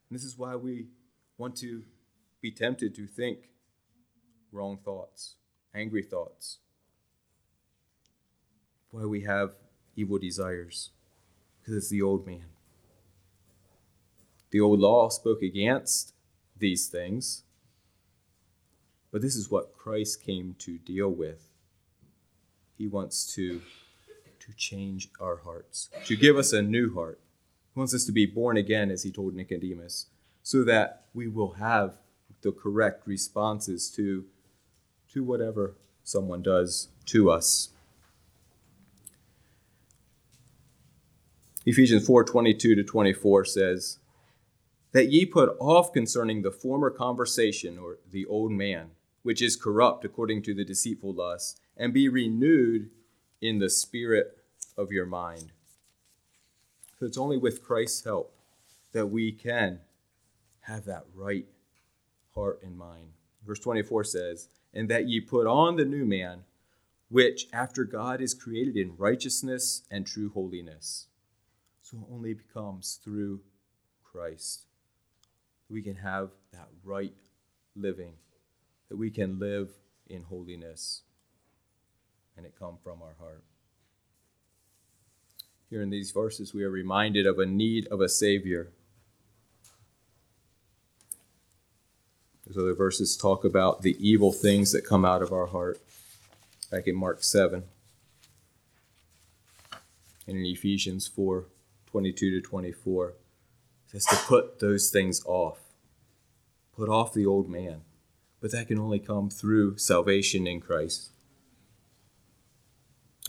this 0.10 0.24
is 0.24 0.38
why 0.38 0.56
we 0.56 0.88
want 1.38 1.56
to 1.58 1.84
be 2.42 2.52
tempted 2.52 2.94
to 2.96 3.08
think 3.08 3.50
wrong 4.52 4.78
thoughts 4.84 5.36
angry 5.74 6.04
thoughts. 6.04 6.58
why 8.90 9.06
we 9.06 9.22
have 9.22 9.52
evil 9.96 10.18
desires, 10.18 10.90
because 11.60 11.76
it's 11.78 11.90
the 11.90 12.02
old 12.02 12.28
man. 12.28 12.44
The 14.50 14.60
old 14.60 14.82
law 14.82 15.08
spoke 15.08 15.42
against 15.42 16.14
these 16.58 16.88
things, 16.88 17.44
but 19.12 19.22
this 19.22 19.36
is 19.36 19.52
what 19.52 19.78
Christ 19.78 20.24
came 20.24 20.56
to 20.60 20.78
deal 20.78 21.10
with. 21.10 21.50
He 22.78 22.88
wants 22.88 23.34
to, 23.36 23.62
to 24.40 24.54
change 24.56 25.10
our 25.20 25.38
hearts, 25.38 25.90
to 26.06 26.16
give 26.16 26.38
us 26.38 26.54
a 26.54 26.62
new 26.62 26.94
heart. 26.94 27.20
He 27.74 27.80
wants 27.80 27.94
us 27.94 28.06
to 28.06 28.12
be 28.12 28.26
born 28.26 28.58
again, 28.58 28.90
as 28.90 29.04
he 29.04 29.12
told 29.12 29.36
Nicodemus, 29.36 30.08
so 30.42 30.64
that 30.64 31.06
we 31.14 31.28
will 31.28 31.54
have 31.54 31.98
the 32.42 32.52
correct 32.52 33.06
responses 33.06 33.90
to, 33.92 34.26
to 35.14 35.24
whatever 35.24 35.76
someone 36.04 36.42
does 36.42 36.88
to 37.06 37.30
us. 37.30 37.70
Ephesians 41.66 42.06
4 42.08 42.24
22 42.24 42.76
to 42.76 42.84
24 42.84 43.46
says, 43.46 44.00
That 44.94 45.12
ye 45.12 45.26
put 45.26 45.56
off 45.60 45.94
concerning 45.94 46.42
the 46.42 46.52
former 46.52 46.90
conversation, 46.90 47.78
or 47.78 48.00
the 48.10 48.26
old 48.26 48.52
man, 48.52 48.92
which 49.24 49.42
is 49.42 49.56
corrupt 49.56 50.06
according 50.06 50.42
to 50.44 50.54
the 50.54 50.66
deceitful 50.66 51.14
lusts, 51.14 51.60
and 51.78 51.94
be 51.94 52.10
renewed 52.10 52.90
in 53.42 53.60
the 53.60 53.70
spirit 53.70 54.38
of 54.78 54.92
your 54.92 55.06
mind. 55.06 55.52
So 57.00 57.06
it's 57.06 57.18
only 57.18 57.38
with 57.38 57.64
Christ's 57.64 58.04
help 58.04 58.34
that 58.92 59.08
we 59.08 59.32
can 59.32 59.80
have 60.62 60.86
that 60.86 61.06
right 61.16 61.46
heart 62.36 62.60
and 62.64 62.78
mind. 62.78 63.14
Verse 63.46 63.60
24 63.60 64.04
says, 64.04 64.50
And 64.74 64.90
that 64.90 65.08
ye 65.08 65.20
put 65.20 65.48
on 65.48 65.76
the 65.76 65.86
new 65.86 66.06
man, 66.06 66.44
which 67.10 67.48
after 67.52 67.84
God 67.84 68.22
is 68.22 68.34
created 68.34 68.78
in 68.78 68.96
righteousness 68.98 69.82
and 69.90 70.06
true 70.06 70.30
holiness. 70.30 71.08
So 71.82 71.98
it 71.98 72.14
only 72.14 72.34
becomes 72.34 73.00
through 73.04 73.42
Christ. 74.04 74.66
We 75.70 75.82
can 75.82 75.96
have 75.96 76.30
that 76.52 76.68
right 76.84 77.14
living, 77.76 78.14
that 78.92 78.98
we 78.98 79.10
can 79.10 79.40
live 79.40 79.70
in 80.10 80.24
holiness, 80.24 81.04
and 82.36 82.46
it 82.46 82.60
come 82.60 82.78
from 82.84 83.02
our 83.02 83.16
heart. 83.18 83.42
Here 85.70 85.82
in 85.82 85.90
these 85.90 86.12
verses, 86.12 86.54
we 86.54 86.66
are 86.66 86.70
reminded 86.70 87.26
of 87.26 87.40
a 87.40 87.46
need 87.46 87.88
of 87.88 88.02
a 88.02 88.10
Savior 88.10 88.74
Those 92.46 92.58
other 92.58 92.74
verses 92.74 93.16
talk 93.16 93.46
about 93.46 93.82
the 93.82 93.96
evil 94.06 94.34
things 94.34 94.74
that 94.74 94.86
come 94.86 95.06
out 95.06 95.22
of 95.22 95.32
our 95.32 95.46
heart. 95.46 95.80
Back 96.70 96.86
in 96.86 96.98
Mark 96.98 97.24
7 97.24 97.64
and 100.28 100.38
in 100.38 100.46
Ephesians 100.46 101.08
4 101.08 101.46
22 101.86 102.42
to 102.42 102.42
24. 102.42 103.08
It 103.08 103.16
says 103.88 104.06
to 104.06 104.16
put 104.28 104.60
those 104.60 104.90
things 104.90 105.24
off. 105.26 105.60
Put 106.76 106.90
off 106.90 107.14
the 107.14 107.26
old 107.26 107.50
man. 107.50 107.84
But 108.42 108.52
that 108.52 108.68
can 108.68 108.80
only 108.80 109.00
come 109.00 109.30
through 109.30 109.78
salvation 109.78 110.48
in 110.48 110.60
Christ. 110.60 111.12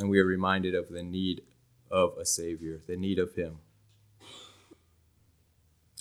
And 0.01 0.09
we 0.09 0.19
are 0.19 0.25
reminded 0.25 0.75
of 0.75 0.89
the 0.89 1.03
need 1.03 1.43
of 1.91 2.17
a 2.19 2.25
Savior, 2.25 2.81
the 2.87 2.97
need 2.97 3.19
of 3.19 3.35
Him. 3.35 3.59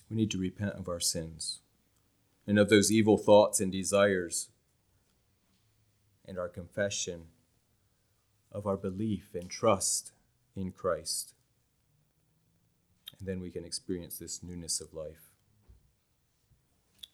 We 0.10 0.16
need 0.16 0.32
to 0.32 0.38
repent 0.38 0.74
of 0.74 0.88
our 0.88 1.00
sins 1.00 1.60
and 2.48 2.58
of 2.58 2.70
those 2.70 2.92
evil 2.92 3.18
thoughts 3.18 3.60
and 3.60 3.72
desires, 3.72 4.50
and 6.26 6.40
our 6.40 6.50
confession 6.50 7.26
of 8.52 8.66
our 8.66 8.78
belief 8.78 9.30
and 9.34 9.50
trust 9.50 10.12
in 10.56 10.72
Christ. 10.72 11.34
And 13.20 13.28
then 13.28 13.40
we 13.40 13.52
can 13.52 13.64
experience 13.64 14.18
this 14.18 14.42
newness 14.42 14.82
of 14.82 14.94
life 14.94 15.30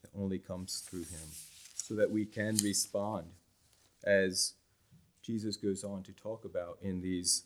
that 0.02 0.12
only 0.16 0.40
comes 0.40 0.80
through 0.80 1.04
Him, 1.04 1.30
so 1.88 1.96
that 1.96 2.12
we 2.12 2.26
can 2.26 2.58
respond 2.58 3.28
as 4.04 4.56
Jesus 5.22 5.56
goes 5.56 5.86
on 5.86 6.04
to 6.04 6.12
talk 6.12 6.44
about 6.44 6.78
in 6.82 7.00
these 7.00 7.44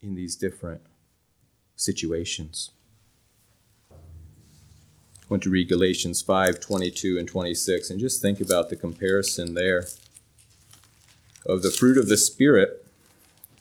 in 0.00 0.14
these 0.14 0.34
different 0.34 0.80
situations 1.76 2.70
I 3.90 3.96
want 5.28 5.42
to 5.42 5.50
read 5.50 5.68
Galatians 5.68 6.22
5 6.22 6.58
22 6.58 7.18
and 7.18 7.28
26 7.28 7.90
and 7.90 8.00
just 8.00 8.22
think 8.22 8.40
about 8.40 8.70
the 8.70 8.76
comparison 8.76 9.52
there 9.52 9.84
of 11.44 11.60
the 11.60 11.70
fruit 11.70 11.98
of 11.98 12.08
the 12.08 12.16
Spirit 12.16 12.86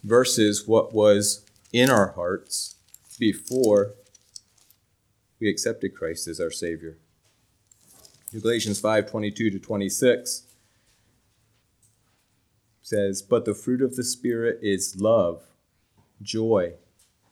versus 0.01 0.65
what 0.65 0.93
was 0.93 1.45
in 1.73 1.89
our 1.89 2.13
hearts 2.13 2.75
before 3.19 3.95
we 5.41 5.49
accepted 5.49 5.93
Christ 5.93 6.29
as 6.29 6.39
our 6.39 6.51
Savior. 6.51 6.97
Galatians 8.33 8.79
5 8.79 9.09
22 9.09 9.49
to 9.51 9.59
26 9.59 10.43
says, 12.81 13.21
But 13.21 13.45
the 13.45 13.53
fruit 13.53 13.81
of 13.81 13.95
the 13.95 14.03
Spirit 14.03 14.59
is 14.61 14.99
love, 14.99 15.43
joy, 16.21 16.73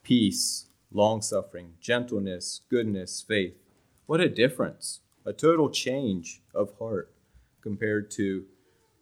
peace, 0.04 0.68
long 0.92 1.22
suffering, 1.22 1.74
gentleness, 1.82 2.62
goodness, 2.70 3.22
faith 3.22 3.56
what 4.06 4.22
a 4.22 4.30
difference. 4.30 5.00
A 5.26 5.34
total 5.34 5.70
change 5.70 6.42
of 6.54 6.78
heart 6.78 7.12
compared 7.62 8.12
to 8.12 8.46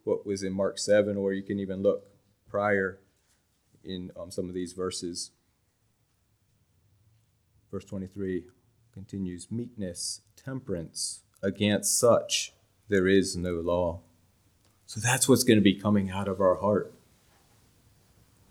what 0.05 0.25
was 0.25 0.43
in 0.43 0.53
Mark 0.53 0.79
7, 0.79 1.17
or 1.17 1.33
you 1.33 1.43
can 1.43 1.59
even 1.59 1.83
look 1.83 2.05
prior 2.47 2.99
in 3.83 4.11
um, 4.17 4.31
some 4.31 4.47
of 4.47 4.53
these 4.53 4.71
verses. 4.71 5.31
Verse 7.69 7.83
23 7.83 8.45
continues 8.93 9.51
meekness, 9.51 10.21
temperance. 10.37 11.21
Against 11.43 11.99
such 11.99 12.53
there 12.89 13.07
is 13.07 13.35
no 13.35 13.55
law. 13.55 13.99
So 14.85 14.99
that's 14.99 15.27
what's 15.27 15.43
going 15.43 15.59
to 15.59 15.63
be 15.63 15.75
coming 15.75 16.09
out 16.09 16.27
of 16.27 16.39
our 16.39 16.55
heart 16.55 16.93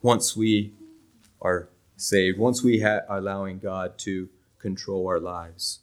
once 0.03 0.36
we 0.36 0.72
are 1.40 1.68
saved, 1.97 2.38
once 2.38 2.62
we 2.62 2.82
are 2.82 3.05
allowing 3.09 3.59
God 3.59 3.99
to 3.99 4.28
control 4.59 5.07
our 5.07 5.20
lives 5.20 5.80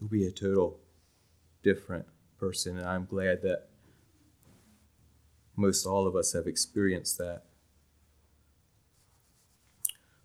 it 0.00 0.04
will 0.04 0.08
be 0.08 0.26
a 0.26 0.30
total 0.30 0.80
different 1.62 2.06
person. 2.38 2.78
And 2.78 2.86
I'm 2.86 3.04
glad 3.04 3.42
that 3.42 3.68
most 5.54 5.84
all 5.84 6.06
of 6.06 6.16
us 6.16 6.32
have 6.32 6.46
experienced 6.46 7.18
that. 7.18 7.42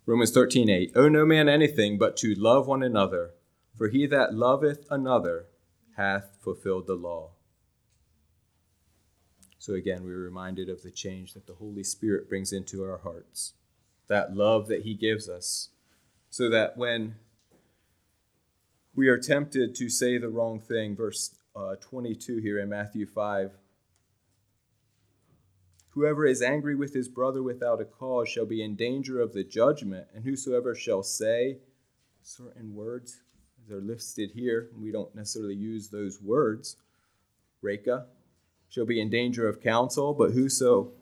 Romans 0.06 0.30
13, 0.30 0.70
8. 0.70 0.92
Owe 0.94 1.08
no 1.08 1.26
man 1.26 1.46
anything 1.48 1.98
but 1.98 2.16
to 2.18 2.34
love 2.34 2.66
one 2.66 2.82
another, 2.82 3.32
for 3.76 3.88
he 3.88 4.06
that 4.06 4.32
loveth 4.32 4.86
another 4.90 5.46
hath 5.96 6.36
fulfilled 6.40 6.86
the 6.86 6.94
law. 6.94 7.30
So 9.58 9.74
again, 9.74 10.04
we're 10.04 10.22
reminded 10.22 10.68
of 10.68 10.82
the 10.82 10.90
change 10.90 11.34
that 11.34 11.46
the 11.46 11.54
Holy 11.54 11.82
Spirit 11.82 12.28
brings 12.28 12.52
into 12.52 12.84
our 12.84 12.98
hearts, 12.98 13.54
that 14.08 14.36
love 14.36 14.68
that 14.68 14.82
he 14.82 14.94
gives 14.94 15.28
us, 15.28 15.70
so 16.30 16.48
that 16.50 16.76
when 16.76 17.16
we 18.96 19.08
are 19.08 19.18
tempted 19.18 19.74
to 19.74 19.90
say 19.90 20.16
the 20.16 20.30
wrong 20.30 20.58
thing. 20.58 20.96
Verse 20.96 21.36
uh, 21.54 21.76
22 21.76 22.38
here 22.38 22.58
in 22.58 22.70
Matthew 22.70 23.06
5. 23.06 23.52
Whoever 25.90 26.26
is 26.26 26.42
angry 26.42 26.74
with 26.74 26.94
his 26.94 27.08
brother 27.08 27.42
without 27.42 27.80
a 27.80 27.84
cause 27.84 28.28
shall 28.28 28.46
be 28.46 28.62
in 28.62 28.74
danger 28.74 29.20
of 29.20 29.32
the 29.32 29.44
judgment, 29.44 30.06
and 30.14 30.24
whosoever 30.24 30.74
shall 30.74 31.02
say 31.02 31.58
certain 32.22 32.74
words, 32.74 33.22
they're 33.68 33.80
listed 33.80 34.30
here, 34.32 34.70
we 34.78 34.92
don't 34.92 35.14
necessarily 35.14 35.54
use 35.54 35.88
those 35.88 36.20
words, 36.20 36.76
Raca, 37.62 38.06
shall 38.68 38.86
be 38.86 39.00
in 39.00 39.10
danger 39.10 39.48
of 39.48 39.60
counsel, 39.60 40.14
but 40.14 40.32
whoso 40.32 40.92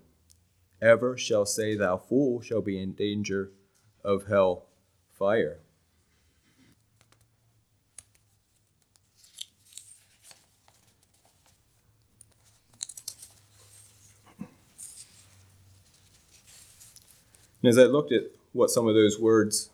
ever 0.81 1.17
shall 1.17 1.47
say 1.47 1.75
thou 1.75 1.97
fool 1.97 2.41
shall 2.41 2.63
be 2.63 2.81
in 2.81 2.93
danger 2.93 3.51
of 4.05 4.27
hell 4.27 4.67
fire. 5.13 5.59
And 17.63 17.71
as 17.71 17.79
I 17.79 17.85
looked 17.85 18.13
at 18.13 18.25
what 18.53 18.69
some 18.71 18.87
of 18.87 18.95
those 18.95 19.19
words 19.19 19.71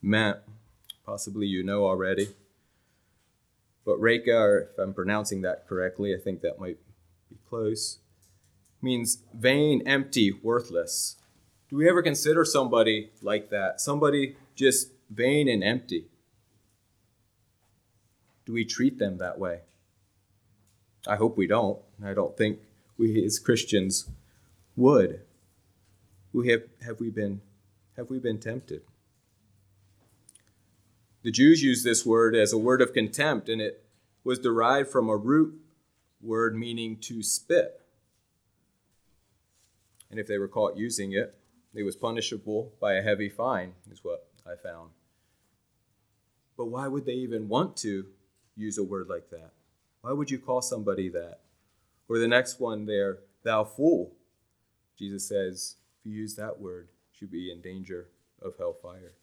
meant, 0.00 0.38
possibly 1.04 1.46
you 1.46 1.62
know 1.62 1.84
already, 1.84 2.28
but 3.84 4.00
Raca, 4.00 4.36
or 4.36 4.58
if 4.72 4.78
I'm 4.78 4.94
pronouncing 4.94 5.42
that 5.42 5.68
correctly, 5.68 6.14
I 6.14 6.18
think 6.18 6.40
that 6.40 6.58
might 6.58 6.78
be 7.28 7.36
close, 7.48 7.98
means 8.80 9.18
vain, 9.34 9.82
empty, 9.86 10.32
worthless. 10.32 11.16
Do 11.68 11.76
we 11.76 11.88
ever 11.88 12.02
consider 12.02 12.44
somebody 12.44 13.10
like 13.22 13.50
that? 13.50 13.80
Somebody 13.80 14.36
just 14.54 14.90
vain 15.10 15.48
and 15.48 15.62
empty? 15.62 16.06
Do 18.46 18.52
we 18.52 18.64
treat 18.64 18.98
them 18.98 19.18
that 19.18 19.38
way? 19.38 19.60
I 21.06 21.16
hope 21.16 21.36
we 21.36 21.46
don't. 21.46 21.78
I 22.04 22.14
don't 22.14 22.36
think 22.36 22.58
we 22.96 23.24
as 23.24 23.38
Christians 23.38 24.08
would. 24.76 25.20
We 26.32 26.48
have, 26.48 26.62
have 26.84 27.00
we 27.00 27.10
been 27.10 27.40
have 27.96 28.10
we 28.10 28.18
been 28.18 28.38
tempted? 28.38 28.82
The 31.24 31.30
Jews 31.30 31.62
used 31.62 31.84
this 31.84 32.04
word 32.04 32.36
as 32.36 32.52
a 32.52 32.58
word 32.58 32.82
of 32.82 32.92
contempt, 32.92 33.48
and 33.48 33.58
it 33.58 33.82
was 34.24 34.38
derived 34.38 34.90
from 34.90 35.08
a 35.08 35.16
root 35.16 35.58
word 36.20 36.54
meaning 36.54 36.98
to 36.98 37.22
spit. 37.22 37.80
And 40.10 40.20
if 40.20 40.26
they 40.26 40.36
were 40.36 40.48
caught 40.48 40.76
using 40.76 41.12
it, 41.12 41.34
it 41.74 41.82
was 41.82 41.96
punishable 41.96 42.74
by 42.78 42.92
a 42.92 43.02
heavy 43.02 43.30
fine, 43.30 43.72
is 43.90 44.04
what 44.04 44.28
I 44.46 44.54
found. 44.54 44.90
But 46.58 46.66
why 46.66 46.88
would 46.88 47.06
they 47.06 47.12
even 47.12 47.48
want 47.48 47.78
to 47.78 48.04
use 48.54 48.76
a 48.76 48.84
word 48.84 49.08
like 49.08 49.30
that? 49.30 49.52
Why 50.02 50.12
would 50.12 50.30
you 50.30 50.38
call 50.38 50.60
somebody 50.60 51.08
that? 51.08 51.40
Or 52.06 52.18
the 52.18 52.28
next 52.28 52.60
one 52.60 52.84
there, 52.84 53.20
thou 53.42 53.64
fool. 53.64 54.12
Jesus 54.98 55.26
says, 55.26 55.76
if 55.98 56.06
you 56.06 56.12
use 56.12 56.36
that 56.36 56.60
word, 56.60 56.88
you 57.18 57.26
be 57.26 57.50
in 57.50 57.62
danger 57.62 58.08
of 58.42 58.58
hellfire. 58.58 59.14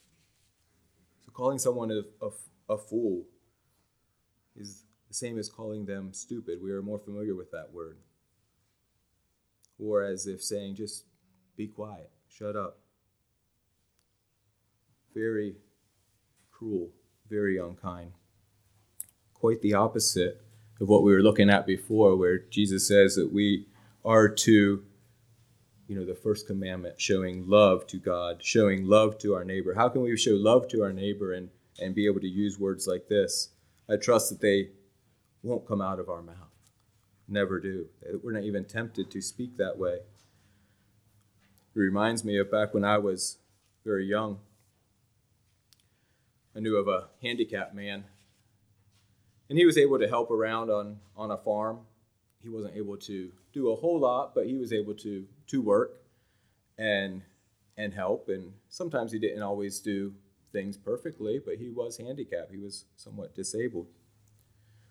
Calling 1.33 1.59
someone 1.59 1.91
a, 1.91 2.25
a, 2.25 2.29
a 2.73 2.77
fool 2.77 3.23
is 4.55 4.83
the 5.07 5.13
same 5.13 5.37
as 5.37 5.49
calling 5.49 5.85
them 5.85 6.13
stupid. 6.13 6.59
We 6.61 6.71
are 6.71 6.81
more 6.81 6.99
familiar 6.99 7.35
with 7.35 7.51
that 7.51 7.73
word. 7.73 7.97
Or 9.79 10.03
as 10.03 10.27
if 10.27 10.43
saying, 10.43 10.75
just 10.75 11.05
be 11.57 11.67
quiet, 11.67 12.09
shut 12.29 12.55
up. 12.55 12.79
Very 15.13 15.55
cruel, 16.51 16.91
very 17.29 17.57
unkind. 17.57 18.11
Quite 19.33 19.61
the 19.61 19.73
opposite 19.73 20.41
of 20.79 20.87
what 20.87 21.03
we 21.03 21.11
were 21.11 21.23
looking 21.23 21.49
at 21.49 21.65
before, 21.65 22.15
where 22.15 22.37
Jesus 22.37 22.87
says 22.87 23.15
that 23.15 23.33
we 23.33 23.67
are 24.05 24.29
to, 24.29 24.83
you 25.91 25.99
know, 25.99 26.05
the 26.05 26.15
first 26.15 26.47
commandment, 26.47 27.01
showing 27.01 27.45
love 27.49 27.85
to 27.87 27.97
God, 27.97 28.41
showing 28.41 28.85
love 28.85 29.17
to 29.17 29.35
our 29.35 29.43
neighbor. 29.43 29.73
How 29.73 29.89
can 29.89 30.01
we 30.01 30.15
show 30.15 30.31
love 30.31 30.69
to 30.69 30.83
our 30.83 30.93
neighbor 30.93 31.33
and, 31.33 31.49
and 31.81 31.93
be 31.93 32.05
able 32.05 32.21
to 32.21 32.29
use 32.29 32.57
words 32.57 32.87
like 32.87 33.09
this? 33.09 33.49
I 33.89 33.97
trust 33.97 34.29
that 34.29 34.39
they 34.39 34.69
won't 35.43 35.67
come 35.67 35.81
out 35.81 35.99
of 35.99 36.07
our 36.07 36.21
mouth. 36.21 36.37
Never 37.27 37.59
do. 37.59 37.87
We're 38.23 38.31
not 38.31 38.43
even 38.43 38.63
tempted 38.63 39.11
to 39.11 39.21
speak 39.21 39.57
that 39.57 39.77
way. 39.77 39.95
It 41.75 41.79
reminds 41.79 42.23
me 42.23 42.37
of 42.37 42.49
back 42.49 42.73
when 42.73 42.85
I 42.85 42.97
was 42.97 43.39
very 43.83 44.05
young. 44.05 44.39
I 46.55 46.61
knew 46.61 46.77
of 46.77 46.87
a 46.87 47.09
handicapped 47.21 47.75
man 47.75 48.05
and 49.49 49.57
he 49.57 49.65
was 49.65 49.77
able 49.77 49.99
to 49.99 50.07
help 50.07 50.31
around 50.31 50.69
on, 50.69 50.99
on 51.17 51.31
a 51.31 51.37
farm. 51.37 51.79
He 52.41 52.47
wasn't 52.47 52.77
able 52.77 52.95
to 52.95 53.29
do 53.51 53.71
a 53.71 53.75
whole 53.75 53.99
lot, 53.99 54.33
but 54.33 54.45
he 54.45 54.55
was 54.55 54.71
able 54.71 54.93
to 54.93 55.25
to 55.51 55.61
work 55.61 56.01
and 56.77 57.21
and 57.77 57.93
help. 57.93 58.29
And 58.29 58.53
sometimes 58.69 59.11
he 59.11 59.19
didn't 59.19 59.41
always 59.41 59.79
do 59.79 60.13
things 60.51 60.77
perfectly, 60.77 61.39
but 61.43 61.55
he 61.55 61.69
was 61.69 61.97
handicapped. 61.97 62.51
He 62.51 62.57
was 62.57 62.85
somewhat 62.95 63.35
disabled. 63.35 63.87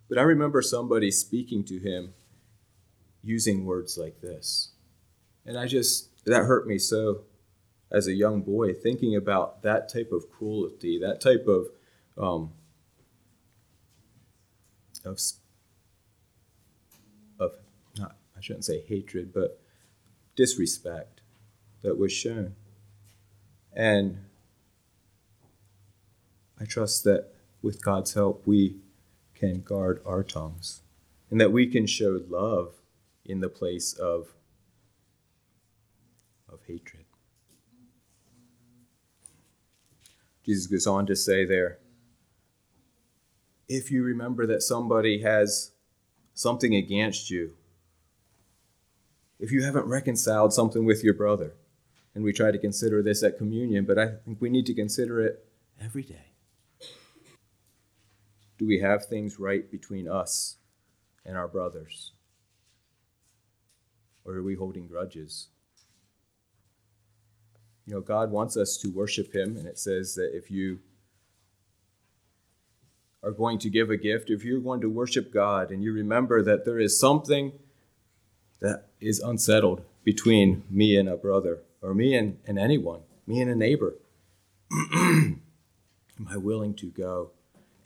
But 0.08 0.18
I 0.18 0.22
remember 0.22 0.62
somebody 0.62 1.10
speaking 1.10 1.64
to 1.64 1.78
him 1.78 2.14
using 3.22 3.64
words 3.64 3.98
like 3.98 4.20
this. 4.20 4.72
And 5.44 5.58
I 5.58 5.66
just, 5.66 6.24
that 6.24 6.44
hurt 6.44 6.66
me 6.66 6.78
so 6.78 7.22
as 7.92 8.06
a 8.06 8.12
young 8.12 8.42
boy, 8.42 8.72
thinking 8.72 9.14
about 9.14 9.62
that 9.62 9.88
type 9.92 10.10
of 10.12 10.30
cruelty, 10.30 10.98
that 11.00 11.20
type 11.20 11.46
of 11.46 11.66
um, 12.16 12.52
of 15.04 15.18
of 17.38 17.52
not 17.98 18.16
I 18.36 18.40
shouldn't 18.40 18.64
say 18.64 18.82
hatred, 18.86 19.32
but 19.32 19.60
disrespect 20.40 21.20
that 21.82 21.98
was 21.98 22.10
shown. 22.10 22.54
And 23.74 24.24
I 26.58 26.64
trust 26.64 27.04
that 27.04 27.28
with 27.60 27.84
God's 27.84 28.14
help 28.14 28.46
we 28.46 28.76
can 29.34 29.60
guard 29.60 30.00
our 30.06 30.22
tongues 30.22 30.80
and 31.30 31.38
that 31.42 31.52
we 31.52 31.66
can 31.66 31.86
show 31.86 32.22
love 32.26 32.72
in 33.22 33.40
the 33.40 33.50
place 33.50 33.92
of 33.92 34.28
of 36.48 36.60
hatred. 36.66 37.04
Jesus 40.46 40.66
goes 40.66 40.86
on 40.86 41.04
to 41.04 41.14
say 41.14 41.44
there 41.44 41.80
if 43.68 43.90
you 43.90 44.02
remember 44.02 44.46
that 44.46 44.62
somebody 44.62 45.20
has 45.20 45.72
something 46.32 46.74
against 46.74 47.30
you, 47.30 47.56
if 49.40 49.50
you 49.50 49.62
haven't 49.64 49.86
reconciled 49.86 50.52
something 50.52 50.84
with 50.84 51.02
your 51.02 51.14
brother, 51.14 51.54
and 52.14 52.22
we 52.22 52.32
try 52.32 52.50
to 52.50 52.58
consider 52.58 53.02
this 53.02 53.22
at 53.22 53.38
communion, 53.38 53.84
but 53.84 53.98
I 53.98 54.08
think 54.24 54.40
we 54.40 54.50
need 54.50 54.66
to 54.66 54.74
consider 54.74 55.20
it 55.20 55.44
every 55.80 56.02
day. 56.02 56.32
Do 58.58 58.66
we 58.66 58.80
have 58.80 59.06
things 59.06 59.38
right 59.38 59.70
between 59.70 60.06
us 60.06 60.56
and 61.24 61.36
our 61.36 61.48
brothers? 61.48 62.12
Or 64.24 64.34
are 64.34 64.42
we 64.42 64.54
holding 64.54 64.86
grudges? 64.86 65.48
You 67.86 67.94
know, 67.94 68.00
God 68.00 68.30
wants 68.30 68.56
us 68.56 68.76
to 68.82 68.88
worship 68.88 69.34
Him, 69.34 69.56
and 69.56 69.66
it 69.66 69.78
says 69.78 70.14
that 70.16 70.36
if 70.36 70.50
you 70.50 70.80
are 73.22 73.32
going 73.32 73.58
to 73.60 73.70
give 73.70 73.88
a 73.88 73.96
gift, 73.96 74.28
if 74.28 74.44
you're 74.44 74.60
going 74.60 74.80
to 74.82 74.90
worship 74.90 75.32
God 75.32 75.70
and 75.70 75.82
you 75.82 75.92
remember 75.92 76.42
that 76.42 76.64
there 76.64 76.78
is 76.78 76.98
something 76.98 77.52
that 78.60 78.88
is 79.00 79.18
unsettled 79.20 79.82
between 80.04 80.64
me 80.70 80.96
and 80.96 81.08
a 81.08 81.16
brother, 81.16 81.60
or 81.82 81.94
me 81.94 82.14
and, 82.14 82.38
and 82.46 82.58
anyone, 82.58 83.00
me 83.26 83.40
and 83.40 83.50
a 83.50 83.54
neighbor, 83.54 83.96
am 84.92 85.40
I 86.28 86.36
willing 86.36 86.74
to 86.74 86.86
go 86.86 87.30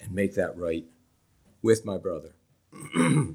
and 0.01 0.13
make 0.13 0.35
that 0.35 0.57
right 0.57 0.85
with 1.63 1.85
my 1.85 1.97
brother 1.97 2.35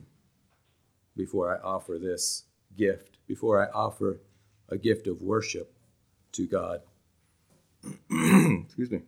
before 1.16 1.56
I 1.56 1.60
offer 1.62 1.98
this 2.00 2.44
gift, 2.78 3.18
before 3.28 3.66
I 3.66 3.70
offer 3.72 4.20
a 4.70 4.78
gift 4.78 5.08
of 5.08 5.22
worship 5.22 5.74
to 6.34 6.48
God? 6.48 6.82
Excuse 8.12 8.92
me. 8.92 9.02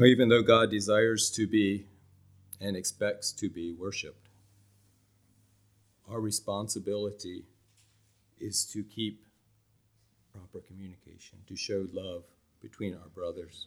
No, 0.00 0.06
even 0.06 0.30
though 0.30 0.40
God 0.40 0.70
desires 0.70 1.28
to 1.32 1.46
be 1.46 1.84
and 2.58 2.74
expects 2.74 3.32
to 3.32 3.50
be 3.50 3.74
worshiped, 3.74 4.30
our 6.10 6.22
responsibility 6.22 7.44
is 8.40 8.64
to 8.72 8.82
keep 8.82 9.26
proper 10.32 10.64
communication, 10.66 11.40
to 11.46 11.54
show 11.54 11.86
love 11.92 12.22
between 12.62 12.94
our 12.94 13.10
brothers, 13.14 13.66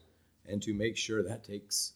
and 0.50 0.60
to 0.64 0.74
make 0.74 0.98
sure 0.98 1.22
that 1.22 1.44
takes 1.44 1.94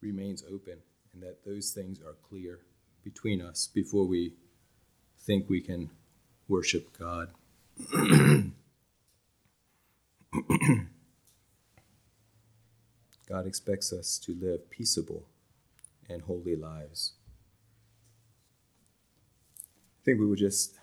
remains 0.00 0.42
open 0.50 0.78
and 1.12 1.22
that 1.22 1.44
those 1.44 1.72
things 1.72 2.00
are 2.00 2.16
clear 2.26 2.60
between 3.04 3.42
us 3.42 3.68
before 3.74 4.06
we 4.06 4.32
think 5.18 5.50
we 5.50 5.60
can 5.60 5.90
worship 6.48 6.96
God. 6.98 7.28
God 13.28 13.46
expects 13.46 13.92
us 13.92 14.18
to 14.18 14.34
live 14.34 14.70
peaceable 14.70 15.26
and 16.08 16.22
holy 16.22 16.54
lives. 16.54 17.14
I 19.60 20.04
think 20.04 20.20
we 20.20 20.26
would 20.26 20.38
just 20.38 20.78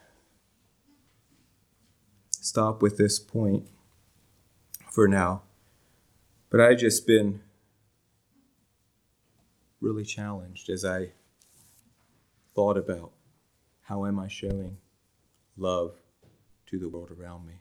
stop 2.32 2.82
with 2.82 2.98
this 2.98 3.18
point 3.20 3.68
for 4.92 5.08
now. 5.08 5.44
But 6.50 6.60
I've 6.60 6.78
just 6.78 7.08
been 7.08 7.42
really 9.80 10.04
challenged 10.04 10.70
as 10.70 10.84
I 10.84 11.12
thought 12.54 12.78
about 12.78 13.12
how 13.84 14.06
am 14.06 14.20
I 14.20 14.28
showing 14.28 14.78
love 15.58 15.96
to 16.68 16.78
the 16.78 16.90
world 16.90 17.12
around 17.12 17.48
me. 17.48 17.54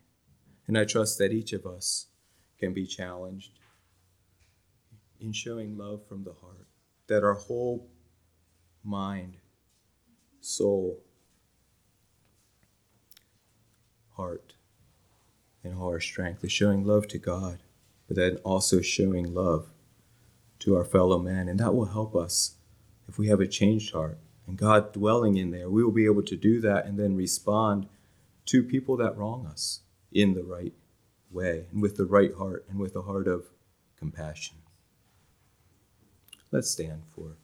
And 0.67 0.77
I 0.77 0.85
trust 0.85 1.19
that 1.19 1.33
each 1.33 1.53
of 1.53 1.67
us 1.67 2.07
can 2.59 2.73
be 2.73 2.87
challenged 2.87 3.59
in 5.23 5.33
showing 5.33 5.79
love 5.79 6.07
from 6.07 6.25
the 6.25 6.33
heart, 6.33 6.67
that 7.07 7.25
our 7.25 7.35
whole 7.35 7.89
mind, 8.85 9.37
soul, 10.41 11.01
heart, 14.17 14.55
and 15.65 15.79
all 15.79 15.89
our 15.89 16.01
strength 16.01 16.43
is 16.45 16.53
showing 16.53 16.85
love 16.85 17.07
to 17.09 17.19
God, 17.19 17.63
but 18.09 18.17
then 18.17 18.37
also 18.39 18.81
showing 18.81 19.33
love 19.33 19.69
to 20.59 20.77
our 20.77 20.85
fellow 20.85 21.19
man. 21.19 21.49
And 21.49 21.61
that 21.61 21.75
will 21.75 21.87
help 21.87 22.15
us 22.15 22.57
if 23.09 23.19
we 23.19 23.29
have 23.29 23.41
a 23.41 23.47
changed 23.47 23.93
heart 23.93 24.19
and 24.47 24.57
God 24.57 24.93
dwelling 24.93 25.37
in 25.37 25.51
there. 25.51 25.71
We 25.71 25.85
will 25.85 25.93
be 25.93 26.07
able 26.07 26.23
to 26.25 26.37
do 26.37 26.61
that 26.61 26.87
and 26.87 26.99
then 26.99 27.17
respond 27.17 27.89
to 28.47 28.63
people 28.63 28.97
that 28.97 29.17
wrong 29.17 29.47
us 29.47 29.81
in 30.11 30.35
the 30.35 30.43
right 30.43 30.73
way 31.31 31.67
and 31.71 31.81
with 31.81 31.97
the 31.97 32.05
right 32.05 32.35
heart 32.35 32.65
and 32.69 32.79
with 32.79 32.97
a 32.97 33.03
heart 33.03 33.29
of 33.29 33.47
compassion. 33.97 34.57
Let's 36.53 36.71
stand 36.71 37.03
for 37.15 37.37